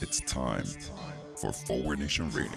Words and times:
It's 0.00 0.20
time 0.20 0.64
for 1.36 1.52
Forward 1.52 2.00
Nation 2.00 2.30
Radio. 2.30 2.50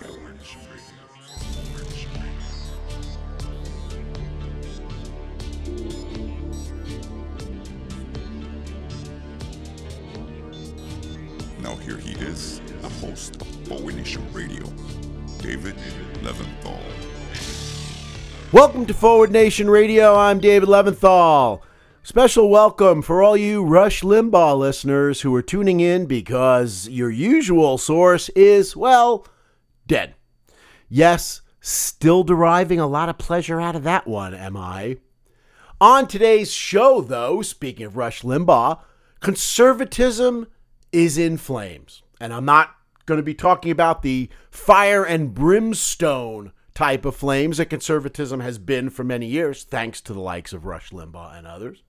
Now 11.60 11.76
here 11.76 11.98
he 11.98 12.12
is, 12.24 12.60
the 12.82 12.90
host 12.90 13.42
of 13.42 13.48
Forward 13.68 13.96
Nation 13.96 14.26
Radio, 14.34 14.66
David 15.40 15.76
Leventhal. 16.22 16.80
Welcome 18.52 18.86
to 18.86 18.94
Forward 18.94 19.32
Nation 19.32 19.70
Radio. 19.70 20.16
I'm 20.16 20.40
David 20.40 20.70
Leventhal. 20.70 21.62
Special 22.06 22.50
welcome 22.50 23.02
for 23.02 23.24
all 23.24 23.38
you 23.38 23.64
Rush 23.64 24.02
Limbaugh 24.02 24.60
listeners 24.60 25.22
who 25.22 25.34
are 25.36 25.42
tuning 25.42 25.80
in 25.80 26.06
because 26.06 26.90
your 26.90 27.10
usual 27.10 27.78
source 27.78 28.28
is, 28.30 28.76
well, 28.76 29.26
dead. 29.88 30.16
Yes, 30.90 31.40
still 31.62 32.26
deriving 32.26 32.78
a 32.78 32.88
lot 32.88 33.08
of 33.08 33.18
pleasure 33.18 33.62
out 33.62 33.78
of 33.78 33.84
that 33.84 34.06
one, 34.06 34.34
am 34.34 34.58
I? 34.58 34.98
On 35.80 36.06
today's 36.06 36.52
show, 36.52 37.00
though, 37.00 37.42
speaking 37.42 37.86
of 37.86 37.96
Rush 37.96 38.22
Limbaugh, 38.22 38.82
conservatism 39.22 40.48
is 40.92 41.18
in 41.18 41.38
flames. 41.38 42.04
And 42.20 42.34
I'm 42.34 42.46
not 42.46 42.76
going 43.06 43.20
to 43.20 43.24
be 43.24 43.34
talking 43.34 43.72
about 43.72 44.02
the 44.02 44.28
fire 44.52 45.06
and 45.06 45.34
brimstone 45.34 46.52
type 46.74 47.06
of 47.06 47.16
flames 47.16 47.60
that 47.60 47.70
conservatism 47.70 48.42
has 48.42 48.58
been 48.58 48.90
for 48.90 49.06
many 49.06 49.28
years, 49.28 49.64
thanks 49.64 50.02
to 50.02 50.12
the 50.12 50.20
likes 50.20 50.52
of 50.52 50.66
Rush 50.66 50.90
Limbaugh 50.90 51.38
and 51.38 51.48
others. 51.48 51.82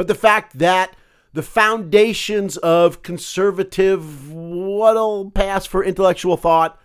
But 0.00 0.06
the 0.06 0.14
fact 0.14 0.58
that 0.60 0.96
the 1.34 1.42
foundations 1.42 2.56
of 2.56 3.02
conservative, 3.02 4.32
what'll 4.32 5.30
pass 5.30 5.66
for 5.66 5.84
intellectual 5.84 6.38
thought, 6.38 6.80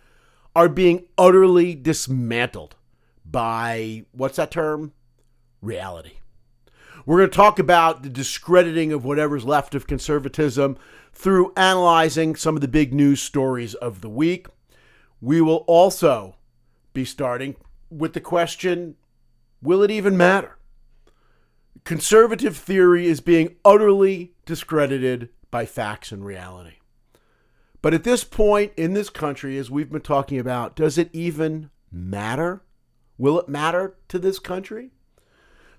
are 0.53 0.67
being 0.67 1.05
utterly 1.17 1.75
dismantled 1.75 2.75
by 3.23 4.03
what's 4.11 4.35
that 4.35 4.51
term? 4.51 4.91
Reality. 5.61 6.17
We're 7.05 7.19
going 7.19 7.29
to 7.29 7.35
talk 7.37 7.57
about 7.57 8.03
the 8.03 8.09
discrediting 8.09 8.91
of 8.91 9.05
whatever's 9.05 9.45
left 9.45 9.75
of 9.75 9.87
conservatism 9.87 10.77
through 11.13 11.53
analyzing 11.55 12.35
some 12.35 12.55
of 12.55 12.61
the 12.61 12.67
big 12.67 12.93
news 12.93 13.21
stories 13.21 13.75
of 13.75 14.01
the 14.01 14.09
week. 14.09 14.47
We 15.21 15.39
will 15.39 15.63
also 15.67 16.35
be 16.91 17.05
starting 17.05 17.55
with 17.89 18.11
the 18.11 18.19
question 18.19 18.95
will 19.61 19.83
it 19.83 19.89
even 19.89 20.17
matter? 20.17 20.57
Conservative 21.85 22.57
theory 22.57 23.05
is 23.05 23.21
being 23.21 23.55
utterly 23.63 24.33
discredited 24.45 25.29
by 25.51 25.65
facts 25.65 26.11
and 26.11 26.25
reality. 26.25 26.77
But 27.81 27.93
at 27.93 28.03
this 28.03 28.23
point 28.23 28.73
in 28.75 28.93
this 28.93 29.11
country, 29.11 29.57
as 29.57 29.69
we've 29.69 29.91
been 29.91 30.01
talking 30.01 30.39
about, 30.39 30.75
does 30.75 30.97
it 30.97 31.11
even 31.13 31.69
matter? 31.91 32.63
Will 33.17 33.39
it 33.39 33.47
matter 33.47 33.95
to 34.07 34.17
this 34.17 34.39
country? 34.39 34.91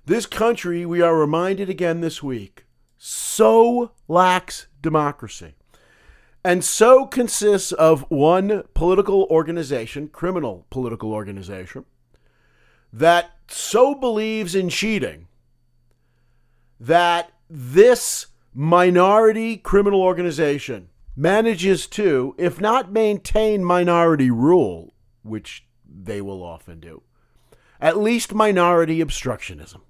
This 0.05 0.27
country, 0.27 0.87
we 0.87 1.03
are 1.03 1.19
reminded 1.19 1.69
again 1.69 2.01
this 2.01 2.23
week, 2.23 2.65
so 2.97 3.91
lacks 4.07 4.69
democracy 4.81 5.57
and 6.47 6.65
so 6.65 7.07
consists 7.07 7.73
of 7.73 8.09
one 8.09 8.62
political 8.73 9.25
organization, 9.25 10.07
criminal 10.07 10.65
political 10.71 11.12
organization, 11.12 11.84
that 12.93 13.33
so 13.49 13.97
believes 13.97 14.55
in 14.55 14.69
cheating 14.69 15.26
that 16.81 17.33
this 17.49 18.27
minority 18.55 19.57
criminal 19.57 20.03
organization 20.03 20.89
manages 21.17 21.87
to, 21.87 22.35
if 22.39 22.61
not 22.61 22.93
maintain 22.93 23.65
minority 23.65 24.31
rule, 24.31 24.95
which 25.23 25.67
they 25.89 26.21
will 26.21 26.43
often 26.43 26.78
do, 26.78 27.03
at 27.81 27.97
least 27.97 28.34
minority 28.34 29.03
obstructionism. 29.03 29.81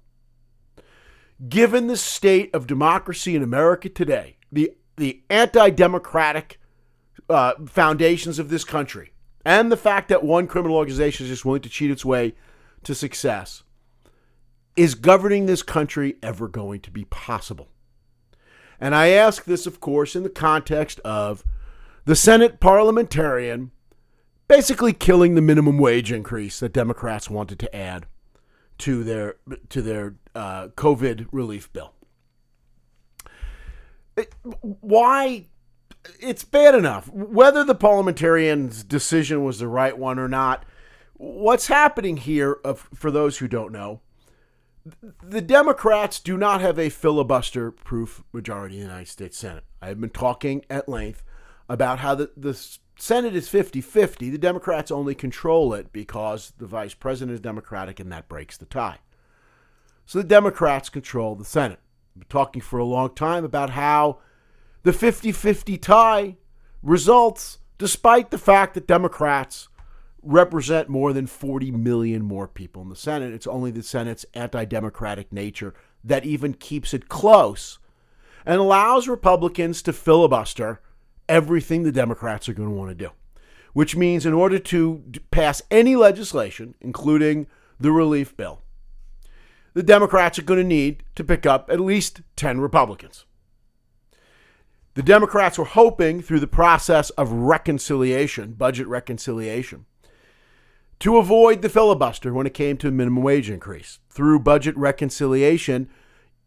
Given 1.47 1.87
the 1.87 1.97
state 1.97 2.53
of 2.55 2.65
democracy 2.65 3.35
in 3.35 3.43
America 3.43 3.89
today, 3.89 4.37
the, 4.51 4.71
the 4.95 5.21
anti 5.29 5.69
democratic 5.69 6.59
uh, 7.29 7.53
foundations 7.67 8.39
of 8.39 8.49
this 8.49 8.63
country, 8.63 9.11
and 9.45 9.71
the 9.71 9.77
fact 9.77 10.09
that 10.09 10.23
one 10.23 10.47
criminal 10.47 10.77
organization 10.77 11.25
is 11.25 11.31
just 11.31 11.45
willing 11.45 11.61
to 11.61 11.69
cheat 11.69 11.91
its 11.91 12.03
way 12.03 12.33
to 12.83 12.95
success, 12.95 13.63
is 14.77 14.95
governing 14.95 15.45
this 15.45 15.63
country 15.63 16.15
ever 16.23 16.47
going 16.47 16.79
to 16.81 16.91
be 16.91 17.03
possible? 17.05 17.67
And 18.79 18.95
I 18.95 19.07
ask 19.09 19.43
this, 19.43 19.65
of 19.65 19.79
course, 19.79 20.15
in 20.15 20.23
the 20.23 20.29
context 20.29 20.99
of 21.01 21.43
the 22.05 22.15
Senate 22.15 22.59
parliamentarian 22.59 23.71
basically 24.47 24.93
killing 24.93 25.35
the 25.35 25.41
minimum 25.41 25.77
wage 25.77 26.11
increase 26.11 26.59
that 26.59 26.73
Democrats 26.73 27.29
wanted 27.29 27.59
to 27.59 27.75
add 27.75 28.05
to 28.77 29.03
their 29.03 29.35
to 29.69 29.81
their 29.81 30.15
uh, 30.35 30.67
COVID 30.69 31.27
relief 31.31 31.71
bill. 31.73 31.93
It, 34.15 34.33
why? 34.61 35.45
It's 36.21 36.43
bad 36.43 36.75
enough. 36.75 37.09
Whether 37.09 37.63
the 37.63 37.75
parliamentarian's 37.75 38.83
decision 38.83 39.43
was 39.43 39.59
the 39.59 39.67
right 39.67 39.97
one 39.97 40.19
or 40.19 40.29
not, 40.29 40.63
what's 41.15 41.67
happening 41.67 42.17
here, 42.17 42.59
of, 42.63 42.87
for 42.93 43.11
those 43.11 43.39
who 43.39 43.47
don't 43.47 43.73
know, 43.73 43.99
the 45.23 45.41
Democrats 45.41 46.19
do 46.19 46.37
not 46.37 46.61
have 46.61 46.77
a 46.77 46.89
filibuster 46.89 47.71
proof 47.71 48.23
majority 48.31 48.75
in 48.75 48.81
the 48.81 48.87
United 48.87 49.09
States 49.09 49.37
Senate. 49.37 49.63
I 49.81 49.87
have 49.87 50.01
been 50.01 50.09
talking 50.09 50.63
at 50.69 50.89
length 50.89 51.23
about 51.69 51.99
how 51.99 52.15
the, 52.15 52.31
the 52.35 52.53
Senate 52.97 53.35
is 53.35 53.49
50 53.49 53.81
50. 53.81 54.29
The 54.29 54.37
Democrats 54.37 54.91
only 54.91 55.15
control 55.15 55.73
it 55.73 55.91
because 55.91 56.53
the 56.57 56.65
vice 56.65 56.93
president 56.93 57.35
is 57.35 57.39
Democratic 57.39 57.99
and 57.99 58.11
that 58.11 58.27
breaks 58.27 58.57
the 58.57 58.65
tie. 58.65 58.99
So 60.05 60.19
the 60.19 60.27
Democrats 60.27 60.89
control 60.89 61.35
the 61.35 61.45
Senate. 61.45 61.79
I've 62.15 62.21
been 62.21 62.29
talking 62.29 62.61
for 62.61 62.79
a 62.79 62.85
long 62.85 63.13
time 63.13 63.45
about 63.45 63.71
how 63.71 64.19
the 64.83 64.93
50 64.93 65.31
50 65.31 65.77
tie 65.77 66.37
results 66.81 67.59
despite 67.77 68.31
the 68.31 68.37
fact 68.37 68.73
that 68.73 68.87
Democrats 68.87 69.67
represent 70.27 70.89
more 70.89 71.13
than 71.13 71.27
40 71.27 71.71
million 71.71 72.23
more 72.23 72.47
people 72.47 72.81
in 72.81 72.89
the 72.89 72.95
Senate. 72.95 73.33
It's 73.33 73.47
only 73.47 73.71
the 73.71 73.83
Senate's 73.83 74.25
anti 74.33 74.65
democratic 74.65 75.31
nature 75.31 75.73
that 76.03 76.25
even 76.25 76.53
keeps 76.53 76.93
it 76.93 77.09
close 77.09 77.79
and 78.45 78.59
allows 78.59 79.07
Republicans 79.07 79.81
to 79.83 79.93
filibuster 79.93 80.81
everything 81.27 81.83
the 81.83 81.91
Democrats 81.91 82.47
are 82.47 82.53
going 82.53 82.69
to 82.69 82.75
want 82.75 82.89
to 82.89 82.95
do. 82.95 83.11
Which 83.73 83.95
means, 83.95 84.25
in 84.25 84.33
order 84.33 84.57
to 84.57 85.03
pass 85.29 85.61
any 85.69 85.95
legislation, 85.95 86.73
including 86.81 87.47
the 87.79 87.91
relief 87.91 88.35
bill, 88.35 88.61
the 89.73 89.83
Democrats 89.83 90.39
are 90.39 90.43
going 90.43 90.59
to 90.59 90.63
need 90.63 91.03
to 91.15 91.23
pick 91.23 91.45
up 91.45 91.69
at 91.69 91.79
least 91.79 92.21
10 92.37 92.59
Republicans. 92.59 93.25
The 94.95 95.03
Democrats 95.03 95.59
were 95.59 95.65
hoping 95.65 96.23
through 96.23 96.39
the 96.39 96.47
process 96.47 97.11
of 97.11 97.31
reconciliation, 97.31 98.53
budget 98.53 98.87
reconciliation, 98.87 99.85
to 100.99 101.17
avoid 101.17 101.61
the 101.61 101.69
filibuster 101.69 102.33
when 102.33 102.47
it 102.47 102.53
came 102.53 102.77
to 102.77 102.87
a 102.87 102.91
minimum 102.91 103.23
wage 103.23 103.49
increase. 103.49 103.99
Through 104.09 104.39
budget 104.39 104.75
reconciliation, 104.77 105.89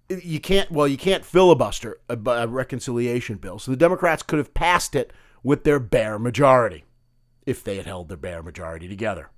you 0.08 0.40
can't 0.40 0.70
well 0.70 0.88
you 0.88 0.96
can't 0.96 1.24
filibuster 1.24 2.00
a, 2.08 2.18
a, 2.26 2.46
reconciliation 2.48 3.36
bill. 3.36 3.58
So 3.58 3.70
the 3.70 3.76
democrats 3.76 4.22
could 4.22 4.38
have 4.38 4.54
passed 4.54 4.94
it 4.94 5.12
with 5.42 5.64
their 5.64 5.78
bare 5.78 6.18
majority 6.18 6.84
if 7.46 7.62
they 7.62 7.76
had 7.76 7.86
held 7.86 8.08
their 8.08 8.16
bare 8.16 8.42
majority 8.42 8.88
together. 8.88 9.30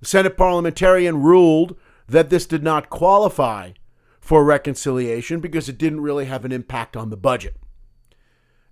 The 0.00 0.06
senate 0.06 0.36
parliamentarian 0.36 1.22
ruled 1.22 1.76
that 2.08 2.30
this 2.30 2.46
did 2.46 2.62
not 2.62 2.90
qualify 2.90 3.72
for 4.20 4.44
reconciliation 4.44 5.40
because 5.40 5.68
it 5.68 5.78
didn't 5.78 6.00
really 6.00 6.26
have 6.26 6.44
an 6.44 6.52
impact 6.52 6.96
on 6.96 7.10
the 7.10 7.16
budget. 7.16 7.56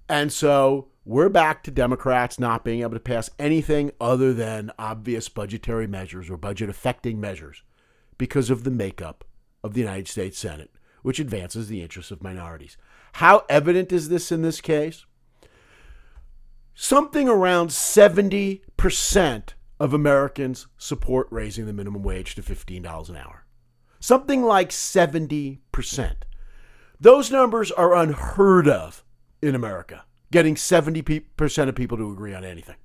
And 0.09 0.33
so 0.33 0.90
we're 1.05 1.29
back 1.29 1.63
to 1.63 1.71
democrats 1.71 2.39
not 2.39 2.65
being 2.65 2.81
able 2.81 2.93
to 2.93 3.01
pass 3.01 3.31
anything 3.39 3.91
other 4.01 4.33
than 4.33 4.71
obvious 4.79 5.29
budgetary 5.29 5.87
measures 5.87 6.31
or 6.31 6.37
budget 6.37 6.69
affecting 6.69 7.21
measures 7.21 7.63
because 8.19 8.51
of 8.51 8.65
the 8.65 8.71
makeup 8.71 9.25
of 9.65 9.75
the 9.75 9.81
united 9.81 10.09
states 10.09 10.39
senate 10.39 10.71
which 11.03 11.19
advances 11.19 11.69
the 11.69 11.83
interests 11.83 12.11
of 12.11 12.23
minorities. 12.23 12.77
How 13.15 13.45
evident 13.49 13.93
is 13.93 14.09
this 14.09 14.31
in 14.31 14.43
this 14.43 14.61
case? 14.61 15.05
Something 16.75 17.29
around 17.29 17.69
70% 17.69 19.43
of 19.79 19.95
Americans 19.95 20.67
support 20.79 21.27
raising 21.31 21.67
the 21.67 21.73
minimum 21.73 22.03
wage 22.03 22.35
to 22.35 22.43
$15 22.43 23.09
an 23.09 23.17
hour. 23.17 23.47
Something 23.99 24.43
like 24.43 24.71
70%. 24.71 25.59
Those 26.99 27.31
numbers 27.31 27.71
are 27.71 27.97
unheard 27.97 28.69
of 28.69 29.05
in 29.43 29.55
America, 29.55 30.05
getting 30.33 30.55
70% 30.55 31.69
of 31.69 31.75
people 31.75 31.99
to 31.99 32.11
agree 32.11 32.35
on 32.35 32.45
anything. 32.45 32.77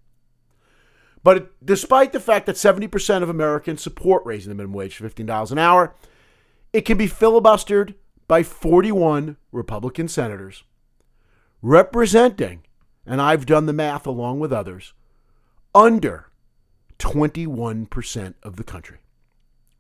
But 1.23 1.53
despite 1.65 2.11
the 2.11 2.19
fact 2.19 2.45
that 2.45 2.55
70% 2.55 3.23
of 3.23 3.29
Americans 3.29 3.81
support 3.81 4.23
raising 4.25 4.49
the 4.49 4.55
minimum 4.55 4.75
wage 4.75 4.97
to 4.97 5.03
$15 5.03 5.51
an 5.51 5.57
hour, 5.57 5.95
it 6.71 6.81
can 6.81 6.97
be 6.97 7.07
filibustered 7.07 7.95
by 8.27 8.43
41 8.43 9.37
Republican 9.51 10.07
senators, 10.07 10.63
representing, 11.61 12.63
and 13.05 13.21
I've 13.21 13.45
done 13.45 13.65
the 13.65 13.73
math 13.73 14.05
along 14.05 14.39
with 14.39 14.53
others, 14.53 14.93
under 15.73 16.27
21% 16.99 18.33
of 18.43 18.55
the 18.55 18.63
country. 18.63 18.99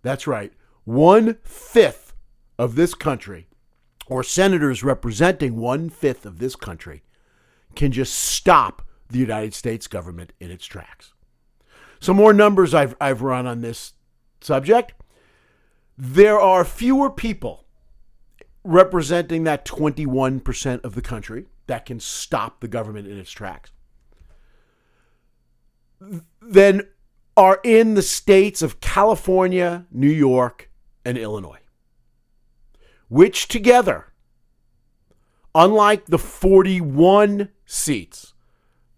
That's 0.01 0.27
right, 0.27 0.53
one 0.83 1.37
fifth 1.43 2.13
of 2.57 2.75
this 2.75 2.93
country, 2.93 3.47
or 4.07 4.23
senators 4.23 4.83
representing 4.83 5.57
one 5.57 5.89
fifth 5.89 6.25
of 6.25 6.39
this 6.39 6.55
country, 6.55 7.03
can 7.75 7.91
just 7.91 8.13
stop 8.13 8.81
the 9.09 9.19
United 9.19 9.53
States 9.53 9.87
government 9.87 10.33
in 10.39 10.51
its 10.51 10.65
tracks. 10.65 11.13
Some 11.99 12.17
more 12.17 12.33
numbers 12.33 12.73
I've, 12.73 12.95
I've 12.99 13.21
run 13.21 13.47
on 13.47 13.61
this 13.61 13.93
subject. 14.41 14.93
There 15.97 16.39
are 16.39 16.65
fewer 16.65 17.09
people 17.09 17.65
representing 18.63 19.43
that 19.43 19.65
21% 19.65 20.83
of 20.83 20.95
the 20.95 21.01
country 21.01 21.45
that 21.67 21.85
can 21.85 21.99
stop 21.99 22.59
the 22.59 22.67
government 22.67 23.07
in 23.07 23.17
its 23.17 23.31
tracks 23.31 23.71
than 26.41 26.81
are 27.37 27.59
in 27.63 27.95
the 27.95 28.01
states 28.01 28.61
of 28.61 28.79
California, 28.79 29.85
New 29.91 30.09
York, 30.09 30.69
and 31.03 31.17
Illinois, 31.17 31.59
which 33.07 33.47
together, 33.47 34.13
unlike 35.55 36.05
the 36.05 36.19
41 36.19 37.49
seats 37.65 38.33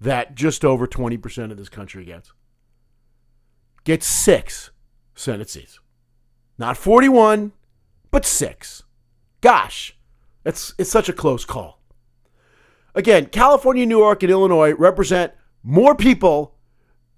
that 0.01 0.35
just 0.35 0.65
over 0.65 0.87
20% 0.87 1.51
of 1.51 1.57
this 1.57 1.69
country 1.69 2.03
gets, 2.03 2.33
gets 3.83 4.07
six 4.07 4.71
Senate 5.15 5.49
seats. 5.49 5.79
Not 6.57 6.75
41, 6.75 7.53
but 8.09 8.25
six. 8.25 8.83
Gosh, 9.41 9.95
it's, 10.43 10.73
it's 10.79 10.89
such 10.89 11.07
a 11.07 11.13
close 11.13 11.45
call. 11.45 11.79
Again, 12.95 13.27
California, 13.27 13.85
New 13.85 13.99
York, 13.99 14.23
and 14.23 14.31
Illinois 14.31 14.73
represent 14.73 15.33
more 15.61 15.93
people 15.93 16.55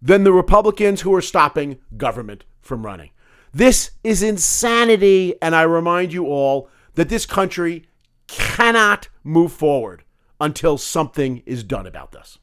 than 0.02 0.26
the 0.26 0.34
Republicans 0.34 1.02
who 1.02 1.14
are 1.16 1.22
stopping 1.22 1.78
government 1.96 2.44
from 2.62 2.86
running. 2.86 3.12
This 3.54 3.92
is 4.04 4.22
insanity, 4.22 5.36
and 5.42 5.56
I 5.56 5.62
remind 5.62 6.12
you 6.12 6.26
all 6.26 6.70
that 6.96 7.10
this 7.10 7.26
country 7.26 7.89
cannot 8.30 9.10
move 9.24 9.52
forward 9.52 10.04
until 10.40 10.78
something 10.78 11.44
is 11.46 11.64
done 11.64 11.86
about 11.86 12.12
this. 12.12 12.38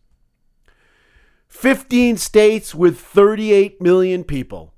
15 1.48 2.16
states 2.16 2.74
with 2.74 2.98
38 2.98 3.80
million 3.80 4.24
people 4.24 4.74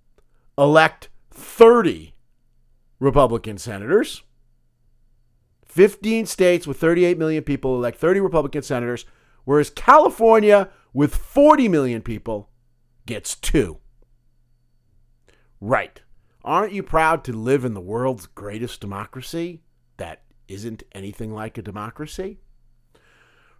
elect 0.56 1.08
30 1.30 2.14
Republican 3.00 3.58
senators. 3.58 4.22
15 5.64 6.26
states 6.26 6.66
with 6.66 6.78
38 6.78 7.18
million 7.18 7.42
people 7.42 7.74
elect 7.76 7.98
30 7.98 8.20
Republican 8.20 8.62
senators, 8.62 9.04
whereas 9.44 9.70
California, 9.70 10.68
with 10.92 11.14
40 11.14 11.68
million 11.68 12.02
people, 12.02 12.50
gets 13.06 13.34
two. 13.34 13.78
Right. 15.60 16.00
Aren't 16.44 16.72
you 16.72 16.82
proud 16.82 17.24
to 17.24 17.32
live 17.32 17.64
in 17.64 17.74
the 17.74 17.80
world's 17.80 18.26
greatest 18.26 18.80
democracy 18.80 19.62
that 19.96 20.22
isn't 20.48 20.82
anything 20.92 21.32
like 21.32 21.58
a 21.58 21.62
democracy? 21.62 22.38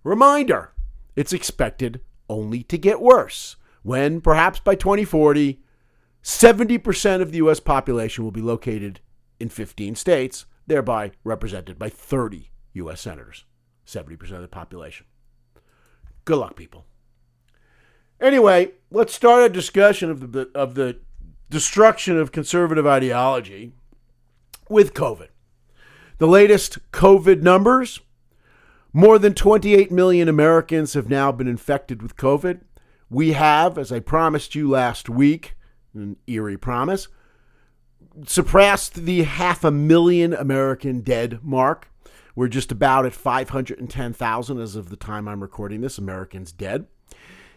Reminder 0.02 0.72
it's 1.16 1.32
expected 1.32 2.00
only 2.28 2.62
to 2.64 2.78
get 2.78 3.00
worse 3.00 3.56
when, 3.82 4.20
perhaps 4.20 4.60
by 4.60 4.74
2040, 4.74 5.60
70% 6.22 7.22
of 7.22 7.30
the 7.30 7.38
U.S. 7.38 7.60
population 7.60 8.24
will 8.24 8.30
be 8.30 8.40
located 8.40 9.00
in 9.40 9.48
15 9.48 9.94
states, 9.94 10.46
thereby 10.66 11.12
represented 11.24 11.78
by 11.78 11.88
30 11.88 12.50
U.S. 12.74 13.00
senators, 13.00 13.44
70% 13.86 14.32
of 14.32 14.42
the 14.42 14.48
population. 14.48 15.06
Good 16.24 16.38
luck, 16.38 16.56
people. 16.56 16.84
Anyway, 18.20 18.72
let's 18.90 19.14
start 19.14 19.44
a 19.44 19.48
discussion 19.48 20.10
of 20.10 20.32
the, 20.32 20.50
of 20.54 20.74
the 20.74 20.98
destruction 21.50 22.18
of 22.18 22.32
conservative 22.32 22.86
ideology 22.86 23.72
with 24.68 24.92
COVID. 24.92 25.28
The 26.18 26.26
latest 26.26 26.78
COVID 26.90 27.42
numbers 27.42 28.00
more 28.92 29.20
than 29.20 29.34
28 29.34 29.92
million 29.92 30.28
Americans 30.28 30.94
have 30.94 31.08
now 31.08 31.30
been 31.30 31.46
infected 31.46 32.02
with 32.02 32.16
COVID. 32.16 32.62
We 33.08 33.32
have, 33.32 33.78
as 33.78 33.92
I 33.92 34.00
promised 34.00 34.56
you 34.56 34.68
last 34.68 35.08
week, 35.08 35.54
an 35.94 36.16
eerie 36.26 36.56
promise, 36.56 37.06
surpassed 38.26 38.94
the 38.94 39.22
half 39.22 39.62
a 39.62 39.70
million 39.70 40.34
American 40.34 41.02
dead 41.02 41.38
mark. 41.42 41.88
We're 42.34 42.48
just 42.48 42.72
about 42.72 43.06
at 43.06 43.14
510,000 43.14 44.60
as 44.60 44.74
of 44.74 44.90
the 44.90 44.96
time 44.96 45.28
I'm 45.28 45.40
recording 45.40 45.82
this, 45.82 45.98
Americans 45.98 46.50
dead. 46.50 46.86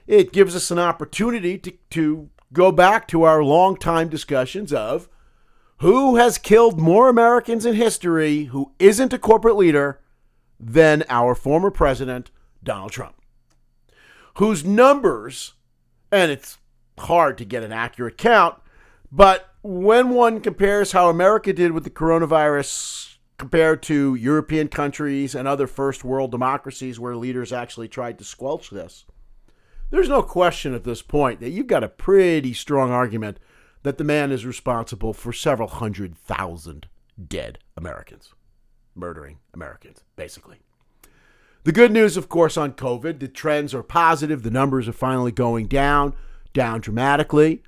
It 0.06 0.32
gives 0.32 0.56
us 0.56 0.70
an 0.70 0.80
opportunity 0.80 1.58
to, 1.58 1.74
to 1.92 2.30
go 2.54 2.72
back 2.72 3.08
to 3.08 3.24
our 3.24 3.44
long-time 3.44 4.10
discussions 4.10 4.72
of 4.72 5.10
who 5.82 6.16
has 6.16 6.38
killed 6.38 6.80
more 6.80 7.10
Americans 7.10 7.66
in 7.66 7.74
history 7.74 8.44
who 8.46 8.72
isn't 8.78 9.14
a 9.14 9.18
corporate 9.18 9.56
leader 9.56 10.00
than 10.60 11.04
our 11.10 11.34
former 11.34 11.72
president, 11.72 12.30
Donald 12.64 12.92
Trump, 12.92 13.16
whose 14.36 14.64
numbers, 14.64 15.54
and 16.12 16.32
it's 16.32 16.60
hard 17.00 17.36
to 17.36 17.46
get 17.46 17.64
an 17.64 17.72
accurate 17.72 18.16
count, 18.16 18.56
but 19.12 19.56
when 19.64 20.10
one 20.10 20.40
compares 20.40 20.92
how 20.92 21.10
America 21.10 21.52
did 21.52 21.72
with 21.72 21.84
the 21.84 21.90
coronavirus 21.90 23.18
compared 23.40 23.82
to 23.82 24.14
European 24.14 24.68
countries 24.68 25.34
and 25.34 25.48
other 25.48 25.66
first 25.66 26.04
world 26.04 26.30
democracies 26.30 27.00
where 27.00 27.16
leaders 27.16 27.52
actually 27.52 27.88
tried 27.88 28.20
to 28.20 28.24
squelch 28.24 28.70
this, 28.70 29.06
there's 29.90 30.10
no 30.10 30.22
question 30.22 30.76
at 30.76 30.84
this 30.84 31.02
point 31.02 31.40
that 31.40 31.50
you've 31.50 31.66
got 31.66 31.84
a 31.84 31.90
pretty 31.90 32.54
strong 32.54 32.92
argument 32.92 33.40
that 33.84 33.98
the 33.98 34.04
man 34.04 34.32
is 34.32 34.46
responsible 34.46 35.14
for 35.14 35.34
several 35.34 35.68
hundred 35.68 36.16
thousand 36.16 36.88
dead 37.28 37.60
Americans 37.76 38.34
murdering 38.96 39.40
Americans, 39.54 40.04
basically. 40.16 40.58
The 41.64 41.72
good 41.72 41.92
news, 41.92 42.18
of 42.18 42.30
course, 42.30 42.58
on 42.58 42.74
COVID, 42.74 43.20
the 43.20 43.28
trends 43.28 43.74
are 43.74 43.84
positive. 43.84 44.44
The 44.44 44.52
numbers 44.52 44.88
are 44.88 44.94
finally 44.94 45.32
going 45.32 45.68
down, 45.68 46.16
down 46.54 46.82
dramatically. 46.82 47.62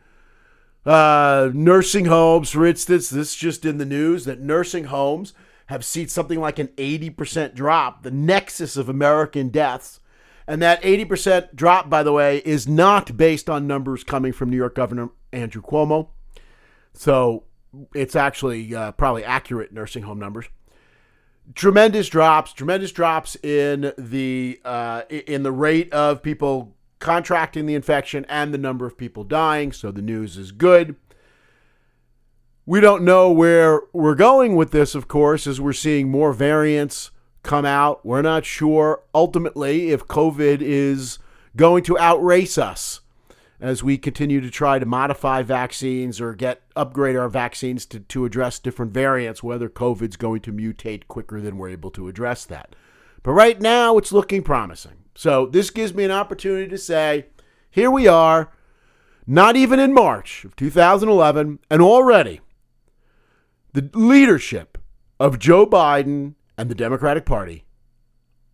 Uh, 0.86 1.50
nursing 1.54 2.06
homes, 2.06 2.50
for 2.50 2.66
instance, 2.66 3.10
this 3.10 3.36
just 3.36 3.66
in 3.66 3.78
the 3.78 3.86
news 3.86 4.26
that 4.26 4.42
nursing 4.42 4.86
homes 4.86 5.34
have 5.68 5.86
seen 5.86 6.08
something 6.08 6.40
like 6.40 6.60
an 6.60 6.68
80% 6.70 7.54
drop, 7.54 8.04
the 8.04 8.12
nexus 8.12 8.76
of 8.76 8.90
American 8.90 9.50
deaths. 9.50 10.00
And 10.48 10.62
that 10.62 10.82
80% 10.82 11.56
drop, 11.56 11.90
by 11.90 12.04
the 12.04 12.12
way, 12.12 12.40
is 12.40 12.68
not 12.68 13.16
based 13.16 13.50
on 13.50 13.66
numbers 13.68 14.04
coming 14.04 14.34
from 14.34 14.50
New 14.50 14.58
York 14.58 14.76
Governor 14.76 15.10
Andrew 15.32 15.62
Cuomo. 15.62 16.10
So 16.94 17.44
it's 17.96 18.16
actually 18.16 18.76
uh, 18.76 18.92
probably 18.92 19.24
accurate 19.24 19.72
nursing 19.72 20.04
home 20.04 20.20
numbers 20.20 20.48
tremendous 21.56 22.08
drops, 22.08 22.54
tremendous 22.54 22.92
drops 22.92 23.36
in 23.44 23.94
the 23.98 24.60
uh, 24.64 25.04
in 25.10 25.44
the 25.44 25.52
rate 25.52 25.92
of 25.94 26.24
people 26.24 26.76
contracting 27.00 27.66
the 27.66 27.76
infection 27.76 28.26
and 28.30 28.54
the 28.54 28.58
number 28.58 28.86
of 28.86 28.98
people 28.98 29.24
dying. 29.24 29.72
So 29.72 29.92
the 29.92 30.02
news 30.02 30.38
is 30.38 30.52
good. 30.52 30.96
We 32.66 32.80
don't 32.80 33.04
know 33.04 33.30
where 33.30 33.82
we're 33.92 34.16
going 34.16 34.56
with 34.56 34.72
this, 34.72 34.96
of 34.96 35.10
course, 35.10 35.46
as 35.46 35.60
we're 35.60 35.74
seeing 35.74 36.10
more 36.10 36.32
variants 36.32 37.12
come 37.44 37.66
out. 37.66 38.06
We're 38.06 38.22
not 38.22 38.46
sure 38.46 39.04
ultimately 39.14 39.92
if 39.92 40.08
COVID 40.08 40.62
is 40.62 41.20
going 41.56 41.84
to 41.84 42.00
outrace 42.00 42.58
us 42.58 43.02
as 43.60 43.84
we 43.84 43.98
continue 43.98 44.42
to 44.42 44.50
try 44.50 44.80
to 44.80 44.86
modify 44.86 45.42
vaccines 45.42 46.20
or 46.20 46.34
get 46.34 46.62
upgrade 46.76 47.16
our 47.16 47.30
vaccines 47.30 47.86
to, 47.86 48.00
to 48.00 48.26
address 48.26 48.60
different 48.60 48.92
variants, 48.92 49.44
whether 49.44 49.70
COVID's 49.70 50.18
going 50.18 50.42
to 50.42 50.52
mutate 50.52 51.08
quicker 51.08 51.40
than 51.40 51.58
we're 51.58 51.70
able 51.70 51.92
to 51.92 52.08
address 52.10 52.44
that. 52.46 52.76
But 53.22 53.32
right 53.32 53.62
now, 53.62 53.98
it's 53.98 54.12
looking 54.12 54.44
promising. 54.44 54.98
So 55.16 55.46
this 55.46 55.70
gives 55.70 55.94
me 55.94 56.04
an 56.04 56.12
opportunity 56.12 56.68
to 56.68 56.78
say, 56.78 57.28
here 57.70 57.90
we 57.90 58.08
are, 58.08 58.52
not 59.26 59.56
even 59.56 59.80
in 59.80 59.94
March 59.94 60.44
of 60.44 60.56
2011, 60.56 61.60
and 61.70 61.82
already 61.82 62.42
the 63.72 63.90
leadership 63.94 64.78
of 65.20 65.40
Joe 65.40 65.66
Biden 65.66 66.34
and 66.58 66.70
the 66.70 66.76
Democratic 66.76 67.26
Party 67.26 67.66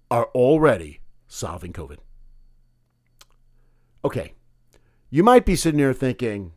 are 0.09 0.25
already 0.35 1.01
solving 1.27 1.73
COVID. 1.73 1.97
Okay, 4.03 4.33
you 5.09 5.23
might 5.23 5.45
be 5.45 5.55
sitting 5.55 5.79
here 5.79 5.93
thinking, 5.93 6.53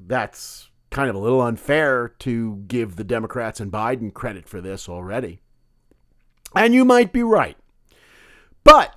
that's 0.00 0.70
kind 0.90 1.10
of 1.10 1.16
a 1.16 1.20
little 1.20 1.42
unfair 1.42 2.08
to 2.08 2.64
give 2.68 2.96
the 2.96 3.04
Democrats 3.04 3.60
and 3.60 3.72
Biden 3.72 4.14
credit 4.14 4.48
for 4.48 4.60
this 4.60 4.88
already. 4.88 5.40
And 6.54 6.72
you 6.74 6.84
might 6.84 7.12
be 7.12 7.22
right. 7.22 7.56
But 8.64 8.94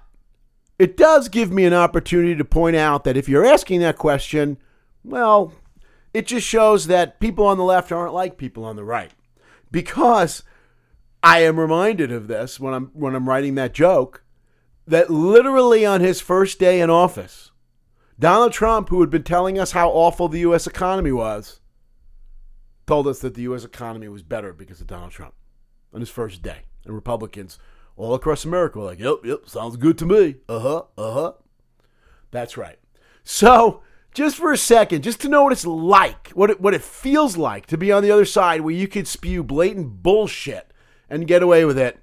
it 0.77 0.95
does 0.95 1.27
give 1.27 1.51
me 1.51 1.65
an 1.65 1.73
opportunity 1.73 2.35
to 2.35 2.45
point 2.45 2.75
out 2.75 3.03
that 3.03 3.17
if 3.17 3.27
you're 3.27 3.45
asking 3.45 3.81
that 3.81 3.97
question, 3.97 4.57
well, 5.03 5.53
it 6.13 6.25
just 6.25 6.47
shows 6.47 6.87
that 6.87 7.19
people 7.19 7.45
on 7.45 7.57
the 7.57 7.63
left 7.63 7.91
aren't 7.91 8.13
like 8.13 8.37
people 8.37 8.63
on 8.63 8.75
the 8.75 8.83
right. 8.83 9.11
Because 9.71 10.43
I 11.21 11.39
am 11.39 11.59
reminded 11.59 12.11
of 12.11 12.27
this 12.27 12.59
when 12.59 12.73
I'm 12.73 12.87
when 12.93 13.15
I'm 13.15 13.27
writing 13.27 13.55
that 13.55 13.73
joke 13.73 14.23
that 14.87 15.09
literally 15.09 15.85
on 15.85 16.01
his 16.01 16.21
first 16.21 16.59
day 16.59 16.81
in 16.81 16.89
office, 16.89 17.51
Donald 18.17 18.53
Trump, 18.53 18.89
who 18.89 19.01
had 19.01 19.09
been 19.09 19.23
telling 19.23 19.59
us 19.59 19.71
how 19.71 19.89
awful 19.89 20.27
the 20.27 20.39
US 20.39 20.65
economy 20.65 21.11
was, 21.11 21.59
told 22.87 23.07
us 23.07 23.19
that 23.19 23.35
the 23.35 23.43
US 23.43 23.63
economy 23.63 24.07
was 24.07 24.23
better 24.23 24.53
because 24.53 24.81
of 24.81 24.87
Donald 24.87 25.11
Trump 25.11 25.33
on 25.93 25.99
his 25.99 26.09
first 26.09 26.41
day. 26.41 26.61
And 26.85 26.95
Republicans 26.95 27.59
all 27.97 28.13
across 28.13 28.45
America 28.45 28.79
were 28.79 28.85
like, 28.85 28.99
"Yep, 28.99 29.25
yep, 29.25 29.39
sounds 29.45 29.75
good 29.75 29.97
to 29.97 30.05
me." 30.05 30.37
Uh-huh, 30.47 30.83
uh-huh. 30.97 31.33
That's 32.31 32.55
right. 32.55 32.79
So, 33.25 33.81
just 34.13 34.37
for 34.37 34.53
a 34.53 34.57
second, 34.57 35.03
just 35.03 35.19
to 35.21 35.29
know 35.29 35.43
what 35.43 35.51
it's 35.51 35.65
like, 35.65 36.29
what 36.29 36.49
it, 36.49 36.61
what 36.61 36.73
it 36.73 36.81
feels 36.81 37.35
like 37.35 37.65
to 37.67 37.77
be 37.77 37.91
on 37.91 38.03
the 38.03 38.11
other 38.11 38.25
side 38.25 38.61
where 38.61 38.73
you 38.73 38.87
could 38.87 39.07
spew 39.07 39.43
blatant 39.43 40.01
bullshit 40.01 40.68
and 41.09 41.27
get 41.27 41.43
away 41.43 41.65
with 41.65 41.77
it. 41.77 41.99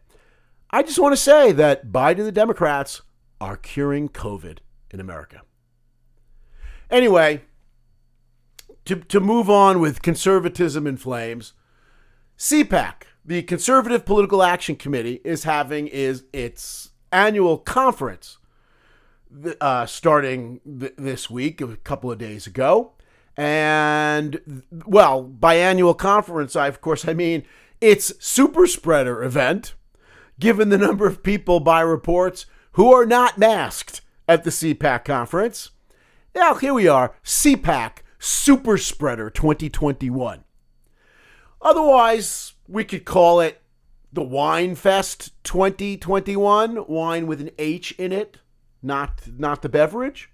I 0.71 0.83
just 0.83 0.99
want 0.99 1.13
to 1.13 1.21
say 1.21 1.53
that 1.53 1.93
Biden 1.93 2.19
and 2.19 2.27
the 2.27 2.33
Democrats 2.33 3.03
are 3.41 3.57
curing 3.57 4.09
COVID 4.09 4.59
in 4.91 5.01
America. 5.01 5.43
Anyway, 6.91 7.43
to, 8.85 8.97
to 8.97 9.21
move 9.21 9.51
on 9.51 9.81
with 9.81 10.03
conservatism 10.03 10.87
in 10.87 10.97
flames, 10.97 11.53
CPAC, 12.39 13.03
the 13.25 13.43
Conservative 13.43 14.05
Political 14.05 14.43
Action 14.43 14.77
Committee, 14.77 15.21
is 15.25 15.45
having 15.45 15.89
is 15.89 16.25
its 16.33 16.91
annual 17.11 17.59
conference 17.59 18.39
uh, 19.61 19.87
starting 19.87 20.61
th- 20.65 20.95
this 20.97 21.29
week, 21.29 21.61
a 21.61 21.77
couple 21.79 22.11
of 22.11 22.19
days 22.19 22.47
ago. 22.47 22.93
And, 23.37 24.63
well, 24.87 25.23
by 25.23 25.57
annual 25.57 25.95
conference, 25.95 26.57
I, 26.57 26.69
of 26.69 26.81
course, 26.81 27.07
I 27.07 27.13
mean 27.13 27.45
its 27.81 28.13
super 28.25 28.67
spreader 28.67 29.23
event, 29.23 29.75
given 30.39 30.69
the 30.69 30.79
number 30.79 31.07
of 31.07 31.23
people 31.23 31.61
by 31.61 31.81
reports 31.81 32.47
who 32.73 32.93
are 32.93 33.07
not 33.07 33.39
masked 33.39 34.03
at 34.29 34.45
the 34.45 34.51
CPAC 34.51 35.05
conference. 35.05 35.71
Now, 36.35 36.55
here 36.55 36.75
we 36.75 36.89
are, 36.89 37.15
CPAC 37.25 37.99
Super 38.19 38.77
Spreader 38.77 39.31
2021. 39.31 40.45
Otherwise, 41.63 42.55
we 42.69 42.85
could 42.85 43.05
call 43.05 43.41
it 43.41 43.63
the 44.13 44.23
Whine 44.23 44.75
Fest 44.75 45.33
2021, 45.45 46.77
whine 46.77 47.27
with 47.27 47.41
an 47.41 47.51
H 47.59 47.93
in 47.93 48.13
it 48.13 48.39
not 48.83 49.23
not 49.37 49.63
the 49.63 49.69
beverage, 49.69 50.31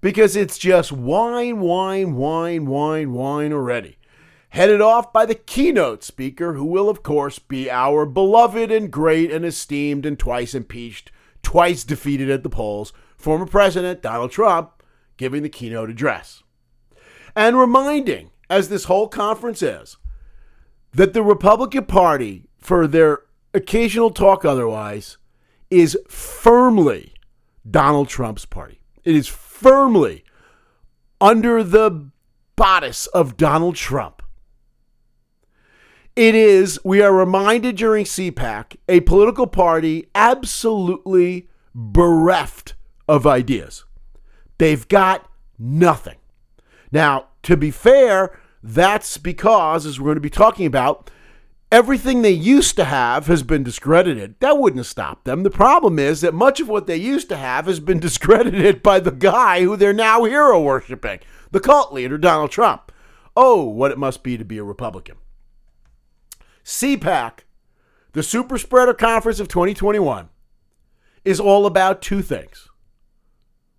because 0.00 0.36
it's 0.36 0.58
just 0.58 0.92
wine, 0.92 1.60
wine, 1.60 2.14
wine, 2.16 2.66
wine, 2.66 3.12
wine 3.12 3.52
already. 3.52 3.97
Headed 4.58 4.80
off 4.80 5.12
by 5.12 5.24
the 5.24 5.36
keynote 5.36 6.02
speaker, 6.02 6.54
who 6.54 6.64
will, 6.64 6.88
of 6.88 7.04
course, 7.04 7.38
be 7.38 7.70
our 7.70 8.04
beloved 8.04 8.72
and 8.72 8.90
great 8.90 9.30
and 9.30 9.44
esteemed 9.44 10.04
and 10.04 10.18
twice 10.18 10.52
impeached, 10.52 11.12
twice 11.44 11.84
defeated 11.84 12.28
at 12.28 12.42
the 12.42 12.50
polls, 12.50 12.92
former 13.16 13.46
President 13.46 14.02
Donald 14.02 14.32
Trump, 14.32 14.82
giving 15.16 15.44
the 15.44 15.48
keynote 15.48 15.90
address. 15.90 16.42
And 17.36 17.56
reminding, 17.56 18.32
as 18.50 18.68
this 18.68 18.86
whole 18.86 19.06
conference 19.06 19.62
is, 19.62 19.96
that 20.92 21.12
the 21.12 21.22
Republican 21.22 21.84
Party, 21.84 22.48
for 22.58 22.88
their 22.88 23.20
occasional 23.54 24.10
talk 24.10 24.44
otherwise, 24.44 25.18
is 25.70 25.96
firmly 26.08 27.12
Donald 27.70 28.08
Trump's 28.08 28.44
party. 28.44 28.80
It 29.04 29.14
is 29.14 29.28
firmly 29.28 30.24
under 31.20 31.62
the 31.62 32.10
bodice 32.56 33.06
of 33.06 33.36
Donald 33.36 33.76
Trump. 33.76 34.17
It 36.18 36.34
is, 36.34 36.80
we 36.82 37.00
are 37.00 37.14
reminded 37.14 37.76
during 37.76 38.04
CPAC, 38.04 38.74
a 38.88 38.98
political 39.02 39.46
party 39.46 40.08
absolutely 40.16 41.48
bereft 41.72 42.74
of 43.06 43.24
ideas. 43.24 43.84
They've 44.58 44.88
got 44.88 45.30
nothing. 45.60 46.16
Now, 46.90 47.28
to 47.44 47.56
be 47.56 47.70
fair, 47.70 48.36
that's 48.64 49.16
because, 49.16 49.86
as 49.86 50.00
we're 50.00 50.06
going 50.06 50.16
to 50.16 50.20
be 50.20 50.28
talking 50.28 50.66
about, 50.66 51.08
Everything 51.70 52.22
they 52.22 52.30
used 52.30 52.76
to 52.76 52.84
have 52.84 53.26
has 53.26 53.42
been 53.42 53.62
discredited. 53.62 54.36
That 54.40 54.58
wouldn't 54.58 54.78
have 54.78 54.86
stopped 54.86 55.26
them. 55.26 55.42
The 55.42 55.50
problem 55.50 55.98
is 55.98 56.22
that 56.22 56.32
much 56.32 56.60
of 56.60 56.68
what 56.68 56.86
they 56.86 56.96
used 56.96 57.28
to 57.28 57.36
have 57.36 57.66
has 57.66 57.78
been 57.78 58.00
discredited 58.00 58.82
by 58.82 59.00
the 59.00 59.10
guy 59.10 59.62
who 59.62 59.76
they're 59.76 59.92
now 59.92 60.24
hero 60.24 60.58
worshiping, 60.62 61.20
the 61.50 61.60
cult 61.60 61.92
leader, 61.92 62.16
Donald 62.16 62.50
Trump. 62.50 62.90
Oh, 63.36 63.64
what 63.64 63.90
it 63.90 63.98
must 63.98 64.22
be 64.22 64.38
to 64.38 64.46
be 64.46 64.56
a 64.56 64.64
Republican. 64.64 65.16
CPAC, 66.68 67.44
the 68.12 68.22
Super 68.22 68.58
Spreader 68.58 68.92
Conference 68.92 69.40
of 69.40 69.48
2021, 69.48 70.28
is 71.24 71.40
all 71.40 71.64
about 71.64 72.02
two 72.02 72.20
things, 72.20 72.68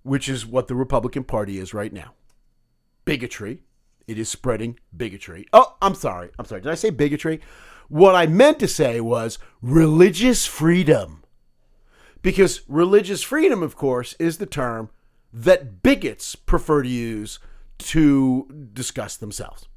which 0.02 0.28
is 0.28 0.44
what 0.44 0.68
the 0.68 0.74
Republican 0.74 1.24
Party 1.24 1.60
is 1.60 1.72
right 1.72 1.94
now 1.94 2.16
bigotry. 3.06 3.62
It 4.08 4.18
is 4.18 4.28
spreading 4.28 4.80
bigotry. 4.96 5.46
Oh, 5.54 5.76
I'm 5.84 5.94
sorry. 5.94 6.30
I'm 6.40 6.46
sorry. 6.46 6.62
Did 6.62 6.72
I 6.72 6.76
say 6.76 6.90
bigotry? 6.90 7.42
What 7.90 8.16
I 8.16 8.26
meant 8.26 8.60
to 8.60 8.68
say 8.68 9.00
was 9.00 9.38
religious 9.62 10.48
freedom. 10.48 11.24
Because 12.24 12.62
religious 12.68 13.22
freedom, 13.22 13.62
of 13.62 13.76
course, 13.76 14.16
is 14.20 14.40
the 14.40 14.48
term 14.48 14.90
that 15.32 15.84
bigots 15.84 16.36
prefer 16.36 16.82
to 16.82 16.90
use 16.90 17.38
to 17.80 18.70
discuss 18.74 19.16
themselves. 19.16 19.68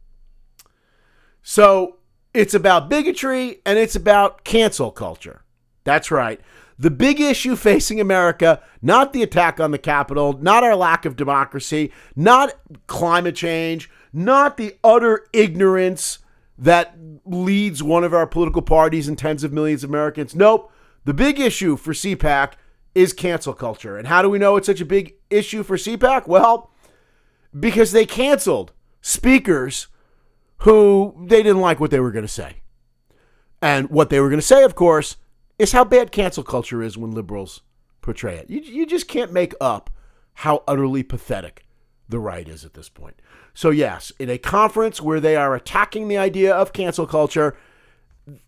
So 1.42 1.98
it's 2.34 2.54
about 2.54 2.88
bigotry 2.88 3.60
and 3.66 3.78
it's 3.78 3.96
about 3.96 4.44
cancel 4.44 4.90
culture. 4.90 5.42
That's 5.84 6.10
right. 6.10 6.40
The 6.78 6.90
big 6.90 7.20
issue 7.20 7.54
facing 7.54 8.00
America, 8.00 8.60
not 8.80 9.12
the 9.12 9.22
attack 9.22 9.60
on 9.60 9.70
the 9.70 9.78
Capitol, 9.78 10.38
not 10.40 10.64
our 10.64 10.74
lack 10.74 11.04
of 11.04 11.16
democracy, 11.16 11.92
not 12.16 12.54
climate 12.86 13.36
change, 13.36 13.90
not 14.12 14.56
the 14.56 14.76
utter 14.82 15.26
ignorance 15.32 16.18
that 16.58 16.96
leads 17.24 17.82
one 17.82 18.04
of 18.04 18.14
our 18.14 18.26
political 18.26 18.62
parties 18.62 19.08
and 19.08 19.18
tens 19.18 19.44
of 19.44 19.52
millions 19.52 19.84
of 19.84 19.90
Americans. 19.90 20.34
Nope. 20.34 20.72
The 21.04 21.14
big 21.14 21.40
issue 21.40 21.76
for 21.76 21.92
CPAC 21.92 22.52
is 22.94 23.12
cancel 23.12 23.54
culture. 23.54 23.96
And 23.96 24.06
how 24.06 24.22
do 24.22 24.28
we 24.28 24.38
know 24.38 24.56
it's 24.56 24.66
such 24.66 24.80
a 24.80 24.86
big 24.86 25.14
issue 25.30 25.62
for 25.62 25.76
CPAC? 25.76 26.26
Well, 26.26 26.70
because 27.58 27.92
they 27.92 28.06
canceled 28.06 28.72
speakers 29.00 29.88
who 30.62 31.14
they 31.26 31.42
didn't 31.42 31.60
like 31.60 31.80
what 31.80 31.90
they 31.90 32.00
were 32.00 32.12
going 32.12 32.24
to 32.24 32.28
say. 32.28 32.56
And 33.60 33.90
what 33.90 34.10
they 34.10 34.20
were 34.20 34.28
going 34.28 34.40
to 34.40 34.46
say, 34.46 34.62
of 34.62 34.74
course, 34.74 35.16
is 35.58 35.72
how 35.72 35.84
bad 35.84 36.12
cancel 36.12 36.44
culture 36.44 36.82
is 36.82 36.96
when 36.96 37.12
liberals 37.12 37.62
portray 38.00 38.36
it. 38.36 38.48
You, 38.48 38.60
you 38.60 38.86
just 38.86 39.08
can't 39.08 39.32
make 39.32 39.54
up 39.60 39.90
how 40.34 40.62
utterly 40.66 41.02
pathetic 41.02 41.64
the 42.08 42.20
right 42.20 42.48
is 42.48 42.64
at 42.64 42.74
this 42.74 42.88
point. 42.88 43.20
So, 43.54 43.70
yes, 43.70 44.12
in 44.18 44.30
a 44.30 44.38
conference 44.38 45.00
where 45.00 45.20
they 45.20 45.36
are 45.36 45.54
attacking 45.54 46.08
the 46.08 46.18
idea 46.18 46.54
of 46.54 46.72
cancel 46.72 47.06
culture, 47.06 47.56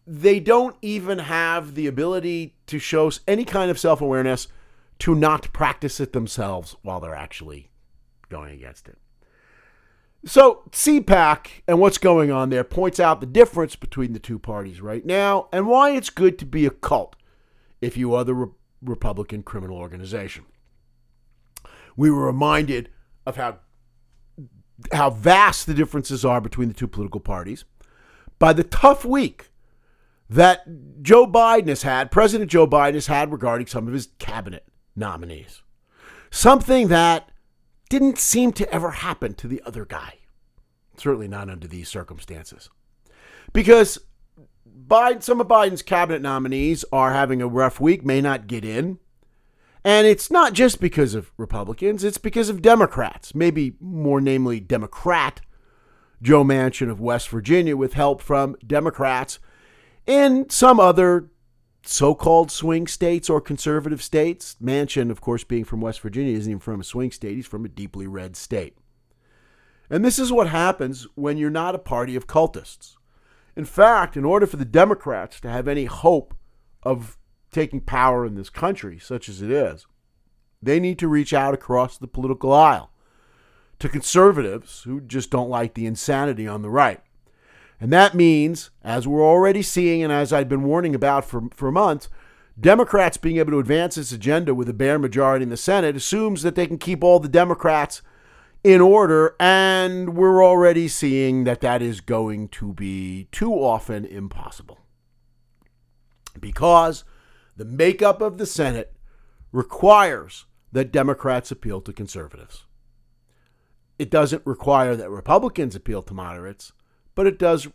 they 0.07 0.39
don't 0.39 0.77
even 0.83 1.19
have 1.19 1.75
the 1.75 1.89
ability 1.89 2.55
to 2.67 2.79
show 2.79 3.11
any 3.27 3.45
kind 3.45 3.71
of 3.71 3.79
self 3.79 4.01
awareness 4.01 4.47
to 5.01 5.17
not 5.17 5.53
practice 5.53 5.99
it 5.99 6.13
themselves 6.13 6.77
while 6.83 7.01
they're 7.01 7.15
actually 7.15 7.71
going 8.29 8.53
against 8.53 8.89
it. 8.89 8.99
So, 10.27 10.63
CPAC 10.71 11.63
and 11.69 11.79
what's 11.79 11.99
going 11.99 12.31
on 12.31 12.49
there 12.49 12.65
points 12.65 12.99
out 12.99 13.21
the 13.21 13.27
difference 13.27 13.77
between 13.77 14.15
the 14.15 14.19
two 14.19 14.39
parties 14.39 14.81
right 14.81 15.05
now 15.05 15.49
and 15.53 15.67
why 15.67 15.91
it's 15.91 16.09
good 16.09 16.39
to 16.39 16.47
be 16.47 16.65
a 16.65 16.71
cult 16.71 17.17
if 17.83 17.97
you 17.97 18.15
are 18.15 18.25
the 18.25 18.35
Re- 18.35 18.53
Republican 18.83 19.43
criminal 19.43 19.77
organization. 19.77 20.45
We 21.97 22.11
were 22.11 22.27
reminded 22.27 22.89
of 23.27 23.37
how 23.37 23.59
how 24.93 25.11
vast 25.11 25.67
the 25.67 25.75
differences 25.75 26.25
are 26.25 26.41
between 26.41 26.69
the 26.69 26.75
two 26.75 26.89
political 26.89 27.21
parties 27.21 27.65
by 28.39 28.53
the 28.53 28.65
tough 28.65 29.05
week 29.05 29.51
that 30.29 31.03
Joe 31.03 31.27
Biden 31.27 31.69
has 31.69 31.83
had, 31.83 32.11
President 32.11 32.51
Joe 32.51 32.67
Biden 32.67 32.95
has 32.95 33.07
had 33.07 33.31
regarding 33.31 33.67
some 33.67 33.87
of 33.87 33.95
his 33.95 34.09
cabinet 34.19 34.65
nominees. 34.97 35.63
Something 36.31 36.89
that 36.89 37.31
didn't 37.89 38.19
seem 38.19 38.53
to 38.53 38.71
ever 38.73 38.91
happen 38.91 39.35
to 39.35 39.49
the 39.49 39.63
other 39.65 39.85
guy. 39.85 40.19
Certainly 40.97 41.29
not 41.29 41.51
under 41.51 41.67
these 41.67 41.89
circumstances. 41.89 42.71
Because 43.53 43.99
Biden, 44.87 45.23
some 45.23 45.41
of 45.41 45.49
Biden's 45.49 45.83
cabinet 45.83 46.23
nominees 46.23 46.85
are 46.93 47.13
having 47.13 47.43
a 47.43 47.49
rough 47.49 47.81
week, 47.81 48.05
may 48.05 48.21
not 48.21 48.47
get 48.47 48.65
in. 48.65 48.99
And 49.85 50.07
it's 50.07 50.31
not 50.31 50.55
just 50.55 50.81
because 50.81 51.15
of 51.15 51.31
Republicans, 51.37 52.05
it's 52.05 52.19
because 52.19 52.49
of 52.49 52.63
Democrats, 52.63 53.35
maybe 53.35 53.77
more 53.81 54.21
namely 54.21 54.59
Democrat 54.59 55.43
Joe 56.23 56.43
Manchin 56.43 56.91
of 56.91 57.01
West 57.01 57.29
Virginia, 57.29 57.77
with 57.77 57.93
help 57.93 58.23
from 58.23 58.57
Democrats 58.67 59.39
in 60.07 60.49
some 60.49 60.81
other 60.81 61.29
so 61.85 62.15
called 62.15 62.51
swing 62.51 62.87
states 62.87 63.29
or 63.29 63.41
conservative 63.41 64.03
states. 64.03 64.57
Manchin, 64.63 65.11
of 65.11 65.21
course, 65.21 65.45
being 65.45 65.65
from 65.65 65.81
West 65.81 66.01
Virginia, 66.01 66.37
isn't 66.37 66.51
even 66.51 66.61
from 66.61 66.81
a 66.81 66.85
swing 66.85 67.11
state, 67.11 67.37
he's 67.37 67.47
from 67.47 67.65
a 67.65 67.69
deeply 67.69 68.07
red 68.07 68.37
state. 68.37 68.77
And 69.91 70.05
this 70.05 70.19
is 70.19 70.33
what 70.33 70.49
happens 70.49 71.07
when 71.15 71.37
you're 71.37 71.51
not 71.51 71.75
a 71.75 71.79
party 71.79 72.17
of 72.17 72.27
cultists. 72.27 72.97
In 73.55 73.65
fact, 73.65 74.17
in 74.17 74.25
order 74.25 74.47
for 74.47 74.57
the 74.57 74.65
Democrats 74.65 75.41
to 75.41 75.51
have 75.51 75.69
any 75.69 75.85
hope 75.85 76.35
of 76.83 77.19
taking 77.53 77.81
power 77.81 78.27
in 78.27 78.35
this 78.35 78.51
country, 78.51 78.99
such 78.99 79.29
as 79.29 79.43
it 79.43 79.51
is, 79.51 79.87
they 80.63 80.81
need 80.81 80.99
to 80.99 81.09
reach 81.09 81.33
out 81.33 81.55
across 81.55 81.99
the 81.99 82.09
political 82.09 82.53
aisle 82.53 82.91
to 83.79 83.89
conservatives 83.89 84.83
who 84.85 85.01
just 85.01 85.31
don't 85.31 85.51
like 85.51 85.75
the 85.75 85.87
insanity 85.87 86.49
on 86.49 86.63
the 86.63 86.71
right. 86.71 87.01
And 87.85 87.93
that 87.93 88.15
means, 88.15 88.71
as 88.83 89.07
we're 89.07 89.23
already 89.23 89.61
seeing 89.61 90.03
and 90.03 90.11
as 90.11 90.33
I've 90.33 90.49
been 90.49 90.63
warning 90.63 90.95
about 90.95 91.23
for, 91.27 91.51
for 91.53 91.71
months, 91.71 92.09
Democrats 92.59 93.19
being 93.19 93.37
able 93.37 93.51
to 93.51 93.59
advance 93.59 93.97
this 93.97 94.11
agenda 94.11 94.55
with 94.55 94.71
a 94.71 94.73
bare 94.73 94.99
majority 94.99 95.43
in 95.43 95.51
the 95.51 95.59
Senate 95.59 95.95
assumes 95.95 96.41
that 96.45 96.55
they 96.55 96.67
can 96.67 96.79
keep 96.79 97.05
all 97.05 97.21
the 97.21 97.29
Democrats 97.29 98.01
in 98.65 98.81
order, 98.81 99.37
and 99.39 100.17
we're 100.17 100.43
already 100.43 100.89
seeing 100.89 101.45
that 101.45 101.61
that 101.61 101.83
is 101.83 102.01
going 102.01 102.49
to 102.49 102.73
be 102.73 103.29
too 103.31 103.53
often 103.53 104.07
impossible. 104.07 104.79
Because 106.41 107.05
the 107.55 107.67
makeup 107.67 108.23
of 108.23 108.39
the 108.39 108.47
Senate 108.47 108.97
requires 109.53 110.47
that 110.73 110.91
Democrats 110.91 111.51
appeal 111.51 111.83
to 111.83 111.93
conservatives. 111.93 112.65
It 113.99 114.09
doesn't 114.09 114.47
require 114.47 114.97
that 114.97 115.11
Republicans 115.11 115.77
appeal 115.77 116.01
to 116.01 116.15
moderates, 116.15 116.73
but 117.15 117.27
it 117.27 117.39
does 117.39 117.69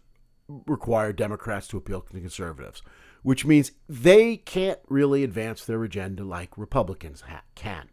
require 0.48 1.14
Democrats 1.14 1.68
to 1.68 1.78
appeal 1.78 2.02
to 2.02 2.20
conservatives, 2.20 2.82
which 3.22 3.46
means 3.46 3.72
they 3.88 4.38
can't 4.38 4.80
really 4.88 5.24
advance 5.24 5.64
their 5.64 5.84
agenda 5.84 6.24
like 6.24 6.58
Republicans 6.58 7.24
can. 7.56 7.90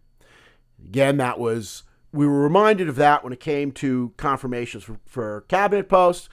Again, 0.83 1.17
that 1.19 1.39
was 1.39 1.83
we 2.13 2.27
were 2.27 2.41
reminded 2.41 2.89
of 2.89 2.97
that 2.97 3.23
when 3.23 3.33
it 3.33 3.41
came 3.41 3.73
to 3.73 4.13
confirmations 4.17 4.85
for, 4.85 4.99
for 5.05 5.43
cabinet 5.49 5.89
posts. 5.89 6.29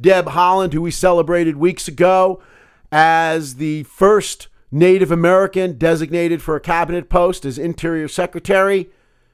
Deb 0.00 0.26
Haaland, 0.26 0.72
who 0.72 0.82
we 0.82 0.90
celebrated 0.90 1.56
weeks 1.56 1.88
ago 1.88 2.42
as 2.92 3.56
the 3.56 3.82
first 3.84 4.48
Native 4.70 5.10
American 5.10 5.78
designated 5.78 6.42
for 6.42 6.56
a 6.56 6.60
cabinet 6.60 7.08
post 7.08 7.44
as 7.44 7.58
Interior 7.58 8.08
Secretary, 8.08 8.90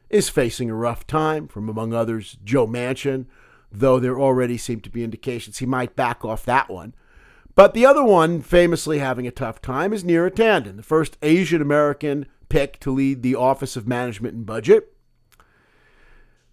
is 0.09 0.29
facing 0.29 0.71
a 0.71 0.75
rough 0.75 1.07
time 1.07 1.49
from, 1.49 1.69
among 1.69 1.93
others, 1.93 2.37
Joe 2.45 2.67
Manchin, 2.67 3.27
though 3.73 3.99
there 3.99 4.19
already 4.19 4.59
seem 4.59 4.81
to 4.81 4.91
be 4.91 5.05
indications 5.05 5.59
he 5.59 5.67
might 5.67 5.97
back 5.97 6.25
off 6.25 6.45
that 6.45 6.69
one. 6.69 6.95
But 7.55 7.75
the 7.75 7.85
other 7.85 8.05
one, 8.05 8.41
famously 8.41 8.99
having 8.99 9.27
a 9.27 9.31
tough 9.31 9.61
time, 9.61 9.93
is 9.93 10.05
Neera 10.05 10.31
Tanden, 10.31 10.77
the 10.77 10.83
first 10.83 11.19
Asian 11.23 11.61
American 11.61 12.27
pick 12.49 12.79
to 12.81 12.91
lead 12.91 13.23
the 13.23 13.35
Office 13.35 13.77
of 13.77 13.87
Management 13.87 14.35
and 14.35 14.47
Budget. 14.47 14.95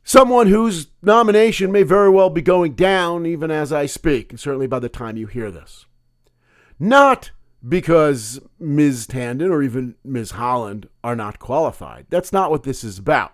Someone 0.03 0.47
whose 0.47 0.87
nomination 1.01 1.71
may 1.71 1.83
very 1.83 2.09
well 2.09 2.29
be 2.29 2.41
going 2.41 2.73
down 2.73 3.25
even 3.25 3.51
as 3.51 3.71
I 3.71 3.85
speak, 3.85 4.31
and 4.31 4.39
certainly 4.39 4.67
by 4.67 4.79
the 4.79 4.89
time 4.89 5.17
you 5.17 5.27
hear 5.27 5.51
this. 5.51 5.85
Not 6.79 7.31
because 7.67 8.39
Ms. 8.59 9.05
Tanden 9.07 9.51
or 9.51 9.61
even 9.61 9.95
Ms. 10.03 10.33
Haaland 10.33 10.85
are 11.03 11.15
not 11.15 11.39
qualified. 11.39 12.05
That's 12.09 12.31
not 12.31 12.49
what 12.49 12.63
this 12.63 12.83
is 12.83 12.97
about. 12.97 13.33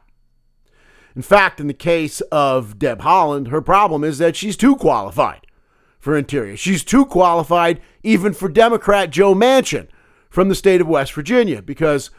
In 1.15 1.21
fact, 1.21 1.59
in 1.59 1.67
the 1.67 1.73
case 1.73 2.21
of 2.31 2.77
Deb 2.77 2.99
Haaland, 2.99 3.47
her 3.47 3.61
problem 3.61 4.03
is 4.03 4.17
that 4.17 4.35
she's 4.35 4.57
too 4.57 4.75
qualified 4.75 5.47
for 5.99 6.17
Interior. 6.17 6.57
She's 6.57 6.83
too 6.83 7.05
qualified 7.05 7.81
even 8.03 8.33
for 8.33 8.49
Democrat 8.49 9.09
Joe 9.09 9.33
Manchin 9.33 9.87
from 10.29 10.49
the 10.49 10.55
state 10.55 10.81
of 10.81 10.87
West 10.87 11.13
Virginia 11.13 11.61
because 11.61 12.11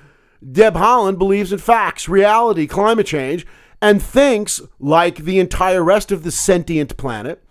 Deb 0.51 0.75
Haaland 0.75 1.19
believes 1.19 1.53
in 1.53 1.59
facts, 1.59 2.09
reality, 2.09 2.67
climate 2.67 3.07
change, 3.07 3.47
and 3.83 4.03
thinks, 4.03 4.61
like 4.81 5.17
the 5.19 5.39
entire 5.39 5.85
rest 5.85 6.11
of 6.11 6.23
the 6.23 6.31
sentient 6.31 6.97
planet, 6.97 7.43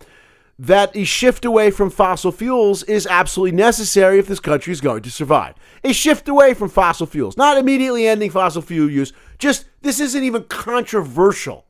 that 0.58 0.96
a 0.96 1.04
shift 1.04 1.44
away 1.44 1.70
from 1.70 1.90
fossil 1.90 2.32
fuels 2.32 2.82
is 2.84 3.06
absolutely 3.06 3.56
necessary 3.56 4.18
if 4.18 4.26
this 4.26 4.40
country 4.40 4.72
is 4.72 4.80
going 4.80 5.02
to 5.02 5.10
survive. 5.10 5.54
A 5.84 5.92
shift 5.92 6.28
away 6.28 6.54
from 6.54 6.68
fossil 6.68 7.06
fuels, 7.06 7.36
not 7.36 7.58
immediately 7.58 8.08
ending 8.08 8.30
fossil 8.30 8.62
fuel 8.62 8.90
use, 8.90 9.12
just 9.38 9.66
this 9.82 10.00
isn't 10.00 10.24
even 10.24 10.44
controversial 10.44 11.66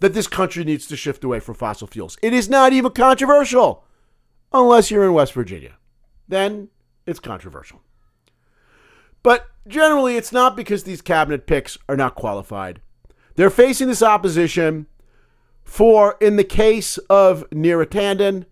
that 0.00 0.14
this 0.14 0.26
country 0.26 0.64
needs 0.64 0.86
to 0.86 0.96
shift 0.96 1.24
away 1.24 1.40
from 1.40 1.54
fossil 1.54 1.86
fuels. 1.86 2.18
It 2.22 2.32
is 2.32 2.48
not 2.48 2.72
even 2.72 2.92
controversial 2.92 3.84
unless 4.52 4.90
you're 4.90 5.04
in 5.04 5.14
West 5.14 5.32
Virginia. 5.32 5.76
Then 6.28 6.68
it's 7.06 7.20
controversial. 7.20 7.80
But 9.22 9.46
generally, 9.66 10.16
it's 10.16 10.32
not 10.32 10.56
because 10.56 10.84
these 10.84 11.02
cabinet 11.02 11.46
picks 11.46 11.78
are 11.88 11.96
not 11.96 12.14
qualified. 12.14 12.80
They're 13.34 13.50
facing 13.50 13.88
this 13.88 14.02
opposition 14.02 14.86
for, 15.64 16.16
in 16.20 16.36
the 16.36 16.44
case 16.44 16.98
of 17.10 17.48
Neera 17.50 17.86
Tanden, 17.86 18.46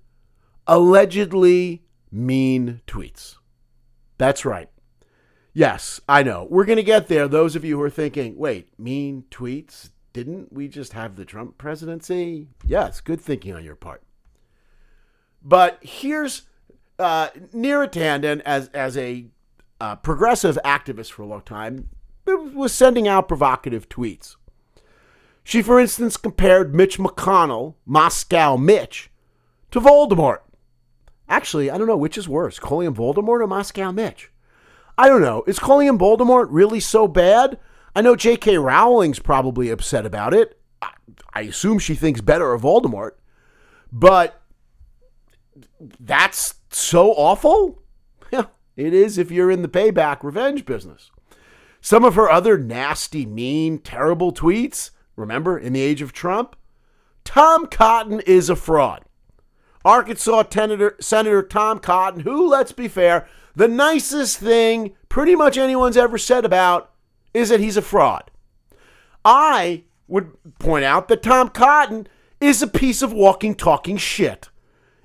allegedly 0.66 1.84
mean 2.10 2.80
tweets. 2.86 3.36
That's 4.18 4.44
right. 4.44 4.68
Yes, 5.56 6.00
I 6.08 6.24
know. 6.24 6.48
We're 6.50 6.64
going 6.64 6.76
to 6.76 6.82
get 6.82 7.06
there. 7.06 7.28
Those 7.28 7.54
of 7.54 7.64
you 7.64 7.78
who 7.78 7.82
are 7.84 7.90
thinking, 7.90 8.36
wait, 8.36 8.68
mean 8.78 9.24
tweets? 9.30 9.90
Didn't 10.12 10.52
we 10.52 10.66
just 10.66 10.92
have 10.92 11.14
the 11.14 11.24
Trump 11.24 11.58
presidency? 11.58 12.48
Yes, 12.66 13.00
good 13.00 13.20
thinking 13.20 13.54
on 13.54 13.64
your 13.64 13.76
part. 13.76 14.02
But 15.42 15.78
here's 15.80 16.42
uh, 16.98 17.28
Neera 17.54 17.88
Tanden 17.88 18.42
as, 18.44 18.68
as 18.68 18.96
a 18.96 19.26
uh, 19.80 19.96
progressive 19.96 20.58
activist 20.64 21.12
for 21.12 21.22
a 21.22 21.26
long 21.26 21.42
time 21.42 21.88
was 22.26 22.72
sending 22.72 23.06
out 23.06 23.28
provocative 23.28 23.88
tweets. 23.88 24.36
She, 25.44 25.62
for 25.62 25.78
instance, 25.78 26.16
compared 26.16 26.74
Mitch 26.74 26.98
McConnell, 26.98 27.74
Moscow 27.84 28.56
Mitch, 28.56 29.10
to 29.70 29.80
Voldemort. 29.80 30.38
Actually, 31.28 31.70
I 31.70 31.78
don't 31.78 31.86
know 31.86 31.96
which 31.96 32.16
is 32.16 32.28
worse, 32.28 32.58
calling 32.58 32.86
him 32.86 32.94
Voldemort 32.94 33.40
or 33.40 33.46
Moscow 33.46 33.92
Mitch. 33.92 34.30
I 34.96 35.08
don't 35.08 35.22
know. 35.22 35.44
Is 35.46 35.58
calling 35.58 35.88
him 35.88 35.98
Voldemort 35.98 36.46
really 36.50 36.80
so 36.80 37.08
bad? 37.08 37.58
I 37.96 38.02
know 38.02 38.16
J.K. 38.16 38.58
Rowling's 38.58 39.18
probably 39.18 39.70
upset 39.70 40.06
about 40.06 40.34
it. 40.34 40.60
I, 40.82 40.90
I 41.32 41.40
assume 41.42 41.78
she 41.78 41.94
thinks 41.94 42.20
better 42.20 42.52
of 42.52 42.62
Voldemort. 42.62 43.12
But 43.92 44.42
that's 46.00 46.54
so 46.70 47.12
awful? 47.12 47.82
Yeah, 48.32 48.46
it 48.76 48.92
is 48.92 49.18
if 49.18 49.30
you're 49.30 49.50
in 49.50 49.62
the 49.62 49.68
payback 49.68 50.24
revenge 50.24 50.64
business. 50.64 51.10
Some 51.80 52.04
of 52.04 52.14
her 52.14 52.30
other 52.30 52.58
nasty, 52.58 53.26
mean, 53.26 53.78
terrible 53.78 54.32
tweets 54.32 54.90
Remember, 55.16 55.56
in 55.58 55.72
the 55.72 55.80
age 55.80 56.02
of 56.02 56.12
Trump? 56.12 56.56
Tom 57.24 57.66
Cotton 57.66 58.20
is 58.20 58.50
a 58.50 58.56
fraud. 58.56 59.04
Arkansas 59.84 60.44
Senator, 60.50 60.96
Senator 61.00 61.42
Tom 61.42 61.78
Cotton, 61.78 62.20
who, 62.20 62.48
let's 62.48 62.72
be 62.72 62.88
fair, 62.88 63.28
the 63.54 63.68
nicest 63.68 64.38
thing 64.38 64.94
pretty 65.08 65.34
much 65.34 65.56
anyone's 65.56 65.96
ever 65.96 66.18
said 66.18 66.44
about 66.44 66.90
is 67.32 67.48
that 67.48 67.60
he's 67.60 67.76
a 67.76 67.82
fraud. 67.82 68.30
I 69.24 69.84
would 70.06 70.32
point 70.58 70.84
out 70.84 71.08
that 71.08 71.22
Tom 71.22 71.48
Cotton 71.48 72.06
is 72.40 72.62
a 72.62 72.66
piece 72.66 73.00
of 73.02 73.12
walking, 73.12 73.54
talking 73.54 73.96
shit, 73.96 74.48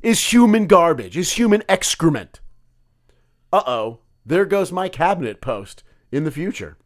is 0.02 0.34
human 0.34 0.68
garbage, 0.68 1.16
is 1.18 1.34
human 1.34 1.64
excrement. 1.70 2.42
Uh 3.52 3.64
oh, 3.66 4.00
there 4.26 4.46
goes 4.46 4.72
my 4.72 4.90
cabinet 4.90 5.42
post 5.42 5.84
in 6.12 6.24
the 6.24 6.32
future. 6.32 6.78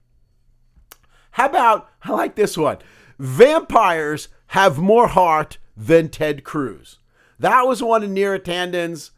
How 1.32 1.48
about, 1.48 1.90
I 2.04 2.12
like 2.12 2.36
this 2.36 2.58
one 2.58 2.78
vampires 3.20 4.28
have 4.48 4.78
more 4.78 5.08
heart 5.08 5.58
than 5.76 6.10
Ted 6.10 6.44
Cruz. 6.44 7.00
That 7.40 7.64
was 7.64 7.82
one 7.82 8.04
of 8.04 8.10
Neera 8.10 8.44
Tanden's 8.44 9.12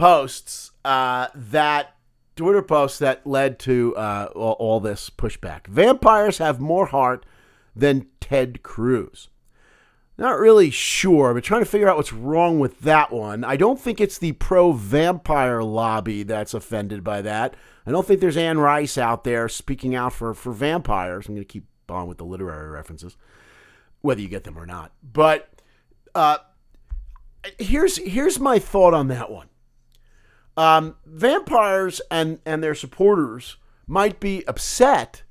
posts 0.00 0.70
uh, 0.84 1.28
that 1.34 1.94
Twitter 2.34 2.62
posts 2.62 2.98
that 3.00 3.26
led 3.26 3.58
to 3.60 3.94
uh, 3.96 4.30
all, 4.34 4.52
all 4.52 4.80
this 4.80 5.10
pushback. 5.10 5.66
Vampires 5.66 6.38
have 6.38 6.58
more 6.58 6.86
heart 6.86 7.26
than 7.76 8.06
Ted 8.18 8.62
Cruz. 8.62 9.28
Not 10.16 10.38
really 10.38 10.70
sure, 10.70 11.34
but 11.34 11.44
trying 11.44 11.62
to 11.62 11.70
figure 11.70 11.88
out 11.88 11.96
what's 11.96 12.12
wrong 12.12 12.58
with 12.58 12.80
that 12.80 13.12
one. 13.12 13.44
I 13.44 13.56
don't 13.56 13.80
think 13.80 14.00
it's 14.00 14.18
the 14.18 14.32
pro 14.32 14.72
vampire 14.72 15.62
lobby 15.62 16.22
that's 16.22 16.54
offended 16.54 17.04
by 17.04 17.22
that. 17.22 17.54
I 17.86 17.90
don't 17.90 18.06
think 18.06 18.20
there's 18.20 18.36
Anne 18.36 18.58
Rice 18.58 18.96
out 18.98 19.24
there 19.24 19.48
speaking 19.48 19.94
out 19.94 20.12
for, 20.12 20.34
for 20.34 20.52
vampires. 20.52 21.26
I'm 21.26 21.34
going 21.34 21.46
to 21.46 21.52
keep 21.52 21.66
on 21.88 22.06
with 22.06 22.18
the 22.18 22.24
literary 22.24 22.70
references 22.70 23.16
whether 24.00 24.20
you 24.20 24.28
get 24.28 24.44
them 24.44 24.58
or 24.58 24.64
not. 24.64 24.92
But 25.02 25.50
uh, 26.14 26.38
here's 27.58 27.98
here's 27.98 28.38
my 28.38 28.58
thought 28.58 28.94
on 28.94 29.08
that 29.08 29.30
one. 29.30 29.49
Um, 30.56 30.96
vampires 31.06 32.00
and 32.10 32.38
and 32.44 32.62
their 32.62 32.74
supporters 32.74 33.56
might 33.86 34.20
be 34.20 34.44
upset 34.46 35.22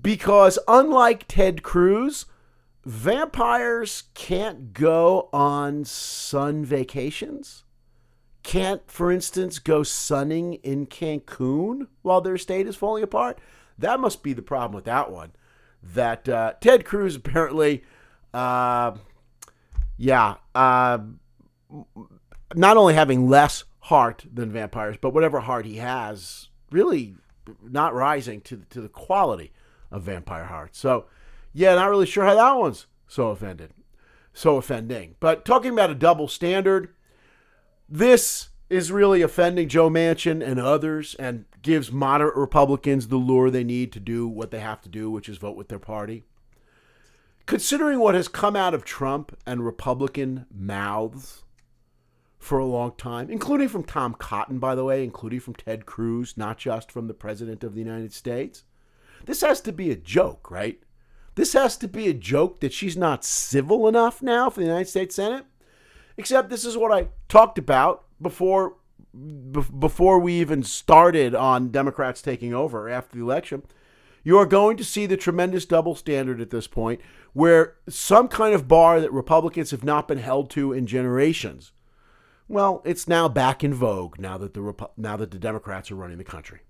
because 0.00 0.58
unlike 0.66 1.26
Ted 1.28 1.62
Cruz, 1.62 2.26
vampires 2.84 4.04
can't 4.14 4.72
go 4.72 5.28
on 5.32 5.84
sun 5.84 6.64
vacations. 6.64 7.64
Can't, 8.42 8.88
for 8.88 9.10
instance, 9.10 9.58
go 9.58 9.82
sunning 9.82 10.54
in 10.54 10.86
Cancun 10.86 11.88
while 12.02 12.20
their 12.20 12.38
state 12.38 12.66
is 12.66 12.76
falling 12.76 13.02
apart. 13.02 13.38
That 13.78 13.98
must 13.98 14.22
be 14.22 14.32
the 14.32 14.42
problem 14.42 14.74
with 14.74 14.84
that 14.84 15.10
one. 15.10 15.32
That 15.82 16.28
uh, 16.28 16.52
Ted 16.60 16.84
Cruz 16.84 17.16
apparently 17.16 17.82
uh, 18.36 18.96
yeah. 19.96 20.34
Uh, 20.54 20.98
not 22.54 22.76
only 22.76 22.94
having 22.94 23.28
less 23.28 23.64
heart 23.86 24.26
than 24.32 24.50
vampires, 24.50 24.96
but 25.00 25.14
whatever 25.14 25.40
heart 25.40 25.64
he 25.64 25.76
has, 25.76 26.48
really 26.72 27.14
not 27.62 27.94
rising 27.94 28.40
to 28.40 28.62
to 28.70 28.80
the 28.80 28.88
quality 28.88 29.52
of 29.92 30.02
vampire 30.02 30.46
heart. 30.46 30.74
So, 30.74 31.06
yeah, 31.52 31.74
not 31.76 31.90
really 31.90 32.06
sure 32.06 32.24
how 32.24 32.34
that 32.34 32.58
one's 32.58 32.86
so 33.06 33.28
offended, 33.28 33.72
so 34.34 34.56
offending. 34.56 35.14
But 35.20 35.44
talking 35.44 35.72
about 35.72 35.90
a 35.90 35.94
double 35.94 36.26
standard, 36.26 36.94
this 37.88 38.48
is 38.68 38.90
really 38.90 39.22
offending 39.22 39.68
Joe 39.68 39.88
Manchin 39.88 40.44
and 40.44 40.58
others, 40.58 41.14
and 41.20 41.44
gives 41.62 41.92
moderate 41.92 42.34
Republicans 42.34 43.06
the 43.06 43.16
lure 43.16 43.50
they 43.50 43.62
need 43.62 43.92
to 43.92 44.00
do 44.00 44.26
what 44.26 44.50
they 44.50 44.58
have 44.58 44.82
to 44.82 44.88
do, 44.88 45.12
which 45.12 45.28
is 45.28 45.38
vote 45.38 45.56
with 45.56 45.68
their 45.68 45.78
party. 45.78 46.24
Considering 47.46 48.00
what 48.00 48.16
has 48.16 48.26
come 48.26 48.56
out 48.56 48.74
of 48.74 48.84
Trump 48.84 49.36
and 49.46 49.64
Republican 49.64 50.46
mouths 50.52 51.44
for 52.46 52.58
a 52.58 52.64
long 52.64 52.92
time, 52.96 53.28
including 53.28 53.68
from 53.68 53.82
Tom 53.82 54.14
Cotton, 54.14 54.58
by 54.58 54.74
the 54.74 54.84
way, 54.84 55.02
including 55.02 55.40
from 55.40 55.54
Ted 55.54 55.84
Cruz, 55.84 56.36
not 56.36 56.58
just 56.58 56.92
from 56.92 57.08
the 57.08 57.14
President 57.14 57.64
of 57.64 57.74
the 57.74 57.80
United 57.80 58.12
States. 58.12 58.64
This 59.26 59.40
has 59.40 59.60
to 59.62 59.72
be 59.72 59.90
a 59.90 59.96
joke, 59.96 60.50
right? 60.50 60.80
This 61.34 61.52
has 61.52 61.76
to 61.78 61.88
be 61.88 62.08
a 62.08 62.14
joke 62.14 62.60
that 62.60 62.72
she's 62.72 62.96
not 62.96 63.24
civil 63.24 63.88
enough 63.88 64.22
now 64.22 64.48
for 64.48 64.60
the 64.60 64.66
United 64.66 64.88
States 64.88 65.16
Senate. 65.16 65.44
Except 66.16 66.48
this 66.48 66.64
is 66.64 66.76
what 66.76 66.92
I 66.92 67.08
talked 67.28 67.58
about 67.58 68.04
before 68.22 68.76
before 69.78 70.18
we 70.18 70.34
even 70.34 70.62
started 70.62 71.34
on 71.34 71.70
Democrats 71.70 72.20
taking 72.20 72.52
over 72.52 72.88
after 72.88 73.16
the 73.16 73.22
election. 73.22 73.62
You 74.22 74.38
are 74.38 74.46
going 74.46 74.76
to 74.76 74.84
see 74.84 75.06
the 75.06 75.16
tremendous 75.16 75.64
double 75.64 75.94
standard 75.94 76.40
at 76.40 76.50
this 76.50 76.66
point 76.66 77.00
where 77.32 77.76
some 77.88 78.28
kind 78.28 78.54
of 78.54 78.68
bar 78.68 79.00
that 79.00 79.12
Republicans 79.12 79.70
have 79.70 79.84
not 79.84 80.06
been 80.06 80.18
held 80.18 80.50
to 80.50 80.72
in 80.72 80.86
generations. 80.86 81.72
Well, 82.48 82.82
it's 82.84 83.08
now 83.08 83.28
back 83.28 83.64
in 83.64 83.74
vogue 83.74 84.18
now 84.18 84.38
that 84.38 84.54
the 84.54 84.88
now 84.96 85.16
that 85.16 85.30
the 85.30 85.38
Democrats 85.38 85.90
are 85.90 85.96
running 85.96 86.18
the 86.18 86.24
country. 86.24 86.60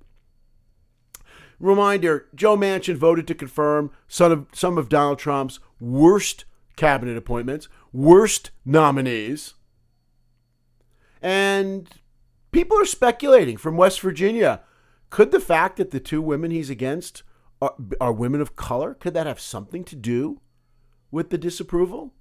Reminder: 1.60 2.28
Joe 2.34 2.56
Manchin 2.56 2.96
voted 2.96 3.26
to 3.28 3.34
confirm 3.34 3.90
some 4.08 4.32
of 4.32 4.46
some 4.52 4.78
of 4.78 4.88
Donald 4.88 5.18
Trump's 5.18 5.60
worst 5.80 6.44
cabinet 6.76 7.16
appointments, 7.16 7.68
worst 7.92 8.50
nominees, 8.64 9.54
and 11.20 11.88
people 12.52 12.78
are 12.80 12.86
speculating 12.86 13.56
from 13.56 13.76
West 13.76 14.00
Virginia. 14.00 14.62
Could 15.10 15.30
the 15.30 15.40
fact 15.40 15.76
that 15.76 15.90
the 15.90 16.00
two 16.00 16.20
women 16.20 16.50
he's 16.50 16.70
against 16.70 17.22
are, 17.62 17.74
are 18.00 18.12
women 18.12 18.40
of 18.40 18.56
color 18.56 18.94
could 18.94 19.14
that 19.14 19.26
have 19.26 19.40
something 19.40 19.84
to 19.84 19.96
do 19.96 20.40
with 21.10 21.30
the 21.30 21.38
disapproval? 21.38 22.12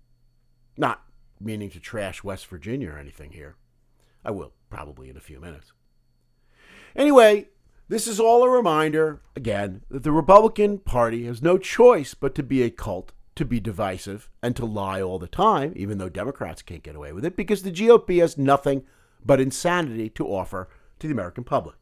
Not 0.77 1.03
meaning 1.45 1.69
to 1.69 1.79
trash 1.79 2.23
West 2.23 2.47
Virginia 2.47 2.89
or 2.89 2.97
anything 2.97 3.31
here. 3.31 3.55
I 4.23 4.31
will 4.31 4.53
probably 4.69 5.09
in 5.09 5.15
a 5.15 5.21
few 5.21 5.39
minutes. 5.39 5.71
Anyway, 6.95 7.49
this 7.87 8.07
is 8.07 8.19
all 8.19 8.43
a 8.43 8.49
reminder, 8.49 9.21
again, 9.35 9.83
that 9.89 10.03
the 10.03 10.11
Republican 10.11 10.79
Party 10.79 11.25
has 11.25 11.41
no 11.41 11.57
choice 11.57 12.15
but 12.15 12.33
to 12.35 12.43
be 12.43 12.63
a 12.63 12.71
cult, 12.71 13.11
to 13.35 13.45
be 13.45 13.59
divisive, 13.59 14.29
and 14.41 14.55
to 14.55 14.65
lie 14.65 15.01
all 15.01 15.19
the 15.19 15.27
time, 15.27 15.73
even 15.75 15.99
though 15.99 16.09
Democrats 16.09 16.63
can't 16.63 16.83
get 16.83 16.95
away 16.95 17.13
with 17.13 17.23
it, 17.23 17.35
because 17.35 17.61
the 17.61 17.71
GOP 17.71 18.19
has 18.19 18.37
nothing 18.37 18.83
but 19.23 19.39
insanity 19.39 20.09
to 20.09 20.27
offer 20.27 20.67
to 20.99 21.07
the 21.07 21.13
American 21.13 21.43
public. 21.43 21.75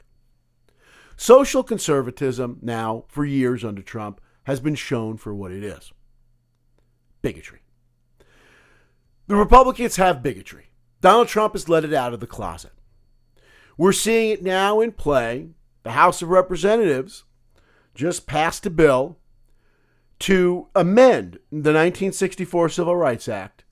Social 1.15 1.63
conservatism, 1.63 2.60
now 2.62 3.06
for 3.08 3.23
years 3.23 3.63
under 3.63 3.82
Trump, 3.82 4.19
has 4.43 4.60
been 4.60 4.76
shown 4.76 5.15
for 5.15 5.34
what 5.34 5.52
it 5.52 5.63
is 5.63 5.93
bigotry. 7.21 7.62
The 9.34 9.39
Republicans 9.39 9.96
have 9.96 10.22
bigotry. 10.22 10.67
Donald 11.02 11.28
Trump 11.28 11.54
has 11.54 11.67
let 11.67 11.84
it 11.84 11.91
out 11.91 12.13
of 12.13 12.19
the 12.19 12.28
closet. 12.28 12.72
We're 13.80 13.91
seeing 13.91 14.30
it 14.30 14.43
now 14.43 14.80
in 14.80 14.91
play. 14.91 15.48
The 15.82 15.93
House 15.93 16.22
of 16.22 16.30
Representatives 16.30 17.24
just 17.96 18.28
passed 18.28 18.67
a 18.67 18.69
bill 18.69 19.17
to 20.19 20.67
amend 20.76 21.39
the 21.50 21.74
1964 21.74 22.69
Civil 22.69 22.96
Rights 22.96 23.28
Act 23.28 23.63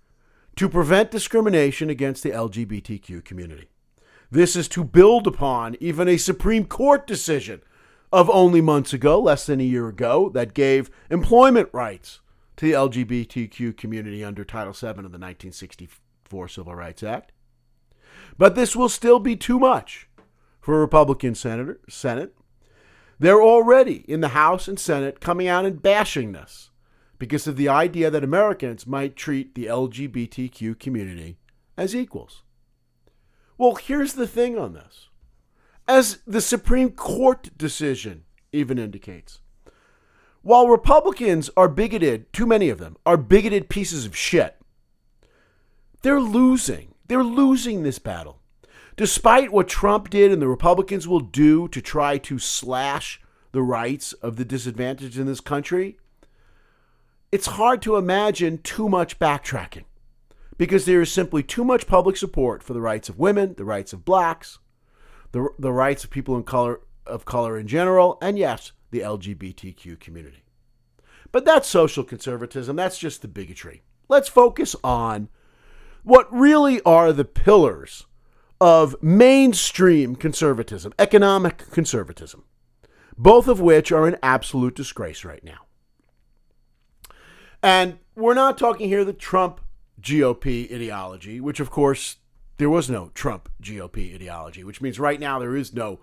to 0.56 0.68
prevent 0.68 1.12
discrimination 1.12 1.92
against 1.92 2.24
the 2.24 2.32
LGBTQ 2.32 3.24
community. 3.24 3.70
This 4.32 4.56
is 4.56 4.68
to 4.70 4.84
build 4.84 5.28
upon 5.28 5.78
even 5.80 6.08
a 6.08 6.18
Supreme 6.18 6.66
Court 6.66 7.06
decision 7.06 7.62
of 8.12 8.32
only 8.32 8.62
months 8.62 8.94
ago, 8.94 9.22
less 9.22 9.46
than 9.46 9.62
a 9.62 9.64
year 9.64 9.88
ago, 9.88 10.28
that 10.30 10.56
gave 10.56 10.90
employment 11.12 11.70
rights 11.72 12.20
to 12.62 12.68
the 12.68 12.74
LGBTQ 12.74 13.76
community 13.76 14.24
under 14.24 14.46
Title 14.46 14.72
VII 14.72 14.90
of 14.90 14.96
the 14.96 15.18
1964 15.18 16.48
Civil 16.48 16.76
Rights 16.76 17.02
Act. 17.02 17.32
But 18.38 18.54
this 18.54 18.76
will 18.76 18.88
still 18.88 19.18
be 19.18 19.36
too 19.36 19.58
much 19.58 20.08
for 20.60 20.76
a 20.76 20.80
Republican 20.80 21.34
senator, 21.34 21.80
Senate. 21.90 22.36
They're 23.18 23.42
already 23.42 24.06
in 24.08 24.22
the 24.22 24.30
House 24.30 24.68
and 24.68 24.80
Senate 24.80 25.20
coming 25.20 25.48
out 25.48 25.66
and 25.66 25.82
bashing 25.82 26.34
this 26.34 26.70
because 27.18 27.48
of 27.48 27.58
the 27.58 27.68
idea 27.68 28.12
that 28.12 28.24
Americans 28.24 28.86
might 28.86 29.16
treat 29.16 29.56
the 29.56 29.66
LGBTQ 29.66 30.78
community 30.78 31.40
as 31.76 31.96
equals. 31.96 32.44
Well, 33.58 33.74
here's 33.74 34.14
the 34.14 34.28
thing 34.28 34.60
on 34.60 34.74
this. 34.74 35.10
As 35.88 36.20
the 36.28 36.42
Supreme 36.42 36.92
Court 36.92 37.58
decision 37.58 38.26
even 38.52 38.78
indicates, 38.78 39.41
while 40.42 40.68
Republicans 40.68 41.50
are 41.56 41.70
bigoted, 41.70 42.32
too 42.34 42.46
many 42.46 42.70
of 42.70 42.80
them 42.80 42.98
are 43.06 43.18
bigoted 43.18 43.70
pieces 43.70 44.06
of 44.06 44.16
shit, 44.16 44.58
they're 46.02 46.22
losing. 46.22 46.96
They're 47.08 47.24
losing 47.24 47.84
this 47.84 48.00
battle. 48.00 48.40
Despite 48.96 49.52
what 49.52 49.68
Trump 49.68 50.10
did 50.10 50.32
and 50.32 50.42
the 50.42 50.48
Republicans 50.48 51.08
will 51.08 51.20
do 51.20 51.68
to 51.70 51.82
try 51.82 52.18
to 52.20 52.40
slash 52.40 53.22
the 53.52 53.62
rights 53.62 54.14
of 54.14 54.38
the 54.38 54.46
disadvantaged 54.46 55.18
in 55.18 55.28
this 55.28 55.42
country, 55.42 55.98
it's 57.32 57.48
hard 57.48 57.82
to 57.84 57.96
imagine 57.96 58.60
too 58.60 58.90
much 58.90 59.20
backtracking 59.20 59.84
because 60.58 60.86
there 60.86 61.02
is 61.02 61.12
simply 61.12 61.44
too 61.44 61.64
much 61.64 61.88
public 61.88 62.18
support 62.18 62.62
for 62.62 62.74
the 62.74 62.82
rights 62.82 63.10
of 63.10 63.20
women, 63.20 63.56
the 63.58 63.66
rights 63.66 63.94
of 63.94 64.06
blacks, 64.06 64.60
the, 65.32 65.50
the 65.58 65.72
rights 65.72 66.04
of 66.04 66.10
people 66.10 66.36
in 66.36 66.44
color 66.44 66.82
of 67.08 67.26
color 67.26 67.58
in 67.58 67.68
general, 67.68 68.18
and 68.22 68.38
yes, 68.38 68.72
the 68.92 69.00
LGBTQ 69.00 70.00
community. 70.00 70.44
But 71.32 71.46
that's 71.46 71.68
social 71.68 72.04
conservatism. 72.04 72.76
That's 72.76 72.98
just 72.98 73.22
the 73.22 73.28
bigotry. 73.28 73.82
Let's 74.10 74.30
focus 74.30 74.76
on 74.84 75.30
what 76.04 76.32
really 76.34 76.82
are 76.82 77.14
the 77.14 77.26
pillars 77.26 78.06
of 78.60 79.02
mainstream 79.02 80.16
conservatism, 80.16 80.94
economic 81.00 81.70
conservatism, 81.72 82.44
both 83.18 83.48
of 83.48 83.60
which 83.60 83.92
are 83.92 84.08
in 84.08 84.18
absolute 84.22 84.76
disgrace 84.76 85.24
right 85.24 85.44
now. 85.44 85.66
And 87.64 88.00
we're 88.16 88.34
not 88.34 88.58
talking 88.58 88.88
here 88.88 89.06
the 89.06 89.14
Trump 89.14 89.62
GOP 90.02 90.72
ideology, 90.72 91.40
which 91.40 91.60
of 91.60 91.70
course 91.70 92.18
there 92.58 92.70
was 92.70 92.90
no 92.90 93.12
Trump 93.14 93.50
GOP 93.62 94.14
ideology, 94.14 94.64
which 94.64 94.82
means 94.82 95.00
right 95.00 95.20
now 95.20 95.40
there 95.40 95.56
is 95.56 95.74
no 95.74 96.02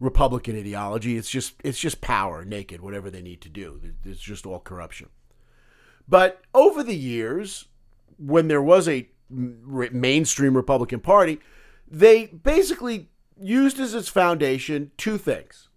Republican 0.00 0.58
ideology. 0.58 1.16
It's 1.16 1.30
just 1.30 1.54
it's 1.62 1.78
just 1.78 2.00
power, 2.00 2.44
naked, 2.44 2.80
whatever 2.80 3.10
they 3.10 3.22
need 3.22 3.40
to 3.42 3.48
do. 3.48 3.80
It's 4.04 4.20
just 4.20 4.46
all 4.46 4.58
corruption. 4.58 5.08
But 6.08 6.40
over 6.54 6.82
the 6.82 6.96
years, 6.96 7.66
when 8.18 8.48
there 8.48 8.62
was 8.62 8.88
a 8.88 9.08
mainstream 9.28 10.56
Republican 10.56 11.00
Party, 11.00 11.38
they 11.86 12.26
basically 12.26 13.10
used 13.40 13.78
as 13.78 13.94
its 13.94 14.08
foundation 14.08 14.90
two 14.96 15.18
things. 15.18 15.68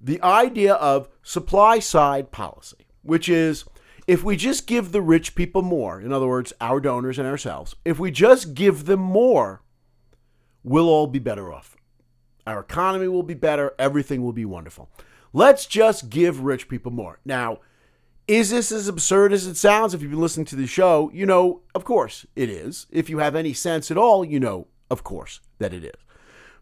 The 0.00 0.22
idea 0.22 0.74
of 0.74 1.08
supply 1.22 1.78
side 1.78 2.30
policy, 2.30 2.86
which 3.02 3.28
is 3.28 3.64
if 4.06 4.22
we 4.22 4.36
just 4.36 4.66
give 4.66 4.92
the 4.92 5.02
rich 5.02 5.34
people 5.34 5.62
more, 5.62 6.00
in 6.00 6.12
other 6.12 6.26
words, 6.26 6.52
our 6.60 6.80
donors 6.80 7.18
and 7.18 7.26
ourselves, 7.26 7.74
if 7.84 7.98
we 7.98 8.10
just 8.10 8.54
give 8.54 8.84
them 8.86 9.00
more, 9.00 9.62
we'll 10.62 10.88
all 10.88 11.06
be 11.06 11.18
better 11.18 11.52
off. 11.52 11.73
Our 12.46 12.60
economy 12.60 13.08
will 13.08 13.22
be 13.22 13.34
better, 13.34 13.74
everything 13.78 14.22
will 14.22 14.32
be 14.32 14.44
wonderful. 14.44 14.90
Let's 15.32 15.66
just 15.66 16.10
give 16.10 16.40
rich 16.40 16.68
people 16.68 16.92
more. 16.92 17.18
Now, 17.24 17.60
is 18.26 18.50
this 18.50 18.72
as 18.72 18.88
absurd 18.88 19.32
as 19.32 19.46
it 19.46 19.56
sounds? 19.56 19.92
If 19.92 20.00
you've 20.00 20.10
been 20.10 20.20
listening 20.20 20.46
to 20.46 20.56
the 20.56 20.66
show, 20.66 21.10
you 21.12 21.26
know, 21.26 21.62
of 21.74 21.84
course 21.84 22.24
it 22.34 22.48
is. 22.48 22.86
If 22.90 23.10
you 23.10 23.18
have 23.18 23.34
any 23.34 23.52
sense 23.52 23.90
at 23.90 23.98
all, 23.98 24.24
you 24.24 24.40
know, 24.40 24.68
of 24.90 25.04
course, 25.04 25.40
that 25.58 25.74
it 25.74 25.84
is. 25.84 25.92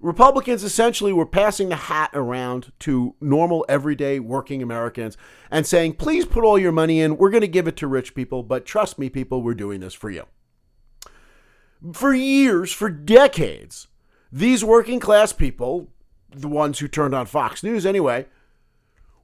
Republicans 0.01 0.65
essentially 0.65 1.13
were 1.13 1.25
passing 1.25 1.69
the 1.69 1.77
hat 1.77 2.11
around 2.13 2.73
to 2.81 3.15
normal, 3.21 3.65
everyday 3.69 4.19
working 4.19 4.61
Americans 4.61 5.17
and 5.49 5.65
saying, 5.65 5.95
please 5.95 6.25
put 6.25 6.43
all 6.43 6.59
your 6.59 6.73
money 6.73 7.01
in. 7.01 7.17
We're 7.17 7.31
going 7.31 7.43
to 7.43 7.49
give 7.49 7.69
it 7.69 7.77
to 7.77 7.87
rich 7.87 8.13
people, 8.15 8.43
but 8.43 8.67
trust 8.67 8.99
me, 8.99 9.09
people, 9.09 9.43
we're 9.43 9.55
doing 9.55 9.79
this 9.79 9.95
for 9.95 10.11
you. 10.11 10.25
For 11.93 12.13
years, 12.13 12.73
for 12.73 12.91
decades, 12.91 13.87
these 14.33 14.65
working 14.65 14.99
class 14.99 15.33
people, 15.33 15.89
the 16.31 16.49
ones 16.49 16.79
who 16.79 16.89
turned 16.89 17.15
on 17.15 17.27
Fox 17.27 17.63
News 17.63 17.85
anyway, 17.85 18.27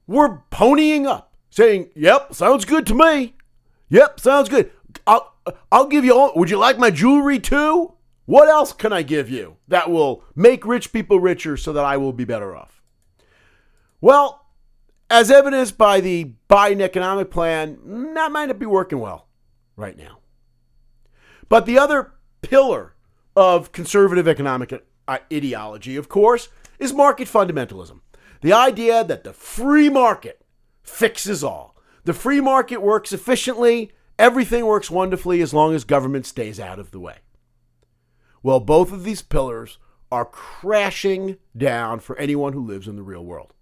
were 0.05 0.43
ponying 0.51 1.07
up, 1.07 1.33
saying, 1.49 1.89
yep, 1.95 2.33
sounds 2.33 2.65
good 2.65 2.85
to 2.87 2.93
me. 2.93 3.35
Yep, 3.89 4.19
sounds 4.19 4.49
good. 4.49 4.71
I'll, 5.07 5.33
I'll 5.71 5.87
give 5.87 6.05
you 6.05 6.15
all. 6.15 6.31
Would 6.35 6.49
you 6.49 6.57
like 6.57 6.77
my 6.77 6.91
jewelry 6.91 7.39
too? 7.39 7.93
What 8.25 8.47
else 8.47 8.71
can 8.71 8.93
I 8.93 9.01
give 9.01 9.29
you 9.29 9.57
that 9.67 9.89
will 9.89 10.23
make 10.35 10.63
rich 10.65 10.93
people 10.93 11.19
richer 11.19 11.57
so 11.57 11.73
that 11.73 11.83
I 11.83 11.97
will 11.97 12.13
be 12.13 12.25
better 12.25 12.55
off? 12.55 12.83
Well, 14.01 14.45
as 15.09 15.31
evidenced 15.31 15.77
by 15.77 15.99
the 15.99 16.33
Biden 16.47 16.81
economic 16.81 17.31
plan, 17.31 18.13
that 18.13 18.31
might 18.31 18.45
not 18.45 18.59
be 18.59 18.67
working 18.67 18.99
well 18.99 19.27
right 19.75 19.97
now. 19.97 20.19
But 21.49 21.65
the 21.65 21.79
other 21.79 22.13
pillar 22.43 22.93
of 23.35 23.71
conservative 23.71 24.27
economic 24.27 24.71
Uh, 25.09 25.17
ideology, 25.33 25.95
of 25.95 26.07
course, 26.07 26.49
is 26.77 26.93
market 26.93 27.27
fundamentalism. 27.27 27.99
The 28.41 28.53
idea 28.53 29.03
that 29.03 29.23
the 29.23 29.33
free 29.33 29.89
market 29.89 30.45
fixes 30.83 31.43
all. 31.43 31.75
The 32.05 32.13
free 32.13 32.39
market 32.39 32.83
works 32.83 33.11
efficiently, 33.11 33.91
everything 34.19 34.67
works 34.67 34.91
wonderfully 34.91 35.41
as 35.41 35.51
long 35.51 35.73
as 35.73 35.83
government 35.83 36.27
stays 36.27 36.59
out 36.59 36.77
of 36.77 36.91
the 36.91 36.99
way. 36.99 37.17
Well, 38.43 38.59
both 38.59 38.91
of 38.91 39.03
these 39.03 39.23
pillars 39.23 39.79
are 40.11 40.25
crashing 40.25 41.37
down 41.57 42.01
for 42.01 42.15
anyone 42.19 42.53
who 42.53 42.63
lives 42.63 42.87
in 42.87 42.95
the 42.95 43.01
real 43.01 43.25
world. 43.25 43.55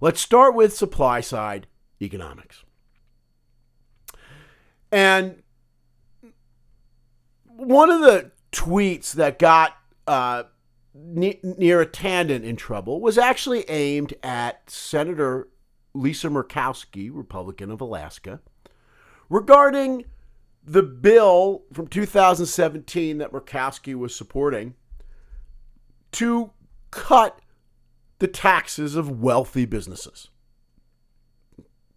Let's 0.00 0.20
start 0.20 0.54
with 0.54 0.76
supply 0.76 1.20
side 1.20 1.66
economics. 2.00 2.62
And 4.92 5.42
one 7.46 7.90
of 7.90 8.00
the 8.00 8.30
tweets 8.52 9.12
that 9.12 9.40
got 9.40 9.75
uh, 10.06 10.44
a 10.94 11.86
Tanden 11.86 12.42
in 12.42 12.56
trouble 12.56 13.00
was 13.00 13.18
actually 13.18 13.68
aimed 13.68 14.14
at 14.22 14.68
Senator 14.70 15.48
Lisa 15.94 16.28
Murkowski, 16.28 17.10
Republican 17.12 17.70
of 17.70 17.80
Alaska, 17.80 18.40
regarding 19.28 20.04
the 20.64 20.82
bill 20.82 21.62
from 21.72 21.86
2017 21.86 23.18
that 23.18 23.32
Murkowski 23.32 23.94
was 23.94 24.14
supporting 24.14 24.74
to 26.12 26.50
cut 26.90 27.40
the 28.18 28.28
taxes 28.28 28.96
of 28.96 29.20
wealthy 29.20 29.64
businesses. 29.64 30.28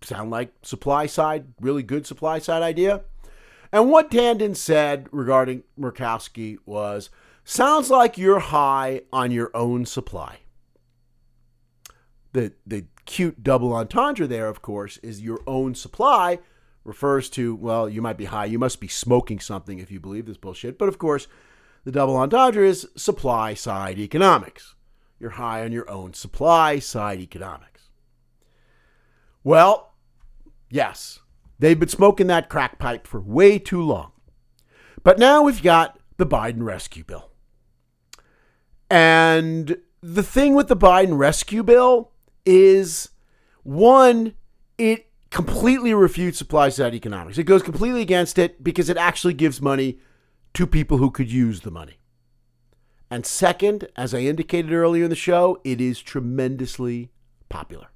Sound 0.02 0.30
like 0.30 0.54
supply 0.62 1.06
side, 1.06 1.48
really 1.60 1.84
good 1.84 2.06
supply 2.06 2.40
side 2.40 2.62
idea? 2.62 3.02
And 3.72 3.90
what 3.90 4.12
Tanden 4.12 4.56
said 4.56 5.08
regarding 5.12 5.64
Murkowski 5.80 6.58
was 6.66 7.10
sounds 7.50 7.90
like 7.90 8.18
you're 8.18 8.40
high 8.40 9.02
on 9.12 9.32
your 9.32 9.50
own 9.56 9.86
supply. 9.86 10.40
The, 12.32 12.54
the 12.66 12.86
cute 13.06 13.44
double 13.44 13.74
entendre 13.74 14.28
there, 14.28 14.48
of 14.48 14.62
course, 14.62 14.98
is 14.98 15.22
your 15.22 15.42
own 15.48 15.74
supply 15.74 16.40
refers 16.84 17.30
to, 17.32 17.56
well, 17.56 17.90
you 17.90 18.02
might 18.02 18.18
be 18.18 18.26
high. 18.26 18.46
You 18.46 18.60
must 18.60 18.80
be 18.80 18.88
smoking 18.88 19.40
something 19.40 19.80
if 19.80 19.90
you 19.90 20.00
believe 20.00 20.28
this 20.28 20.38
bullshit. 20.38 20.78
But 20.78 20.90
of 20.90 21.00
course, 21.00 21.28
the 21.86 21.92
double 21.92 22.16
entendre 22.18 22.68
is 22.68 22.88
supply 22.96 23.56
side 23.56 23.98
economics. 23.98 24.76
You're 25.20 25.32
high 25.32 25.64
on 25.64 25.72
your 25.72 25.90
own 25.90 26.14
supply 26.14 26.78
side 26.78 27.20
economics. 27.20 27.90
Well, 29.44 29.96
yes, 30.70 31.20
they've 31.58 31.80
been 31.80 31.90
smoking 31.90 32.28
that 32.28 32.50
crack 32.50 32.78
pipe 32.78 33.08
for 33.08 33.20
way 33.20 33.58
too 33.58 33.82
long. 33.82 34.12
But 35.04 35.18
now 35.18 35.42
we've 35.44 35.64
got 35.64 36.00
the 36.18 36.28
Biden 36.28 36.64
rescue 36.64 37.04
bill. 37.04 37.29
And 38.90 39.78
the 40.02 40.24
thing 40.24 40.56
with 40.56 40.68
the 40.68 40.78
Biden 40.78 41.18
rescue 41.18 41.64
bill 41.64 42.12
is 42.46 43.10
one, 43.64 44.34
it 44.78 45.08
completely 45.30 45.94
refutes 45.94 46.38
supply 46.38 46.70
side 46.70 46.96
economics. 46.96 47.38
It 47.38 47.44
goes 47.44 47.62
completely 47.62 48.02
against 48.02 48.40
it 48.40 48.64
because 48.64 48.90
it 48.90 48.98
actually 48.98 49.36
gives 49.36 49.62
money 49.62 50.00
to 50.54 50.66
people 50.66 50.98
who 50.98 51.12
could 51.12 51.32
use 51.32 51.62
the 51.62 51.72
money. 51.72 52.00
And 53.12 53.26
second, 53.26 53.88
as 53.96 54.14
I 54.14 54.20
indicated 54.20 54.72
earlier 54.72 55.04
in 55.04 55.10
the 55.10 55.16
show, 55.16 55.60
it 55.64 55.82
is 55.82 56.00
tremendously 56.00 57.12
popular. 57.50 57.88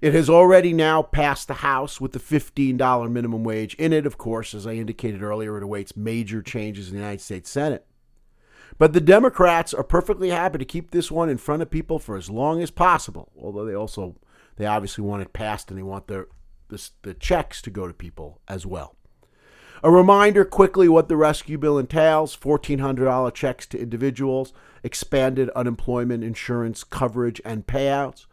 It 0.00 0.14
has 0.14 0.28
already 0.28 0.72
now 0.72 1.02
passed 1.02 1.46
the 1.46 1.54
House 1.54 2.00
with 2.00 2.12
the 2.12 2.18
$15 2.18 3.10
minimum 3.10 3.44
wage 3.44 3.74
in 3.74 3.92
it. 3.92 4.04
Of 4.04 4.18
course, 4.18 4.52
as 4.52 4.66
I 4.66 4.72
indicated 4.72 5.22
earlier, 5.22 5.56
it 5.56 5.62
awaits 5.62 5.96
major 5.96 6.42
changes 6.42 6.88
in 6.88 6.94
the 6.94 7.00
United 7.00 7.20
States 7.20 7.48
Senate. 7.50 7.86
But 8.78 8.92
the 8.92 9.00
Democrats 9.00 9.74
are 9.74 9.84
perfectly 9.84 10.30
happy 10.30 10.58
to 10.58 10.64
keep 10.64 10.90
this 10.90 11.10
one 11.10 11.28
in 11.28 11.38
front 11.38 11.62
of 11.62 11.70
people 11.70 11.98
for 11.98 12.16
as 12.16 12.30
long 12.30 12.62
as 12.62 12.70
possible, 12.70 13.30
although 13.40 13.64
they 13.64 13.74
also 13.74 14.16
they 14.56 14.66
obviously 14.66 15.04
want 15.04 15.22
it 15.22 15.32
passed 15.32 15.70
and 15.70 15.78
they 15.78 15.82
want 15.82 16.08
the, 16.08 16.26
the, 16.68 16.90
the 17.02 17.14
checks 17.14 17.62
to 17.62 17.70
go 17.70 17.86
to 17.86 17.94
people 17.94 18.40
as 18.48 18.66
well. 18.66 18.96
A 19.82 19.90
reminder 19.90 20.44
quickly 20.44 20.88
what 20.88 21.08
the 21.08 21.16
rescue 21.16 21.58
bill 21.58 21.78
entails 21.78 22.36
$1,400 22.36 23.34
checks 23.34 23.66
to 23.66 23.80
individuals, 23.80 24.52
expanded 24.84 25.50
unemployment 25.50 26.22
insurance 26.22 26.84
coverage 26.84 27.40
and 27.44 27.66
payouts, 27.66 28.26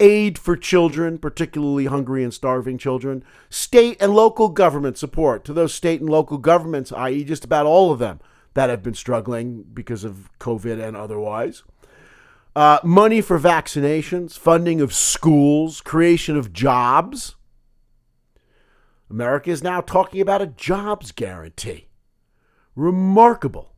aid 0.00 0.38
for 0.38 0.56
children, 0.56 1.18
particularly 1.18 1.86
hungry 1.86 2.24
and 2.24 2.34
starving 2.34 2.78
children, 2.78 3.22
state 3.48 3.96
and 4.00 4.14
local 4.14 4.48
government 4.48 4.98
support 4.98 5.44
to 5.44 5.52
those 5.52 5.72
state 5.72 6.00
and 6.00 6.10
local 6.10 6.38
governments, 6.38 6.90
i.e., 6.92 7.22
just 7.22 7.44
about 7.44 7.66
all 7.66 7.92
of 7.92 7.98
them 7.98 8.20
that 8.58 8.70
have 8.70 8.82
been 8.82 8.94
struggling 8.94 9.64
because 9.72 10.02
of 10.02 10.28
COVID 10.40 10.82
and 10.82 10.96
otherwise 10.96 11.62
uh, 12.58 12.80
money 12.82 13.20
for 13.20 13.38
vaccinations, 13.38 14.36
funding 14.36 14.80
of 14.80 14.92
schools, 14.92 15.80
creation 15.80 16.36
of 16.36 16.52
jobs. 16.52 17.36
America 19.08 19.48
is 19.48 19.62
now 19.62 19.80
talking 19.80 20.20
about 20.20 20.42
a 20.42 20.48
jobs 20.48 21.12
guarantee. 21.12 21.86
Remarkable 22.74 23.76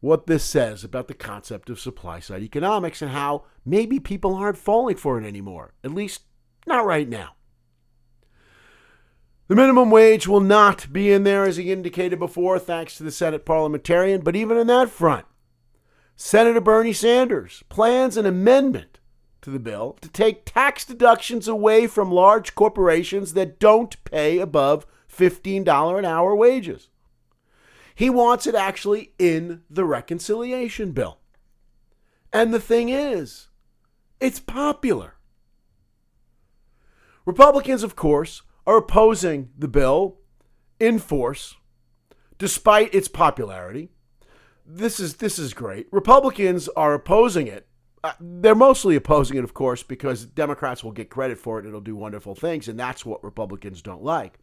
what 0.00 0.26
this 0.26 0.44
says 0.44 0.84
about 0.84 1.08
the 1.08 1.14
concept 1.14 1.70
of 1.70 1.80
supply 1.80 2.20
side 2.20 2.42
economics 2.42 3.00
and 3.00 3.12
how 3.12 3.44
maybe 3.64 3.98
people 3.98 4.34
aren't 4.34 4.58
falling 4.58 4.96
for 4.96 5.18
it 5.18 5.26
anymore, 5.26 5.72
at 5.82 5.94
least 5.94 6.24
not 6.66 6.84
right 6.84 7.08
now. 7.08 7.36
The 9.50 9.56
minimum 9.56 9.90
wage 9.90 10.28
will 10.28 10.38
not 10.38 10.92
be 10.92 11.10
in 11.10 11.24
there, 11.24 11.44
as 11.44 11.56
he 11.56 11.72
indicated 11.72 12.20
before, 12.20 12.60
thanks 12.60 12.96
to 12.96 13.02
the 13.02 13.10
Senate 13.10 13.44
parliamentarian, 13.44 14.20
but 14.20 14.36
even 14.36 14.56
on 14.56 14.68
that 14.68 14.90
front, 14.90 15.26
Senator 16.14 16.60
Bernie 16.60 16.92
Sanders 16.92 17.64
plans 17.68 18.16
an 18.16 18.26
amendment 18.26 19.00
to 19.42 19.50
the 19.50 19.58
bill 19.58 19.98
to 20.02 20.08
take 20.08 20.44
tax 20.44 20.84
deductions 20.84 21.48
away 21.48 21.88
from 21.88 22.12
large 22.12 22.54
corporations 22.54 23.32
that 23.32 23.58
don't 23.58 24.04
pay 24.04 24.38
above 24.38 24.86
$15 25.12 25.98
an 25.98 26.04
hour 26.04 26.36
wages. 26.36 26.88
He 27.92 28.08
wants 28.08 28.46
it 28.46 28.54
actually 28.54 29.14
in 29.18 29.62
the 29.68 29.84
reconciliation 29.84 30.92
bill. 30.92 31.18
And 32.32 32.54
the 32.54 32.60
thing 32.60 32.88
is, 32.88 33.48
it's 34.20 34.38
popular. 34.38 35.14
Republicans, 37.26 37.82
of 37.82 37.96
course, 37.96 38.42
are 38.66 38.76
opposing 38.78 39.50
the 39.58 39.68
bill 39.68 40.18
in 40.78 40.98
force 40.98 41.56
despite 42.38 42.94
its 42.94 43.08
popularity 43.08 43.90
this 44.72 45.00
is 45.00 45.16
this 45.16 45.38
is 45.38 45.52
great. 45.52 45.88
Republicans 45.90 46.68
are 46.68 46.94
opposing 46.94 47.46
it. 47.46 47.66
Uh, 48.02 48.12
they're 48.20 48.54
mostly 48.54 48.96
opposing 48.96 49.36
it, 49.36 49.44
of 49.44 49.52
course, 49.52 49.82
because 49.82 50.24
Democrats 50.24 50.82
will 50.82 50.92
get 50.92 51.10
credit 51.10 51.38
for 51.38 51.58
it. 51.58 51.66
It'll 51.66 51.80
do 51.80 51.96
wonderful 51.96 52.34
things, 52.34 52.68
and 52.68 52.78
that's 52.78 53.04
what 53.04 53.22
Republicans 53.22 53.82
don't 53.82 54.02
like. 54.02 54.38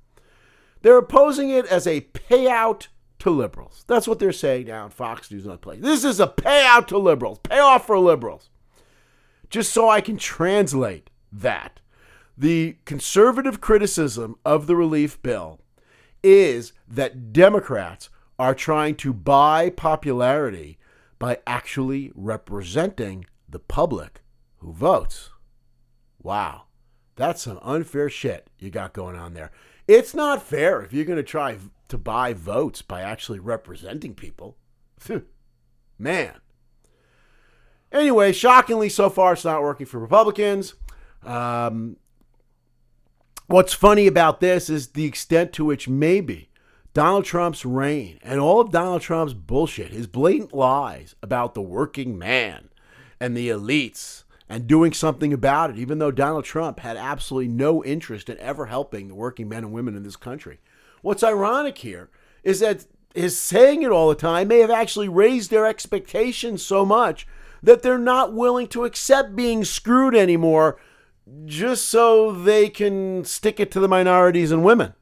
They're 0.82 0.98
opposing 0.98 1.50
it 1.50 1.66
as 1.66 1.88
a 1.88 2.02
payout 2.02 2.88
to 3.20 3.32
liberals. 3.32 3.84
That's 3.88 4.08
what 4.08 4.20
they're 4.20 4.32
saying 4.32 4.68
now 4.68 4.84
on 4.84 4.90
Fox 4.92 5.32
News 5.32 5.48
on 5.48 5.58
Play. 5.58 5.78
This 5.78 6.04
is 6.04 6.20
a 6.20 6.28
payout 6.28 6.88
to 6.88 7.00
liberals, 7.00 7.40
payoff 7.40 7.88
for 7.88 7.98
liberals. 7.98 8.50
Just 9.50 9.74
so 9.74 9.90
I 9.90 10.02
can 10.02 10.18
translate 10.18 11.10
that. 11.32 11.80
The 12.38 12.78
conservative 12.86 13.60
criticism 13.60 14.36
of 14.46 14.68
the 14.68 14.76
relief 14.76 15.22
bill 15.24 15.60
is 16.22 16.74
that 16.88 17.34
Democrats 17.34 18.10
are 18.38 18.54
trying 18.54 18.96
to 18.98 19.14
buy 19.14 19.72
popularity 19.72 20.78
by 21.18 21.40
actually 21.48 22.12
representing 22.14 23.26
the 23.50 23.60
public 23.60 24.22
who 24.58 24.72
votes. 24.72 25.32
Wow, 26.22 26.66
that's 27.16 27.42
some 27.42 27.60
unfair 27.64 28.10
shit 28.10 28.50
you 28.60 28.70
got 28.70 28.94
going 28.94 29.16
on 29.16 29.34
there. 29.34 29.52
It's 29.88 30.14
not 30.14 30.44
fair 30.44 30.82
if 30.82 30.94
you're 30.94 31.06
going 31.06 31.18
to 31.18 31.24
try 31.24 31.58
to 31.88 31.98
buy 31.98 32.34
votes 32.34 32.82
by 32.82 33.02
actually 33.02 33.40
representing 33.40 34.14
people. 34.14 34.58
Man. 35.98 36.34
Anyway, 37.92 38.34
shockingly, 38.34 38.90
so 38.90 39.10
far 39.10 39.34
it's 39.34 39.46
not 39.46 39.62
working 39.62 39.86
for 39.86 39.98
Republicans. 39.98 40.76
Um, 41.24 41.98
what's 43.48 43.74
funny 43.74 44.08
about 44.08 44.40
this 44.40 44.70
is 44.70 44.90
the 44.90 45.06
extent 45.06 45.54
to 45.54 45.66
which 45.66 45.88
maybe 45.88 46.50
Donald 46.94 47.26
Trump's 47.26 47.66
reign 47.66 48.20
and 48.22 48.40
all 48.40 48.60
of 48.60 48.72
Donald 48.72 49.02
Trump's 49.02 49.34
bullshit, 49.34 49.92
his 49.92 50.08
blatant 50.08 50.54
lies 50.54 51.16
about 51.24 51.54
the 51.54 51.62
working 51.62 52.18
man 52.18 52.70
and 53.20 53.36
the 53.36 53.50
elites 53.50 54.24
and 54.50 54.68
doing 54.68 54.94
something 54.94 55.34
about 55.34 55.70
it, 55.70 55.78
even 55.78 56.00
though 56.00 56.12
Donald 56.12 56.46
Trump 56.46 56.80
had 56.80 56.98
absolutely 56.98 57.50
no 57.50 57.84
interest 57.84 58.30
in 58.30 58.38
ever 58.38 58.68
helping 58.68 59.08
the 59.08 59.16
working 59.16 59.50
men 59.50 59.64
and 59.64 59.74
women 59.74 59.96
in 59.96 60.04
this 60.04 60.16
country. 60.16 60.60
What's 61.02 61.24
ironic 61.24 61.78
here 61.80 62.10
is 62.44 62.60
that 62.62 62.86
his 63.14 63.40
saying 63.40 63.84
it 63.84 63.92
all 63.92 64.10
the 64.10 64.16
time 64.16 64.48
may 64.48 64.60
have 64.60 64.70
actually 64.70 65.10
raised 65.10 65.50
their 65.50 65.66
expectations 65.66 66.64
so 66.64 66.86
much 66.86 67.28
that 67.62 67.82
they're 67.82 67.98
not 67.98 68.34
willing 68.34 68.68
to 68.68 68.86
accept 68.86 69.36
being 69.36 69.66
screwed 69.66 70.16
anymore 70.16 70.80
just 71.46 71.90
so 71.90 72.32
they 72.32 72.70
can 72.70 73.24
stick 73.24 73.60
it 73.60 73.72
to 73.72 73.80
the 73.80 73.88
minorities 73.88 74.52
and 74.52 74.64
women. 74.64 74.94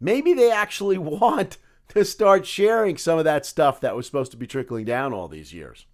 Maybe 0.00 0.34
they 0.34 0.50
actually 0.50 0.98
want 0.98 1.58
to 1.88 2.04
start 2.04 2.46
sharing 2.46 2.96
some 2.96 3.18
of 3.18 3.24
that 3.24 3.46
stuff 3.46 3.80
that 3.80 3.96
was 3.96 4.06
supposed 4.06 4.32
to 4.32 4.36
be 4.36 4.46
trickling 4.46 4.84
down 4.84 5.12
all 5.12 5.28
these 5.28 5.52
years. 5.52 5.86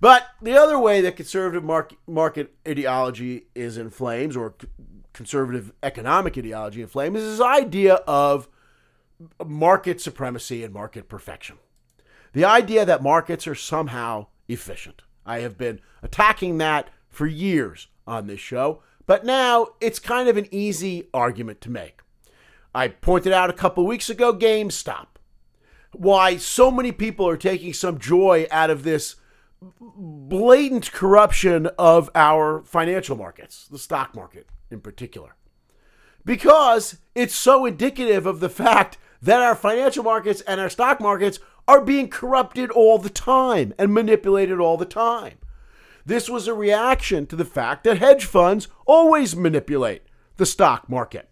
But 0.00 0.26
the 0.40 0.56
other 0.56 0.78
way 0.78 1.02
that 1.02 1.16
conservative 1.16 1.62
market, 1.62 2.54
ideology 2.66 3.46
is 3.54 3.76
in 3.76 3.90
flames, 3.90 4.34
or 4.34 4.54
conservative 5.12 5.72
economic 5.82 6.38
ideology 6.38 6.80
in 6.80 6.88
flames, 6.88 7.18
is 7.18 7.38
this 7.38 7.46
idea 7.46 7.96
of 8.06 8.48
market 9.44 10.00
supremacy 10.00 10.64
and 10.64 10.72
market 10.72 11.08
perfection. 11.08 11.58
The 12.32 12.46
idea 12.46 12.86
that 12.86 13.02
markets 13.02 13.46
are 13.46 13.54
somehow 13.54 14.28
efficient. 14.48 15.02
I 15.26 15.40
have 15.40 15.58
been 15.58 15.80
attacking 16.02 16.58
that 16.58 16.88
for 17.10 17.26
years 17.26 17.88
on 18.06 18.26
this 18.26 18.40
show, 18.40 18.82
but 19.06 19.24
now 19.24 19.68
it's 19.80 19.98
kind 19.98 20.28
of 20.28 20.36
an 20.36 20.46
easy 20.50 21.08
argument 21.12 21.60
to 21.62 21.70
make. 21.70 22.00
I 22.74 22.88
pointed 22.88 23.32
out 23.32 23.50
a 23.50 23.54
couple 23.54 23.84
weeks 23.84 24.08
ago 24.08 24.32
GameStop. 24.32 25.06
Why 25.92 26.36
so 26.36 26.70
many 26.70 26.92
people 26.92 27.28
are 27.28 27.36
taking 27.36 27.72
some 27.72 27.98
joy 27.98 28.46
out 28.50 28.70
of 28.70 28.84
this 28.84 29.16
blatant 29.60 30.92
corruption 30.92 31.66
of 31.78 32.08
our 32.14 32.62
financial 32.62 33.16
markets, 33.16 33.66
the 33.68 33.78
stock 33.78 34.14
market 34.14 34.46
in 34.70 34.80
particular. 34.80 35.34
Because 36.24 36.98
it's 37.14 37.34
so 37.34 37.66
indicative 37.66 38.26
of 38.26 38.40
the 38.40 38.48
fact 38.48 38.98
that 39.20 39.42
our 39.42 39.54
financial 39.54 40.04
markets 40.04 40.40
and 40.42 40.60
our 40.60 40.70
stock 40.70 41.00
markets 41.00 41.38
are 41.66 41.80
being 41.80 42.08
corrupted 42.08 42.70
all 42.70 42.98
the 42.98 43.10
time 43.10 43.74
and 43.78 43.92
manipulated 43.92 44.60
all 44.60 44.76
the 44.76 44.84
time. 44.84 45.38
This 46.10 46.28
was 46.28 46.48
a 46.48 46.54
reaction 46.54 47.24
to 47.28 47.36
the 47.36 47.44
fact 47.44 47.84
that 47.84 47.98
hedge 47.98 48.24
funds 48.24 48.66
always 48.84 49.36
manipulate 49.36 50.02
the 50.38 50.44
stock 50.44 50.88
market. 50.88 51.30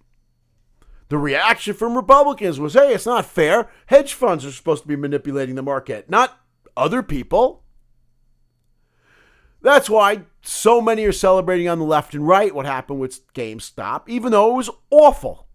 The 1.09 1.19
reaction 1.19 1.75
from 1.75 1.97
Republicans 1.97 2.61
was 2.61 2.75
hey, 2.75 2.95
it's 2.95 3.05
not 3.05 3.27
fair. 3.27 3.69
Hedge 3.87 4.15
funds 4.15 4.47
are 4.47 4.53
supposed 4.53 4.83
to 4.83 4.89
be 4.89 4.95
manipulating 4.95 5.57
the 5.57 5.63
market, 5.63 6.09
not 6.09 6.39
other 6.77 7.03
people. 7.03 7.65
That's 9.61 9.91
why 9.91 10.21
so 10.43 10.81
many 10.81 11.05
are 11.07 11.13
celebrating 11.13 11.69
on 11.69 11.81
the 11.81 11.85
left 11.85 12.15
and 12.15 12.29
right 12.29 12.55
what 12.55 12.65
happened 12.65 13.01
with 13.01 13.33
GameStop, 13.33 14.09
even 14.09 14.31
though 14.31 14.53
it 14.53 14.59
was 14.59 14.71
awful. 14.91 15.49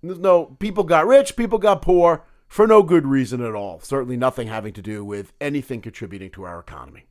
No 0.00 0.56
people 0.60 0.84
got 0.84 1.08
rich, 1.08 1.34
people 1.34 1.58
got 1.58 1.82
poor 1.82 2.24
for 2.46 2.68
no 2.68 2.84
good 2.84 3.04
reason 3.04 3.44
at 3.44 3.56
all. 3.56 3.80
Certainly 3.80 4.16
nothing 4.16 4.46
having 4.46 4.74
to 4.74 4.80
do 4.80 5.04
with 5.04 5.32
anything 5.40 5.80
contributing 5.80 6.30
to 6.30 6.44
our 6.44 6.60
economy. 6.60 7.05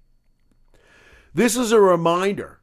This 1.36 1.58
is 1.58 1.74
a 1.74 1.82
reminder 1.82 2.62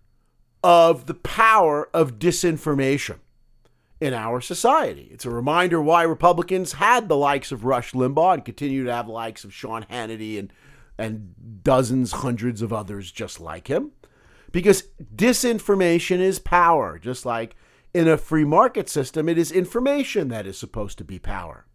of 0.65 1.05
the 1.05 1.13
power 1.13 1.91
of 1.93 2.19
disinformation 2.19 3.19
in 4.01 4.15
our 4.15 4.41
society. 4.41 5.11
It's 5.13 5.27
a 5.27 5.31
reminder 5.31 5.83
why 5.83 6.05
Republicans 6.05 6.73
had 6.73 7.07
the 7.07 7.17
likes 7.19 7.53
of 7.53 7.67
Rush 7.67 7.93
Limbaugh 7.93 8.33
and 8.33 8.45
continue 8.47 8.83
to 8.87 8.93
have 8.95 9.09
the 9.09 9.13
likes 9.13 9.45
of 9.45 9.53
Sean 9.53 9.85
Hannity 9.91 10.39
and 10.39 10.51
and 10.97 11.35
dozens, 11.63 12.13
hundreds 12.13 12.63
of 12.63 12.73
others 12.73 13.13
just 13.13 13.41
like 13.41 13.69
him. 13.69 13.93
Because 14.53 14.85
disinformation 15.15 16.21
is 16.21 16.39
power, 16.39 16.99
just 16.99 17.27
like 17.27 17.57
in 17.93 18.09
a 18.09 18.17
free 18.17 18.45
market 18.45 18.89
system, 18.89 19.29
it 19.29 19.37
is 19.37 19.53
information 19.53 20.29
that 20.29 20.47
is 20.47 20.59
supposed 20.59 20.97
to 20.97 21.05
be 21.05 21.19
power. 21.19 21.67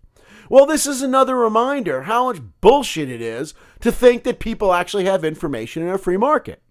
Well, 0.49 0.65
this 0.65 0.87
is 0.87 1.03
another 1.03 1.37
reminder 1.37 2.03
how 2.03 2.25
much 2.25 2.41
bullshit 2.59 3.07
it 3.07 3.21
is 3.21 3.53
to 3.81 3.91
think 3.91 4.23
that 4.23 4.39
people 4.39 4.73
actually 4.73 5.05
have 5.05 5.23
information 5.23 5.83
in 5.83 5.89
a 5.89 5.99
free 5.99 6.17
market. 6.17 6.63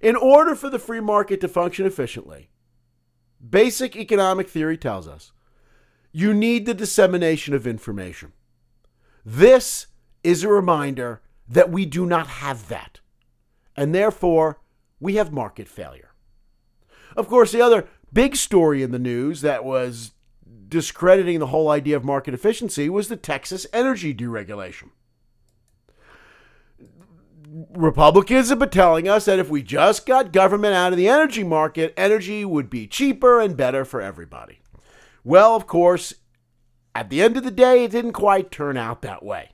In 0.00 0.16
order 0.16 0.54
for 0.54 0.70
the 0.70 0.78
free 0.78 1.00
market 1.00 1.40
to 1.42 1.48
function 1.48 1.86
efficiently, 1.86 2.48
basic 3.46 3.96
economic 3.96 4.48
theory 4.48 4.78
tells 4.78 5.06
us 5.06 5.32
you 6.12 6.32
need 6.32 6.66
the 6.66 6.74
dissemination 6.74 7.54
of 7.54 7.66
information. 7.66 8.32
This 9.24 9.86
is 10.24 10.42
a 10.42 10.48
reminder 10.48 11.20
that 11.48 11.70
we 11.70 11.84
do 11.84 12.06
not 12.06 12.26
have 12.26 12.68
that, 12.68 13.00
and 13.76 13.94
therefore 13.94 14.60
we 14.98 15.16
have 15.16 15.32
market 15.32 15.68
failure. 15.68 16.12
Of 17.16 17.28
course, 17.28 17.52
the 17.52 17.60
other 17.60 17.86
big 18.12 18.36
story 18.36 18.82
in 18.82 18.92
the 18.92 18.98
news 18.98 19.42
that 19.42 19.64
was 19.64 20.12
discrediting 20.68 21.38
the 21.38 21.48
whole 21.48 21.68
idea 21.68 21.96
of 21.96 22.04
market 22.04 22.32
efficiency 22.32 22.88
was 22.88 23.08
the 23.08 23.16
Texas 23.16 23.66
energy 23.72 24.14
deregulation. 24.14 24.90
Republicans 27.74 28.48
have 28.48 28.60
been 28.60 28.70
telling 28.70 29.08
us 29.08 29.24
that 29.24 29.38
if 29.38 29.48
we 29.48 29.62
just 29.62 30.06
got 30.06 30.32
government 30.32 30.74
out 30.74 30.92
of 30.92 30.96
the 30.96 31.08
energy 31.08 31.42
market, 31.42 31.92
energy 31.96 32.44
would 32.44 32.70
be 32.70 32.86
cheaper 32.86 33.40
and 33.40 33.56
better 33.56 33.84
for 33.84 34.00
everybody. 34.00 34.60
Well, 35.24 35.56
of 35.56 35.66
course, 35.66 36.14
at 36.94 37.10
the 37.10 37.22
end 37.22 37.36
of 37.36 37.42
the 37.42 37.50
day, 37.50 37.84
it 37.84 37.90
didn't 37.90 38.12
quite 38.12 38.50
turn 38.50 38.76
out 38.76 39.02
that 39.02 39.24
way. 39.24 39.50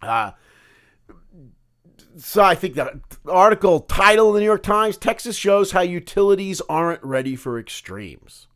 Uh, 0.00 0.32
so 2.16 2.42
I 2.42 2.54
think 2.54 2.74
the 2.74 3.00
article 3.26 3.80
title 3.80 4.28
in 4.28 4.34
the 4.34 4.40
New 4.40 4.46
York 4.46 4.62
Times 4.62 4.96
Texas 4.96 5.36
shows 5.36 5.72
how 5.72 5.80
utilities 5.80 6.60
aren't 6.68 7.02
ready 7.02 7.34
for 7.34 7.58
extremes. 7.58 8.46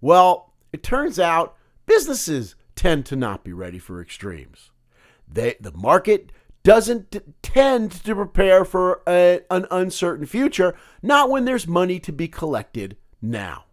Well, 0.00 0.52
it 0.72 0.82
turns 0.82 1.18
out 1.18 1.56
businesses 1.86 2.54
tend 2.74 3.06
to 3.06 3.16
not 3.16 3.44
be 3.44 3.52
ready 3.52 3.78
for 3.78 4.00
extremes. 4.00 4.70
They, 5.28 5.56
the 5.60 5.72
market 5.72 6.32
doesn't 6.62 7.16
tend 7.42 7.90
to 7.90 8.14
prepare 8.14 8.64
for 8.64 9.02
a, 9.08 9.40
an 9.50 9.66
uncertain 9.70 10.26
future, 10.26 10.74
not 11.02 11.30
when 11.30 11.44
there's 11.44 11.66
money 11.66 11.98
to 12.00 12.12
be 12.12 12.28
collected 12.28 12.96
now. 13.22 13.64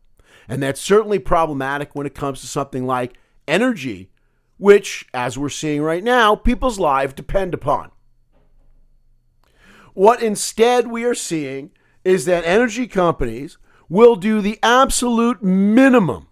And 0.47 0.63
that's 0.63 0.79
certainly 0.79 1.19
problematic 1.19 1.93
when 1.93 2.07
it 2.07 2.15
comes 2.15 2.39
to 2.41 2.47
something 2.47 2.85
like 2.85 3.17
energy, 3.47 4.09
which, 4.57 5.05
as 5.13 5.37
we're 5.37 5.49
seeing 5.49 5.81
right 5.81 6.03
now, 6.03 6.35
people's 6.35 6.79
lives 6.79 7.13
depend 7.13 7.53
upon. 7.53 7.91
What 9.93 10.21
instead 10.21 10.87
we 10.87 11.03
are 11.03 11.15
seeing 11.15 11.71
is 12.05 12.25
that 12.25 12.45
energy 12.45 12.87
companies 12.87 13.57
will 13.89 14.15
do 14.15 14.41
the 14.41 14.59
absolute 14.63 15.43
minimum 15.43 16.27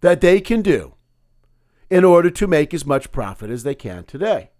that 0.00 0.20
they 0.20 0.40
can 0.40 0.62
do 0.62 0.94
in 1.88 2.04
order 2.04 2.30
to 2.30 2.46
make 2.46 2.74
as 2.74 2.84
much 2.84 3.12
profit 3.12 3.50
as 3.50 3.62
they 3.62 3.74
can 3.74 4.04
today. 4.04 4.50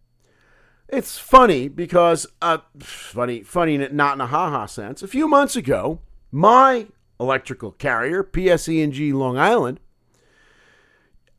It's 0.89 1.19
funny 1.19 1.69
because, 1.69 2.27
uh, 2.41 2.59
funny, 2.79 3.43
funny, 3.43 3.77
not 3.77 4.15
in 4.15 4.21
a 4.21 4.27
ha-ha 4.27 4.67
sense. 4.67 5.03
A 5.03 5.09
few 5.09 5.27
months 5.27 5.57
ago, 5.57 6.01
my 6.31 6.87
electrical 7.19 7.73
carrier, 7.73 8.23
PSE&G 8.23 9.13
Long 9.13 9.37
Island, 9.37 9.81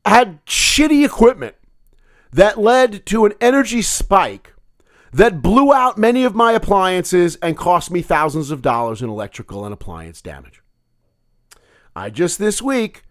had 0.05 0.43
shitty 0.45 1.05
equipment 1.05 1.55
that 2.31 2.57
led 2.57 3.05
to 3.07 3.25
an 3.25 3.33
energy 3.39 3.81
spike 3.81 4.53
that 5.13 5.41
blew 5.41 5.73
out 5.73 5.97
many 5.97 6.23
of 6.23 6.35
my 6.35 6.51
appliances 6.51 7.37
and 7.37 7.57
cost 7.57 7.89
me 7.89 8.01
thousands 8.01 8.51
of 8.51 8.61
dollars 8.61 9.01
in 9.01 9.09
electrical 9.09 9.63
and 9.63 9.73
appliance 9.73 10.21
damage. 10.21 10.61
I 11.95 12.09
just 12.09 12.37
this 12.37 12.61
week 12.61 13.03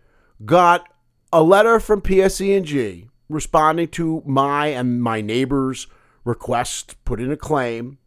got 0.45 0.87
a 1.33 1.43
letter 1.43 1.81
from 1.81 2.03
PSE&G 2.03 3.09
responding 3.29 3.89
to 3.89 4.23
my 4.25 4.69
and 4.69 5.03
my 5.03 5.21
neighbor's 5.21 5.87
request, 6.27 7.03
put 7.05 7.21
in 7.21 7.33
a 7.33 7.37
claim, 7.37 7.99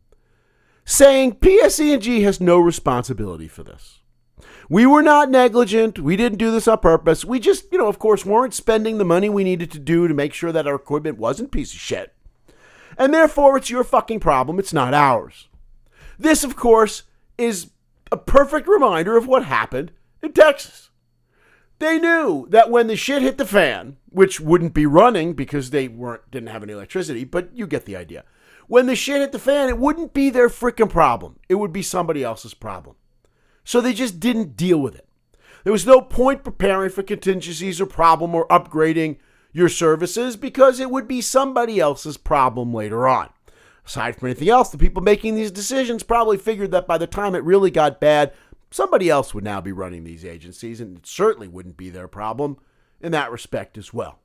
saying 0.85 1.35
PSE&G 1.35 2.21
has 2.21 2.39
no 2.39 2.59
responsibility 2.59 3.47
for 3.47 3.63
this. 3.63 3.99
We 4.69 4.85
were 4.85 5.01
not 5.01 5.31
negligent. 5.31 5.97
We 5.97 6.15
didn't 6.15 6.37
do 6.37 6.51
this 6.51 6.67
on 6.67 6.77
purpose. 6.79 7.25
We 7.25 7.39
just, 7.39 7.71
you 7.71 7.79
know, 7.79 7.87
of 7.87 7.97
course, 7.97 8.25
weren't 8.25 8.53
spending 8.53 8.97
the 8.97 9.05
money 9.05 9.29
we 9.29 9.43
needed 9.43 9.71
to 9.71 9.79
do 9.79 10.07
to 10.07 10.13
make 10.13 10.33
sure 10.33 10.51
that 10.51 10.67
our 10.67 10.75
equipment 10.75 11.17
wasn't 11.17 11.51
piece 11.51 11.73
of 11.73 11.79
shit. 11.79 12.13
And 12.97 13.13
therefore, 13.13 13.57
it's 13.57 13.69
your 13.69 13.83
fucking 13.83 14.19
problem. 14.19 14.59
It's 14.59 14.73
not 14.73 14.93
ours. 14.93 15.47
This, 16.19 16.43
of 16.43 16.55
course, 16.55 17.03
is 17.37 17.71
a 18.11 18.17
perfect 18.17 18.67
reminder 18.67 19.17
of 19.17 19.27
what 19.27 19.45
happened 19.45 19.91
in 20.21 20.33
Texas. 20.33 20.89
They 21.79 21.97
knew 21.97 22.45
that 22.49 22.69
when 22.69 22.87
the 22.87 22.95
shit 22.95 23.21
hit 23.21 23.37
the 23.37 23.45
fan, 23.45 23.97
which 24.11 24.39
wouldn't 24.39 24.73
be 24.73 24.85
running 24.85 25.33
because 25.33 25.69
they 25.69 25.87
weren't 25.87 26.29
didn't 26.31 26.49
have 26.49 26.63
any 26.63 26.73
electricity, 26.73 27.23
but 27.23 27.49
you 27.55 27.67
get 27.67 27.85
the 27.85 27.95
idea. 27.95 28.23
When 28.67 28.85
the 28.85 28.95
shit 28.95 29.21
hit 29.21 29.31
the 29.31 29.39
fan, 29.39 29.69
it 29.69 29.79
wouldn't 29.79 30.13
be 30.13 30.29
their 30.29 30.49
freaking 30.49 30.89
problem. 30.89 31.39
It 31.49 31.55
would 31.55 31.73
be 31.73 31.81
somebody 31.81 32.23
else's 32.23 32.53
problem. 32.53 32.95
So 33.63 33.81
they 33.81 33.93
just 33.93 34.19
didn't 34.19 34.55
deal 34.55 34.79
with 34.79 34.95
it. 34.95 35.07
There 35.63 35.73
was 35.73 35.85
no 35.85 36.01
point 36.01 36.43
preparing 36.43 36.89
for 36.89 37.03
contingencies 37.03 37.81
or 37.81 37.85
problem 37.85 38.33
or 38.33 38.47
upgrading 38.47 39.17
your 39.51 39.69
services 39.69 40.35
because 40.35 40.79
it 40.79 40.91
would 40.91 41.07
be 41.07 41.21
somebody 41.21 41.79
else's 41.79 42.17
problem 42.17 42.73
later 42.73 43.07
on. 43.07 43.29
Aside 43.85 44.15
from 44.15 44.27
anything 44.27 44.49
else, 44.49 44.69
the 44.69 44.77
people 44.77 45.01
making 45.01 45.35
these 45.35 45.51
decisions 45.51 46.03
probably 46.03 46.37
figured 46.37 46.71
that 46.71 46.87
by 46.87 46.97
the 46.97 47.07
time 47.07 47.33
it 47.33 47.43
really 47.43 47.71
got 47.71 47.99
bad, 47.99 48.33
somebody 48.69 49.09
else 49.09 49.33
would 49.33 49.43
now 49.43 49.59
be 49.59 49.71
running 49.71 50.03
these 50.03 50.23
agencies, 50.23 50.79
and 50.79 50.99
it 50.99 51.07
certainly 51.07 51.47
wouldn't 51.47 51.77
be 51.77 51.89
their 51.89 52.07
problem 52.07 52.57
in 53.01 53.11
that 53.11 53.31
respect 53.31 53.77
as 53.77 53.93
well. 53.93 54.19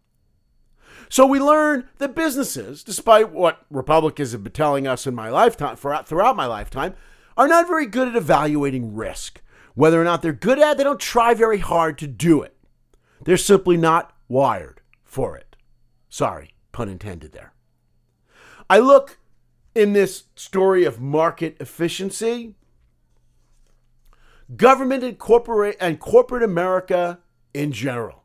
So 1.08 1.26
we 1.26 1.38
learn 1.38 1.88
that 1.98 2.14
businesses, 2.14 2.82
despite 2.82 3.30
what 3.30 3.66
Republicans 3.70 4.32
have 4.32 4.42
been 4.42 4.52
telling 4.52 4.86
us 4.86 5.06
in 5.06 5.14
my 5.14 5.28
lifetime, 5.28 5.76
throughout 5.76 6.36
my 6.36 6.46
lifetime, 6.46 6.94
are 7.36 7.48
not 7.48 7.68
very 7.68 7.86
good 7.86 8.08
at 8.08 8.16
evaluating 8.16 8.94
risk. 8.94 9.42
Whether 9.74 10.00
or 10.00 10.04
not 10.04 10.22
they're 10.22 10.32
good 10.32 10.58
at 10.58 10.72
it, 10.72 10.78
they 10.78 10.84
don't 10.84 11.00
try 11.00 11.34
very 11.34 11.58
hard 11.58 11.98
to 11.98 12.06
do 12.06 12.42
it. 12.42 12.56
They're 13.24 13.36
simply 13.36 13.76
not 13.76 14.12
wired 14.28 14.80
for 15.02 15.36
it. 15.36 15.56
Sorry, 16.08 16.54
pun 16.72 16.88
intended 16.88 17.32
there. 17.32 17.52
I 18.70 18.78
look 18.78 19.18
in 19.74 19.92
this 19.92 20.24
story 20.36 20.84
of 20.84 21.00
market 21.00 21.56
efficiency, 21.60 22.54
government 24.56 25.02
and 25.02 25.18
corporate 25.18 25.76
and 25.80 25.98
corporate 25.98 26.42
America 26.42 27.18
in 27.52 27.72
general. 27.72 28.23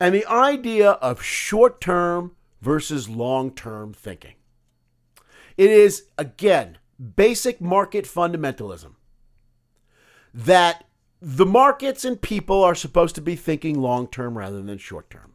And 0.00 0.14
the 0.14 0.26
idea 0.26 0.92
of 0.92 1.22
short-term 1.22 2.34
versus 2.62 3.08
long-term 3.08 3.92
thinking. 3.92 4.34
It 5.56 5.70
is 5.70 6.06
again 6.16 6.78
basic 7.16 7.60
market 7.60 8.06
fundamentalism 8.06 8.94
that 10.32 10.84
the 11.20 11.46
markets 11.46 12.04
and 12.04 12.20
people 12.20 12.64
are 12.64 12.74
supposed 12.74 13.14
to 13.16 13.20
be 13.20 13.36
thinking 13.36 13.78
long 13.78 14.06
term 14.06 14.38
rather 14.38 14.62
than 14.62 14.78
short 14.78 15.10
term. 15.10 15.34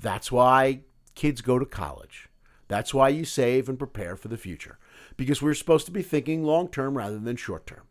That's 0.00 0.30
why 0.30 0.80
kids 1.14 1.40
go 1.40 1.58
to 1.58 1.66
college. 1.66 2.28
That's 2.68 2.94
why 2.94 3.08
you 3.08 3.24
save 3.24 3.68
and 3.68 3.78
prepare 3.78 4.16
for 4.16 4.28
the 4.28 4.36
future, 4.36 4.78
because 5.16 5.42
we're 5.42 5.54
supposed 5.54 5.86
to 5.86 5.92
be 5.92 6.02
thinking 6.02 6.44
long 6.44 6.68
term 6.68 6.96
rather 6.96 7.18
than 7.18 7.36
short 7.36 7.66
term. 7.66 7.82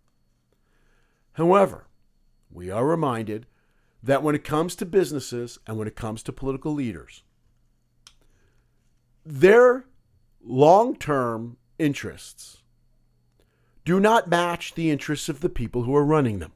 However, 1.33 1.87
we 2.49 2.71
are 2.71 2.85
reminded 2.85 3.45
that 4.03 4.23
when 4.23 4.35
it 4.35 4.43
comes 4.43 4.75
to 4.75 4.85
businesses 4.85 5.59
and 5.67 5.77
when 5.77 5.87
it 5.87 5.95
comes 5.95 6.23
to 6.23 6.33
political 6.33 6.73
leaders, 6.73 7.23
their 9.25 9.85
long 10.43 10.95
term 10.95 11.57
interests 11.77 12.63
do 13.85 13.99
not 13.99 14.29
match 14.29 14.73
the 14.75 14.91
interests 14.91 15.29
of 15.29 15.41
the 15.41 15.49
people 15.49 15.83
who 15.83 15.95
are 15.95 16.05
running 16.05 16.39
them. 16.39 16.51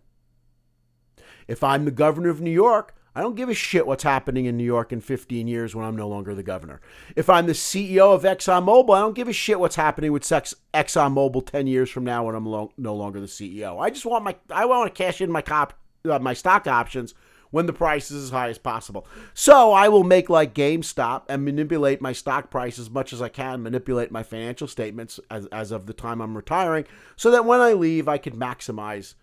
If 1.48 1.64
I'm 1.64 1.86
the 1.86 1.92
governor 1.92 2.30
of 2.30 2.42
New 2.42 2.52
York, 2.52 2.96
I 3.18 3.22
don't 3.22 3.36
give 3.36 3.50
a 3.50 3.54
shit 3.54 3.88
what's 3.88 4.04
happening 4.04 4.46
in 4.46 4.58
New 4.58 4.66
York 4.66 4.92
in 4.92 5.00
15 5.00 5.48
years 5.48 5.74
when 5.74 5.86
I'm 5.86 5.96
no 5.96 6.10
longer 6.10 6.36
the 6.36 6.44
governor. 6.44 6.82
If 7.16 7.30
I'm 7.30 7.46
the 7.46 7.54
CEO 7.54 8.14
of 8.14 8.24
ExxonMobil, 8.24 8.94
I 8.94 9.00
don't 9.00 9.16
give 9.16 9.30
a 9.30 9.34
shit 9.34 9.60
what's 9.60 9.78
happening 9.78 10.12
with 10.12 10.24
ExxonMobil 10.24 11.46
10 11.46 11.68
years 11.68 11.90
from 11.90 12.04
now 12.04 12.26
when 12.26 12.36
I'm 12.36 12.70
no 12.78 12.96
longer 12.96 13.22
the 13.22 13.28
CEO. 13.28 13.80
I 13.80 13.90
just 13.90 14.06
want 14.06 14.26
my 14.26 14.36
I 14.50 14.66
want 14.66 14.94
to 14.94 15.04
cash 15.04 15.22
in 15.22 15.32
my 15.32 15.42
cop 15.42 15.74
uh, 16.04 16.20
my 16.20 16.34
stock 16.34 16.68
options 16.68 17.14
when 17.52 17.66
the 17.66 17.74
price 17.74 18.12
is 18.12 18.26
as 18.26 18.30
high 18.32 18.50
as 18.50 18.58
possible. 18.58 19.08
So 19.34 19.72
I 19.72 19.88
will 19.90 20.04
make 20.04 20.30
like 20.30 20.54
GameStop 20.54 21.24
and 21.30 21.46
manipulate 21.46 22.02
my 22.02 22.14
stock 22.14 22.50
price 22.50 22.78
as 22.80 22.90
much 22.90 23.14
as 23.14 23.22
I 23.22 23.30
can, 23.30 23.64
manipulate 23.64 24.12
my 24.12 24.24
financial 24.24 24.68
statements 24.68 25.20
as, 25.30 25.46
as 25.48 25.72
of 25.72 25.86
the 25.86 25.94
time 25.94 26.22
I'm 26.22 26.36
retiring, 26.36 26.86
so 27.16 27.32
that 27.32 27.46
when 27.46 27.62
I 27.62 27.74
leave, 27.74 28.08
I 28.08 28.18
can 28.18 28.36
maximize 28.36 29.16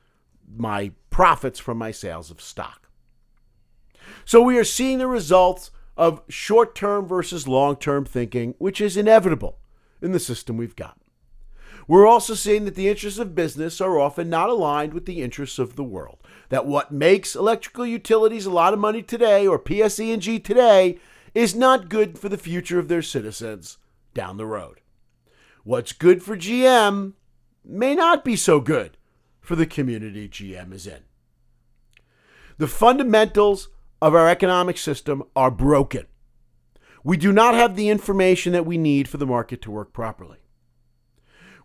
my 0.57 0.93
profits 1.11 1.61
from 1.61 1.79
my 1.79 1.91
sales 1.91 2.31
of 2.31 2.41
stock. 2.41 2.89
So 4.25 4.41
we 4.41 4.59
are 4.59 4.65
seeing 4.65 4.99
the 4.99 5.07
results 5.07 5.71
of 5.97 6.23
short 6.29 6.75
term 6.75 7.07
versus 7.07 7.47
long 7.47 7.77
term 7.77 8.05
thinking, 8.05 8.55
which 8.59 8.81
is 8.81 8.97
inevitable 8.97 9.59
in 10.01 10.13
the 10.13 10.21
system 10.21 10.57
we've 10.57 10.77
got. 10.77 10.99
We're 11.89 12.07
also 12.07 12.35
seeing 12.35 12.65
that 12.65 12.75
the 12.75 12.89
interests 12.89 13.19
of 13.19 13.35
business 13.35 13.81
are 13.81 13.99
often 13.99 14.31
not 14.31 14.49
aligned 14.49 14.95
with 14.95 15.07
the 15.07 15.23
interests 15.23 15.59
of 15.59 15.77
the 15.77 15.85
world 15.85 16.19
that 16.49 16.67
what 16.67 16.93
makes 16.93 17.35
electrical 17.35 17.87
utilities 17.87 18.47
a 18.47 18.51
lot 18.51 18.75
of 18.75 18.79
money 18.79 19.03
today 19.03 19.47
or 19.47 19.59
PSE&G 19.59 20.39
today 20.41 20.99
is 21.35 21.55
not 21.55 21.89
good 21.89 22.19
for 22.19 22.29
the 22.29 22.37
future 22.39 22.79
of 22.79 22.89
their 22.89 23.03
citizens 23.03 23.79
down 24.15 24.37
the 24.37 24.47
road. 24.47 24.81
What's 25.65 25.93
good 25.93 26.23
for 26.23 26.37
GM 26.37 27.15
may 27.65 27.95
not 27.95 28.25
be 28.25 28.37
so 28.37 28.61
good 28.61 28.97
for 29.41 29.57
the 29.57 29.67
community 29.67 30.29
GM 30.29 30.73
is 30.73 30.87
in. 30.87 31.01
The 32.59 32.69
fundamentals 32.69 33.69
of 34.01 34.15
our 34.15 34.29
economic 34.29 34.77
system 34.77 35.23
are 35.35 35.51
broken. 35.51 36.07
We 37.03 37.17
do 37.17 37.33
not 37.33 37.55
have 37.55 37.77
the 37.77 37.89
information 37.89 38.53
that 38.53 38.67
we 38.67 38.77
need 38.77 39.09
for 39.09 39.17
the 39.17 39.27
market 39.27 39.63
to 39.63 39.71
work 39.71 39.93
properly. 39.93 40.42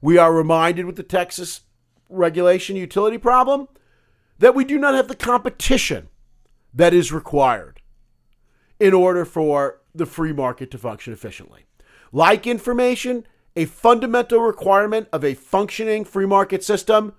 We 0.01 0.17
are 0.17 0.33
reminded 0.33 0.85
with 0.85 0.95
the 0.95 1.03
Texas 1.03 1.61
regulation 2.09 2.75
utility 2.75 3.17
problem 3.17 3.67
that 4.39 4.55
we 4.55 4.63
do 4.63 4.77
not 4.77 4.93
have 4.93 5.07
the 5.07 5.15
competition 5.15 6.09
that 6.73 6.93
is 6.93 7.11
required 7.11 7.81
in 8.79 8.93
order 8.93 9.25
for 9.25 9.81
the 9.93 10.05
free 10.05 10.33
market 10.33 10.69
to 10.71 10.77
function 10.77 11.11
efficiently. 11.11 11.65
Like 12.11 12.45
information, 12.45 13.25
a 13.55 13.65
fundamental 13.65 14.39
requirement 14.39 15.07
of 15.11 15.23
a 15.23 15.33
functioning 15.33 16.05
free 16.05 16.27
market 16.27 16.63
system 16.63 17.13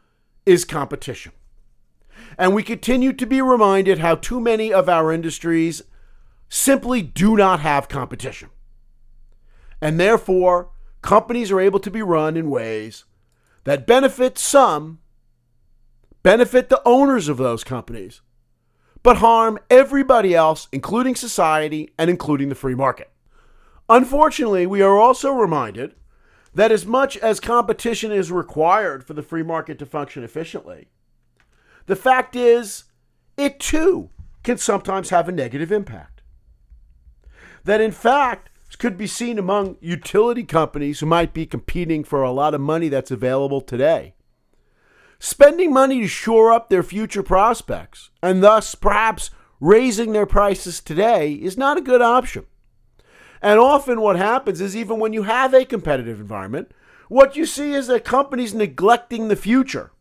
is 0.46 0.64
competition. 0.64 1.32
And 2.38 2.54
we 2.54 2.62
continue 2.62 3.12
to 3.12 3.26
be 3.26 3.42
reminded 3.42 3.98
how 3.98 4.14
too 4.14 4.40
many 4.40 4.72
of 4.72 4.88
our 4.88 5.12
industries 5.12 5.82
simply 6.48 7.02
do 7.02 7.36
not 7.36 7.60
have 7.60 7.88
competition. 7.88 8.50
And 9.80 9.98
therefore, 9.98 10.70
companies 11.03 11.51
are 11.51 11.61
able 11.61 11.80
to 11.80 11.90
be 11.90 12.03
run 12.03 12.36
in 12.36 12.51
ways 12.51 13.05
that 13.64 13.86
benefit 13.86 14.38
some 14.38 15.01
benefit 16.22 16.68
the 16.68 16.82
owners 16.84 17.28
of 17.28 17.36
those 17.36 17.64
companies, 17.64 18.20
but 19.03 19.18
harm 19.18 19.59
everybody 19.70 20.34
else, 20.34 20.68
including 20.72 21.14
society 21.14 21.92
and 21.99 22.11
including 22.11 22.49
the 22.49 22.55
free 22.55 22.74
market. 22.74 23.11
Unfortunately, 23.88 24.66
we 24.66 24.82
are 24.82 24.99
also 24.99 25.30
reminded 25.30 25.94
that 26.55 26.72
as 26.72 26.84
much 26.84 27.16
as 27.18 27.40
competition 27.40 28.11
is 28.11 28.32
required 28.32 29.05
for 29.05 29.14
the 29.14 29.22
free 29.22 29.42
market 29.42 29.78
to 29.78 29.86
function 29.86 30.24
efficiently, 30.24 30.88
the 31.86 31.96
fact 31.96 32.36
is, 32.36 32.84
it 33.36 33.59
too 33.61 34.11
can 34.42 34.59
sometimes 34.59 35.11
have 35.11 35.28
a 35.28 35.32
negative 35.32 35.72
impact. 35.72 36.22
That 37.64 37.80
in 37.80 37.92
fact, 37.92 38.51
could 38.76 38.98
be 38.98 39.06
seen 39.06 39.38
among 39.38 39.76
utility 39.80 40.44
companies 40.44 41.00
who 41.00 41.06
might 41.06 41.32
be 41.32 41.46
competing 41.46 42.04
for 42.04 42.22
a 42.22 42.32
lot 42.32 42.54
of 42.54 42.60
money 42.60 42.88
that's 42.88 43.10
available 43.10 43.60
today 43.60 44.14
spending 45.18 45.72
money 45.72 46.00
to 46.00 46.08
shore 46.08 46.52
up 46.52 46.68
their 46.68 46.82
future 46.82 47.22
prospects, 47.22 48.10
and 48.22 48.42
thus 48.42 48.74
perhaps 48.74 49.30
raising 49.60 50.12
their 50.12 50.26
prices 50.26 50.80
today 50.80 51.32
is 51.32 51.56
not 51.56 51.76
a 51.76 51.82
good 51.82 52.02
option. 52.02 52.46
And 53.42 53.58
often 53.58 54.00
what 54.00 54.16
happens 54.16 54.60
is 54.60 54.76
even 54.76 54.98
when 54.98 55.12
you 55.12 55.24
have 55.24 55.54
a 55.54 55.64
competitive 55.64 56.20
environment, 56.20 56.72
what 57.08 57.36
you 57.36 57.46
see 57.46 57.72
is 57.72 57.86
that 57.86 58.04
companies 58.04 58.54
neglecting 58.54 59.28
the 59.28 59.36
future, 59.36 59.92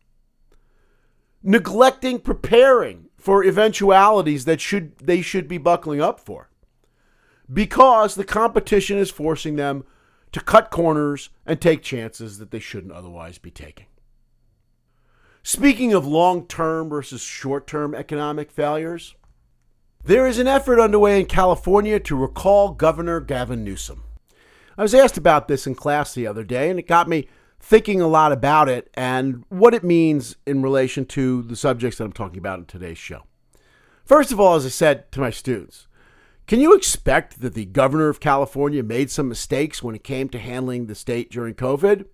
neglecting 1.42 2.18
preparing 2.18 3.06
for 3.16 3.44
eventualities 3.44 4.44
that 4.44 4.60
should 4.60 4.96
they 4.98 5.22
should 5.22 5.48
be 5.48 5.58
buckling 5.58 6.00
up 6.00 6.20
for. 6.20 6.50
Because 7.52 8.14
the 8.14 8.24
competition 8.24 8.98
is 8.98 9.10
forcing 9.10 9.56
them 9.56 9.84
to 10.32 10.40
cut 10.40 10.70
corners 10.70 11.30
and 11.46 11.60
take 11.60 11.82
chances 11.82 12.38
that 12.38 12.50
they 12.50 12.58
shouldn't 12.58 12.92
otherwise 12.92 13.38
be 13.38 13.50
taking. 13.50 13.86
Speaking 15.42 15.94
of 15.94 16.06
long 16.06 16.46
term 16.46 16.90
versus 16.90 17.22
short 17.22 17.66
term 17.66 17.94
economic 17.94 18.50
failures, 18.50 19.14
there 20.04 20.26
is 20.26 20.38
an 20.38 20.46
effort 20.46 20.80
underway 20.80 21.18
in 21.20 21.26
California 21.26 21.98
to 22.00 22.16
recall 22.16 22.72
Governor 22.72 23.20
Gavin 23.20 23.64
Newsom. 23.64 24.04
I 24.76 24.82
was 24.82 24.94
asked 24.94 25.16
about 25.16 25.48
this 25.48 25.66
in 25.66 25.74
class 25.74 26.14
the 26.14 26.26
other 26.26 26.44
day, 26.44 26.70
and 26.70 26.78
it 26.78 26.86
got 26.86 27.08
me 27.08 27.28
thinking 27.58 28.00
a 28.00 28.06
lot 28.06 28.30
about 28.30 28.68
it 28.68 28.88
and 28.94 29.44
what 29.48 29.74
it 29.74 29.82
means 29.82 30.36
in 30.46 30.62
relation 30.62 31.04
to 31.06 31.42
the 31.42 31.56
subjects 31.56 31.98
that 31.98 32.04
I'm 32.04 32.12
talking 32.12 32.38
about 32.38 32.60
in 32.60 32.64
today's 32.66 32.98
show. 32.98 33.24
First 34.04 34.30
of 34.30 34.38
all, 34.38 34.54
as 34.54 34.64
I 34.64 34.68
said 34.68 35.10
to 35.12 35.20
my 35.20 35.30
students, 35.30 35.87
can 36.48 36.60
you 36.60 36.74
expect 36.74 37.40
that 37.42 37.54
the 37.54 37.66
governor 37.66 38.08
of 38.08 38.18
California 38.18 38.82
made 38.82 39.10
some 39.10 39.28
mistakes 39.28 39.82
when 39.82 39.94
it 39.94 40.02
came 40.02 40.28
to 40.30 40.38
handling 40.38 40.86
the 40.86 40.94
state 40.94 41.30
during 41.30 41.54
COVID? 41.54 42.06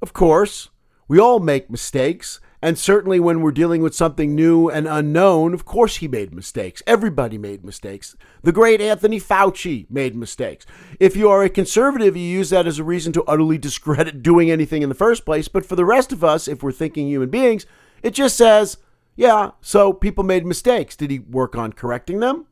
Of 0.00 0.12
course. 0.12 0.70
We 1.08 1.18
all 1.18 1.40
make 1.40 1.68
mistakes, 1.68 2.38
and 2.62 2.78
certainly 2.78 3.18
when 3.18 3.40
we're 3.40 3.50
dealing 3.50 3.82
with 3.82 3.96
something 3.96 4.32
new 4.32 4.68
and 4.68 4.86
unknown, 4.86 5.52
of 5.54 5.64
course 5.64 5.96
he 5.96 6.06
made 6.06 6.32
mistakes. 6.32 6.84
Everybody 6.86 7.36
made 7.36 7.64
mistakes. 7.64 8.14
The 8.44 8.52
great 8.52 8.80
Anthony 8.80 9.18
Fauci 9.18 9.90
made 9.90 10.14
mistakes. 10.14 10.66
If 11.00 11.16
you 11.16 11.28
are 11.28 11.42
a 11.42 11.50
conservative, 11.50 12.16
you 12.16 12.22
use 12.22 12.50
that 12.50 12.68
as 12.68 12.78
a 12.78 12.84
reason 12.84 13.12
to 13.14 13.24
utterly 13.24 13.58
discredit 13.58 14.22
doing 14.22 14.52
anything 14.52 14.82
in 14.82 14.88
the 14.88 14.94
first 14.94 15.24
place. 15.24 15.48
But 15.48 15.66
for 15.66 15.74
the 15.74 15.84
rest 15.84 16.12
of 16.12 16.22
us, 16.22 16.46
if 16.46 16.62
we're 16.62 16.70
thinking 16.70 17.08
human 17.08 17.30
beings, 17.30 17.66
it 18.04 18.14
just 18.14 18.36
says, 18.36 18.76
yeah, 19.16 19.50
so 19.60 19.92
people 19.92 20.22
made 20.22 20.46
mistakes. 20.46 20.94
Did 20.94 21.10
he 21.10 21.18
work 21.18 21.56
on 21.56 21.72
correcting 21.72 22.20
them? 22.20 22.46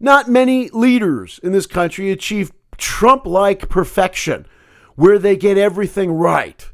Not 0.00 0.28
many 0.28 0.70
leaders 0.70 1.38
in 1.42 1.52
this 1.52 1.66
country 1.66 2.10
achieve 2.10 2.52
Trump 2.78 3.26
like 3.26 3.68
perfection 3.68 4.46
where 4.96 5.18
they 5.18 5.36
get 5.36 5.58
everything 5.58 6.10
right 6.10 6.70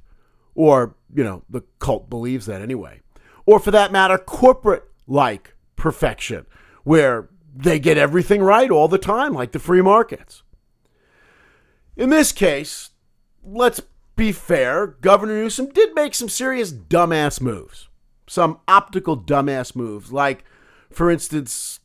or, 0.54 0.94
you 1.12 1.24
know, 1.24 1.42
the 1.50 1.62
cult 1.80 2.08
believes 2.08 2.46
that 2.46 2.62
anyway. 2.62 3.00
Or 3.44 3.58
for 3.58 3.72
that 3.72 3.92
matter, 3.92 4.16
corporate 4.16 4.84
like 5.06 5.54
perfection, 5.76 6.46
where 6.84 7.28
they 7.54 7.78
get 7.78 7.98
everything 7.98 8.42
right 8.42 8.70
all 8.70 8.88
the 8.88 8.98
time, 8.98 9.32
like 9.34 9.52
the 9.52 9.58
free 9.58 9.82
markets. 9.82 10.42
In 11.96 12.10
this 12.10 12.32
case, 12.32 12.90
let's 13.44 13.80
be 14.16 14.32
fair, 14.32 14.86
Governor 14.86 15.34
Newsom 15.34 15.68
did 15.68 15.94
make 15.94 16.14
some 16.14 16.28
serious 16.28 16.72
dumbass 16.72 17.40
moves. 17.40 17.88
Some 18.28 18.60
optical 18.66 19.16
dumbass 19.16 19.76
moves, 19.76 20.12
like, 20.12 20.44
for 20.90 21.10
instance, 21.10 21.80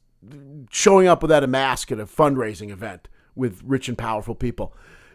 showing 0.69 1.07
up 1.07 1.21
without 1.21 1.43
a 1.43 1.47
mask 1.47 1.91
at 1.91 1.99
a 1.99 2.05
fundraising 2.05 2.69
event 2.69 3.07
with 3.35 3.61
rich 3.63 3.87
and 3.87 3.97
powerful 3.97 4.35
people, 4.35 4.73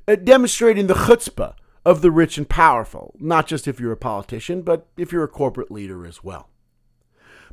uh, 0.08 0.16
demonstrating 0.16 0.86
the 0.86 0.94
chutzpah 0.94 1.54
of 1.84 2.02
the 2.02 2.10
rich 2.10 2.36
and 2.36 2.48
powerful, 2.48 3.14
not 3.20 3.46
just 3.46 3.68
if 3.68 3.78
you're 3.78 3.92
a 3.92 3.96
politician, 3.96 4.62
but 4.62 4.88
if 4.96 5.12
you're 5.12 5.24
a 5.24 5.28
corporate 5.28 5.70
leader 5.70 6.04
as 6.04 6.24
well. 6.24 6.48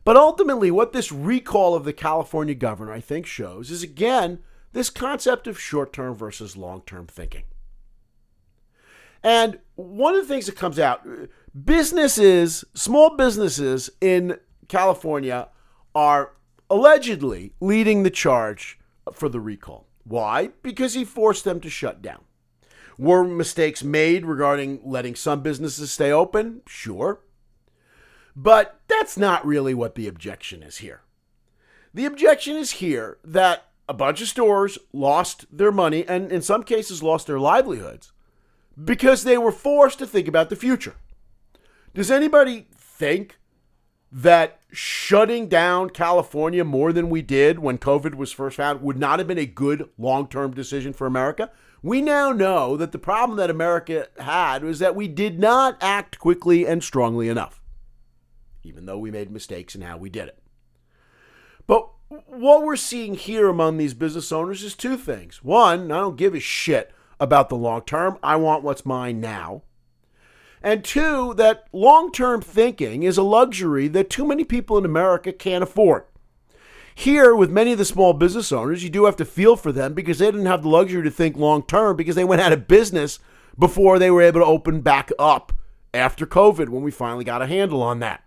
But 0.04 0.18
ultimately, 0.18 0.72
what 0.72 0.92
this 0.92 1.12
recall 1.12 1.76
of 1.76 1.86
the 1.86 1.94
California 1.94 2.56
governor, 2.56 2.92
I 2.92 3.00
think, 3.00 3.26
shows 3.26 3.72
is 3.72 3.84
again 3.84 4.40
this 4.74 4.90
concept 4.90 5.48
of 5.48 5.60
short 5.60 5.94
term 5.94 6.16
versus 6.16 6.58
long 6.58 6.82
term 6.82 7.08
thinking. 7.08 7.44
And 9.24 9.60
one 9.76 10.16
of 10.16 10.28
the 10.28 10.34
things 10.34 10.48
that 10.48 10.58
comes 10.58 10.78
out 10.78 11.08
businesses, 11.64 12.66
small 12.74 13.16
businesses 13.16 13.90
in 14.02 14.38
California 14.68 15.48
are 15.96 16.34
allegedly 16.74 17.54
leading 17.60 18.02
the 18.02 18.10
charge 18.10 18.80
for 19.14 19.30
the 19.30 19.40
recall. 19.40 19.86
Why? 20.04 20.50
Because 20.64 20.96
he 20.96 21.06
forced 21.06 21.44
them 21.44 21.60
to 21.60 21.70
shut 21.70 22.02
down. 22.02 22.24
Were 22.98 23.24
mistakes 23.24 23.84
made 23.84 24.26
regarding 24.26 24.82
letting 24.84 25.16
some 25.16 25.42
businesses 25.42 25.92
stay 25.92 26.12
open? 26.12 26.62
Sure. 26.68 27.22
But 28.36 28.80
that's 28.88 29.18
not 29.18 29.46
really 29.46 29.76
what 29.76 29.94
the 29.94 30.08
objection 30.08 30.64
is 30.64 30.78
here. 30.78 31.02
The 31.94 32.06
objection 32.06 32.56
is 32.56 32.72
here 32.72 33.20
that 33.24 33.68
a 33.88 33.94
bunch 33.94 34.22
of 34.22 34.28
stores 34.28 34.80
lost 34.92 35.46
their 35.56 35.72
money 35.72 36.04
and, 36.08 36.32
in 36.32 36.42
some 36.42 36.64
cases, 36.64 37.04
lost 37.04 37.28
their 37.28 37.40
livelihoods 37.40 38.12
because 38.84 39.24
they 39.24 39.38
were 39.38 39.52
forced 39.52 40.00
to 40.00 40.08
think 40.08 40.28
about 40.28 40.50
the 40.50 40.56
future. 40.56 40.96
Does 41.94 42.10
anybody 42.10 42.66
think 42.76 43.38
that 44.14 44.60
shutting 44.72 45.48
down 45.48 45.90
California 45.90 46.64
more 46.64 46.94
than 46.94 47.10
we 47.10 47.22
did 47.22 47.60
when 47.60 47.78
COVID 47.78 48.16
was 48.16 48.32
first 48.32 48.58
found 48.58 48.82
would 48.82 48.98
not 48.98 49.20
have 49.20 49.28
been 49.28 49.38
a 49.38 49.46
good 49.46 49.90
long 49.98 50.28
term 50.28 50.54
decision 50.54 50.94
for 50.94 51.08
America? 51.08 51.52
We 51.82 52.02
now 52.02 52.32
know 52.32 52.78
that 52.78 52.94
the 52.94 53.00
problem 53.00 53.38
that 53.38 53.50
America 53.50 54.08
had 54.20 54.64
was 54.64 54.80
that 54.80 54.96
we 54.96 55.08
did 55.08 55.40
not 55.40 55.78
act 55.82 56.20
quickly 56.20 56.66
and 56.66 56.84
strongly 56.84 57.28
enough 57.28 57.64
even 58.64 58.86
though 58.86 58.98
we 58.98 59.12
made 59.12 59.32
mistakes 59.32 59.76
in 59.76 59.82
how 59.82 59.98
we 59.98 60.10
did 60.10 60.30
it. 60.30 60.40
But 61.68 61.90
what 62.08 62.64
we're 62.64 62.76
seeing 62.76 63.16
here 63.16 63.48
among 63.48 63.78
these 63.78 63.94
business 63.94 64.32
owners 64.32 64.64
is 64.64 64.76
two 64.76 64.98
things. 64.98 65.44
One, 65.44 65.92
I 65.92 66.00
don't 66.00 66.18
give 66.18 66.34
a 66.34 66.40
shit 66.40 66.92
about 67.20 67.50
the 67.50 67.56
long 67.56 67.82
term, 67.82 68.18
I 68.24 68.36
want 68.36 68.64
what's 68.64 68.86
mine 68.86 69.22
now. 69.22 69.64
And 70.64 70.84
two, 70.84 71.34
that 71.34 71.68
long 71.74 72.12
term 72.12 72.42
thinking 72.42 73.04
is 73.04 73.18
a 73.18 73.24
luxury 73.24 73.90
that 73.90 74.10
too 74.10 74.26
many 74.26 74.46
people 74.46 74.78
in 74.78 74.86
America 74.86 75.34
can't 75.34 75.64
afford. 75.64 76.06
Here, 76.96 77.36
with 77.36 77.52
many 77.52 77.74
of 77.74 77.78
the 77.80 77.86
small 77.86 78.14
business 78.14 78.52
owners, 78.52 78.84
you 78.84 78.90
do 78.90 79.06
have 79.06 79.16
to 79.18 79.26
feel 79.26 79.56
for 79.56 79.72
them 79.72 79.94
because 79.94 80.20
they 80.20 80.28
didn't 80.28 80.46
have 80.46 80.62
the 80.62 80.70
luxury 80.70 81.04
to 81.04 81.12
think 81.12 81.36
long 81.36 81.64
term 81.64 81.98
because 81.98 82.16
they 82.16 82.24
went 82.24 82.42
out 82.42 82.54
of 82.54 82.68
business 82.68 83.20
before 83.60 84.00
they 84.00 84.10
were 84.10 84.22
able 84.22 84.40
to 84.40 84.46
open 84.46 84.82
back 84.82 85.12
up 85.20 85.52
after 85.94 86.26
COVID 86.26 86.70
when 86.70 86.82
we 86.82 86.92
finally 86.92 87.26
got 87.26 87.42
a 87.42 87.48
handle 87.48 87.82
on 87.84 88.00
that. 88.00 88.24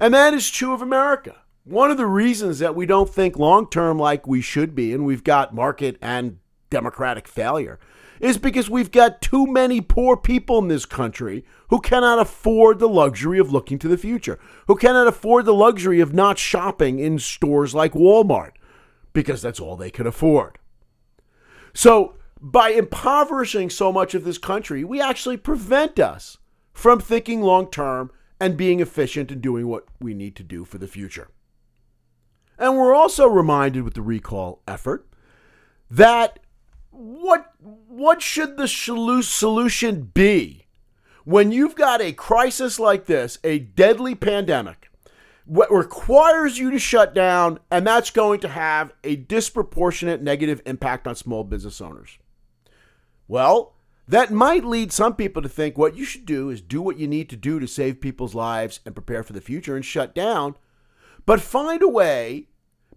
And 0.00 0.12
that 0.14 0.34
is 0.34 0.50
true 0.50 0.72
of 0.72 0.82
America. 0.82 1.36
One 1.64 1.90
of 1.90 1.96
the 1.96 2.06
reasons 2.06 2.58
that 2.60 2.74
we 2.74 2.86
don't 2.86 3.10
think 3.10 3.38
long 3.38 3.68
term 3.68 3.98
like 3.98 4.26
we 4.26 4.40
should 4.40 4.74
be, 4.74 4.92
and 4.92 5.04
we've 5.04 5.24
got 5.24 5.54
market 5.54 5.96
and 6.00 6.38
democratic 6.70 7.28
failure, 7.28 7.78
is 8.20 8.38
because 8.38 8.68
we've 8.68 8.90
got 8.90 9.20
too 9.20 9.46
many 9.46 9.80
poor 9.80 10.16
people 10.16 10.58
in 10.58 10.68
this 10.68 10.86
country 10.86 11.44
who 11.68 11.80
cannot 11.80 12.18
afford 12.18 12.78
the 12.78 12.88
luxury 12.88 13.38
of 13.38 13.52
looking 13.52 13.78
to 13.78 13.88
the 13.88 13.98
future, 13.98 14.38
who 14.66 14.76
cannot 14.76 15.06
afford 15.06 15.44
the 15.44 15.54
luxury 15.54 16.00
of 16.00 16.14
not 16.14 16.38
shopping 16.38 16.98
in 16.98 17.18
stores 17.18 17.74
like 17.74 17.92
Walmart 17.92 18.52
because 19.12 19.42
that's 19.42 19.60
all 19.60 19.76
they 19.76 19.90
can 19.90 20.06
afford. 20.06 20.58
So, 21.74 22.14
by 22.40 22.70
impoverishing 22.70 23.68
so 23.68 23.92
much 23.92 24.14
of 24.14 24.24
this 24.24 24.38
country, 24.38 24.84
we 24.84 25.00
actually 25.00 25.36
prevent 25.36 25.98
us 25.98 26.38
from 26.72 27.00
thinking 27.00 27.42
long 27.42 27.68
term 27.68 28.12
and 28.40 28.56
being 28.56 28.80
efficient 28.80 29.32
and 29.32 29.42
doing 29.42 29.66
what 29.66 29.84
we 30.00 30.14
need 30.14 30.36
to 30.36 30.44
do 30.44 30.64
for 30.64 30.78
the 30.78 30.86
future. 30.86 31.28
And 32.58 32.76
we're 32.76 32.94
also 32.94 33.26
reminded 33.26 33.82
with 33.82 33.94
the 33.94 34.02
recall 34.02 34.62
effort 34.66 35.08
that 35.90 36.38
what 36.98 37.52
what 37.60 38.20
should 38.20 38.56
the 38.56 38.66
solution 38.66 40.02
be 40.12 40.66
when 41.24 41.52
you've 41.52 41.76
got 41.76 42.00
a 42.00 42.12
crisis 42.12 42.80
like 42.80 43.06
this, 43.06 43.38
a 43.44 43.60
deadly 43.60 44.14
pandemic, 44.14 44.90
what 45.44 45.70
requires 45.70 46.58
you 46.58 46.70
to 46.72 46.78
shut 46.78 47.14
down, 47.14 47.60
and 47.70 47.86
that's 47.86 48.10
going 48.10 48.40
to 48.40 48.48
have 48.48 48.92
a 49.04 49.14
disproportionate 49.14 50.22
negative 50.22 50.60
impact 50.66 51.06
on 51.06 51.14
small 51.14 51.44
business 51.44 51.80
owners? 51.80 52.18
Well, 53.28 53.74
that 54.08 54.32
might 54.32 54.64
lead 54.64 54.90
some 54.90 55.14
people 55.14 55.42
to 55.42 55.48
think 55.48 55.78
what 55.78 55.96
you 55.96 56.04
should 56.04 56.26
do 56.26 56.50
is 56.50 56.60
do 56.60 56.82
what 56.82 56.98
you 56.98 57.06
need 57.06 57.30
to 57.30 57.36
do 57.36 57.60
to 57.60 57.68
save 57.68 58.00
people's 58.00 58.34
lives 58.34 58.80
and 58.84 58.94
prepare 58.94 59.22
for 59.22 59.34
the 59.34 59.40
future 59.40 59.76
and 59.76 59.84
shut 59.84 60.14
down, 60.14 60.56
but 61.26 61.40
find 61.40 61.82
a 61.82 61.88
way, 61.88 62.47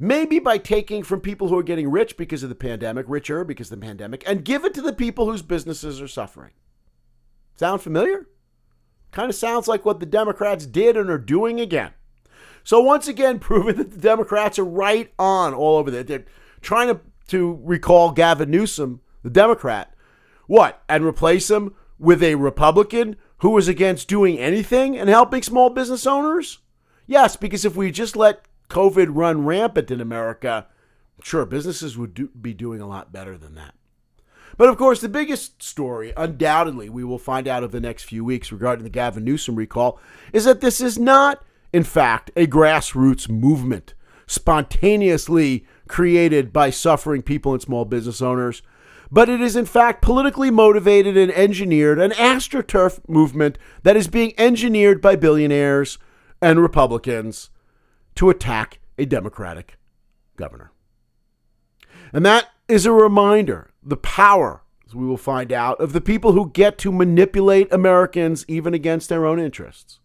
maybe 0.02 0.40
by 0.40 0.58
taking 0.58 1.04
from 1.04 1.22
people 1.22 1.48
who 1.48 1.58
are 1.58 1.64
getting 1.64 1.92
rich 1.92 2.18
because 2.18 2.42
of 2.42 2.50
the 2.50 2.56
pandemic, 2.56 3.06
richer 3.08 3.44
because 3.44 3.72
of 3.72 3.80
the 3.80 3.86
pandemic, 3.86 4.24
and 4.26 4.44
give 4.44 4.66
it 4.66 4.74
to 4.74 4.82
the 4.82 4.92
people 4.92 5.28
whose 5.28 5.44
businesses 5.44 6.02
are 6.02 6.08
suffering. 6.08 6.52
Sound 7.56 7.84
familiar? 7.84 8.28
Kind 9.12 9.30
of 9.30 9.36
sounds 9.36 9.68
like 9.68 9.86
what 9.86 10.00
the 10.00 10.08
Democrats 10.08 10.66
did 10.66 10.98
and 10.98 11.12
are 11.12 11.20
doing 11.20 11.62
again. 11.62 11.92
So 12.64 12.82
once 12.82 13.08
again, 13.08 13.38
proving 13.40 13.76
that 13.76 13.92
the 13.92 14.00
Democrats 14.00 14.58
are 14.58 14.66
right 14.66 15.14
on 15.20 15.54
all 15.54 15.78
over 15.78 15.92
there. 15.92 16.04
They're 16.04 16.26
trying 16.62 16.88
to, 16.88 17.00
to 17.28 17.60
recall 17.64 18.12
Gavin 18.12 18.50
Newsom, 18.50 19.02
the 19.22 19.30
Democrat, 19.30 19.94
what? 20.48 20.82
And 20.90 21.06
replace 21.06 21.50
him 21.50 21.76
with 22.00 22.24
a 22.24 22.36
Republican 22.36 23.18
who 23.38 23.52
was 23.52 23.68
against 23.68 24.08
doing 24.08 24.40
anything 24.40 24.98
and 24.98 25.10
helping 25.10 25.44
small 25.44 25.70
business 25.70 26.08
owners? 26.08 26.58
Yes, 27.06 27.36
because 27.36 27.66
if 27.66 27.76
we 27.76 27.92
just 27.92 28.16
let 28.16 28.46
COVID 28.72 29.10
run 29.12 29.46
rampant 29.46 29.92
in 29.92 30.00
America, 30.00 30.68
sure, 31.22 31.46
businesses 31.46 31.98
would 31.98 32.14
do, 32.14 32.30
be 32.30 32.54
doing 32.54 32.80
a 32.82 32.88
lot 32.88 33.12
better 33.12 33.38
than 33.38 33.54
that. 33.56 33.76
But 34.58 34.70
of 34.70 34.78
course, 34.78 35.02
the 35.02 35.10
biggest 35.10 35.62
story, 35.62 36.14
undoubtedly, 36.16 36.90
we 36.90 37.04
will 37.04 37.20
find 37.20 37.48
out 37.48 37.64
over 37.64 37.72
the 37.72 37.80
next 37.80 38.04
few 38.04 38.24
weeks 38.24 38.52
regarding 38.52 38.84
the 38.84 38.90
Gavin 38.90 39.24
Newsom 39.24 39.56
recall, 39.56 40.00
is 40.34 40.46
that 40.46 40.62
this 40.62 40.80
is 40.82 40.98
not, 40.98 41.44
in 41.74 41.84
fact, 41.84 42.32
a 42.36 42.48
grassroots 42.48 43.30
movement 43.30 43.94
spontaneously 44.28 45.66
created 45.88 46.54
by 46.54 46.70
suffering 46.70 47.22
people 47.22 47.52
and 47.52 47.62
small 47.62 47.84
business 47.84 48.22
owners 48.22 48.62
but 49.12 49.28
it 49.28 49.42
is 49.42 49.58
in 49.58 49.66
fact 49.66 50.02
politically 50.02 50.50
motivated 50.50 51.18
and 51.18 51.32
engineered, 51.34 52.00
an 52.00 52.12
astroturf 52.12 53.02
movement 53.10 53.58
that 53.84 53.98
is 53.98 54.08
being 54.08 54.34
engineered 54.38 55.02
by 55.02 55.18
billionaires 55.18 55.98
and 56.42 56.62
Republicans 56.62 57.50
to 58.16 58.30
attack 58.30 58.80
a 58.98 59.06
Democratic 59.06 59.78
governor. 60.36 60.72
And 62.14 62.26
that 62.26 62.50
is 62.68 62.86
a 62.86 62.92
reminder 62.92 63.72
the 63.84 63.98
power, 63.98 64.64
as 64.86 64.94
we 64.94 65.06
will 65.06 65.18
find 65.18 65.52
out, 65.52 65.80
of 65.80 65.94
the 65.94 66.02
people 66.02 66.34
who 66.34 66.52
get 66.52 66.78
to 66.80 66.92
manipulate 66.92 67.72
Americans 67.72 68.46
even 68.48 68.74
against 68.74 69.10
their 69.10 69.26
own 69.26 69.40
interests. 69.40 70.00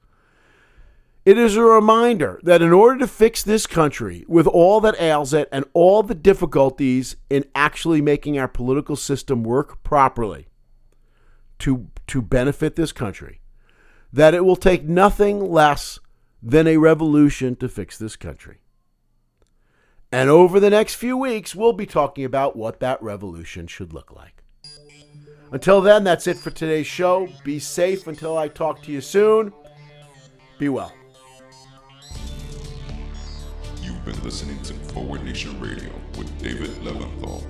It 1.24 1.36
is 1.36 1.56
a 1.56 1.62
reminder 1.62 2.38
that 2.44 2.62
in 2.62 2.72
order 2.72 3.00
to 3.00 3.08
fix 3.08 3.42
this 3.42 3.66
country 3.66 4.24
with 4.28 4.46
all 4.46 4.80
that 4.82 5.00
ails 5.00 5.34
it 5.34 5.48
and 5.50 5.64
all 5.72 6.04
the 6.04 6.14
difficulties 6.14 7.16
in 7.28 7.44
actually 7.52 8.00
making 8.00 8.38
our 8.38 8.46
political 8.46 8.94
system 8.94 9.42
work 9.42 9.82
properly 9.82 10.46
to, 11.58 11.88
to 12.06 12.22
benefit 12.22 12.76
this 12.76 12.92
country, 12.92 13.40
that 14.12 14.34
it 14.34 14.44
will 14.44 14.56
take 14.56 14.84
nothing 14.84 15.50
less 15.50 15.98
than 16.46 16.68
a 16.68 16.76
revolution 16.76 17.56
to 17.56 17.68
fix 17.68 17.98
this 17.98 18.14
country. 18.14 18.58
And 20.12 20.30
over 20.30 20.60
the 20.60 20.70
next 20.70 20.94
few 20.94 21.16
weeks, 21.16 21.56
we'll 21.56 21.72
be 21.72 21.86
talking 21.86 22.24
about 22.24 22.54
what 22.54 22.78
that 22.78 23.02
revolution 23.02 23.66
should 23.66 23.92
look 23.92 24.14
like. 24.14 24.44
Until 25.50 25.80
then, 25.80 26.04
that's 26.04 26.28
it 26.28 26.36
for 26.36 26.50
today's 26.50 26.86
show. 26.86 27.28
Be 27.42 27.58
safe 27.58 28.06
until 28.06 28.38
I 28.38 28.46
talk 28.46 28.80
to 28.82 28.92
you 28.92 29.00
soon. 29.00 29.52
Be 30.58 30.68
well 30.68 30.92
You've 33.82 34.04
been 34.04 34.22
listening 34.22 34.60
to 34.62 34.74
Forward 34.74 35.24
Nation 35.24 35.60
Radio 35.60 35.90
with 36.16 36.38
David 36.40 36.70
Leventhal. 36.82 37.44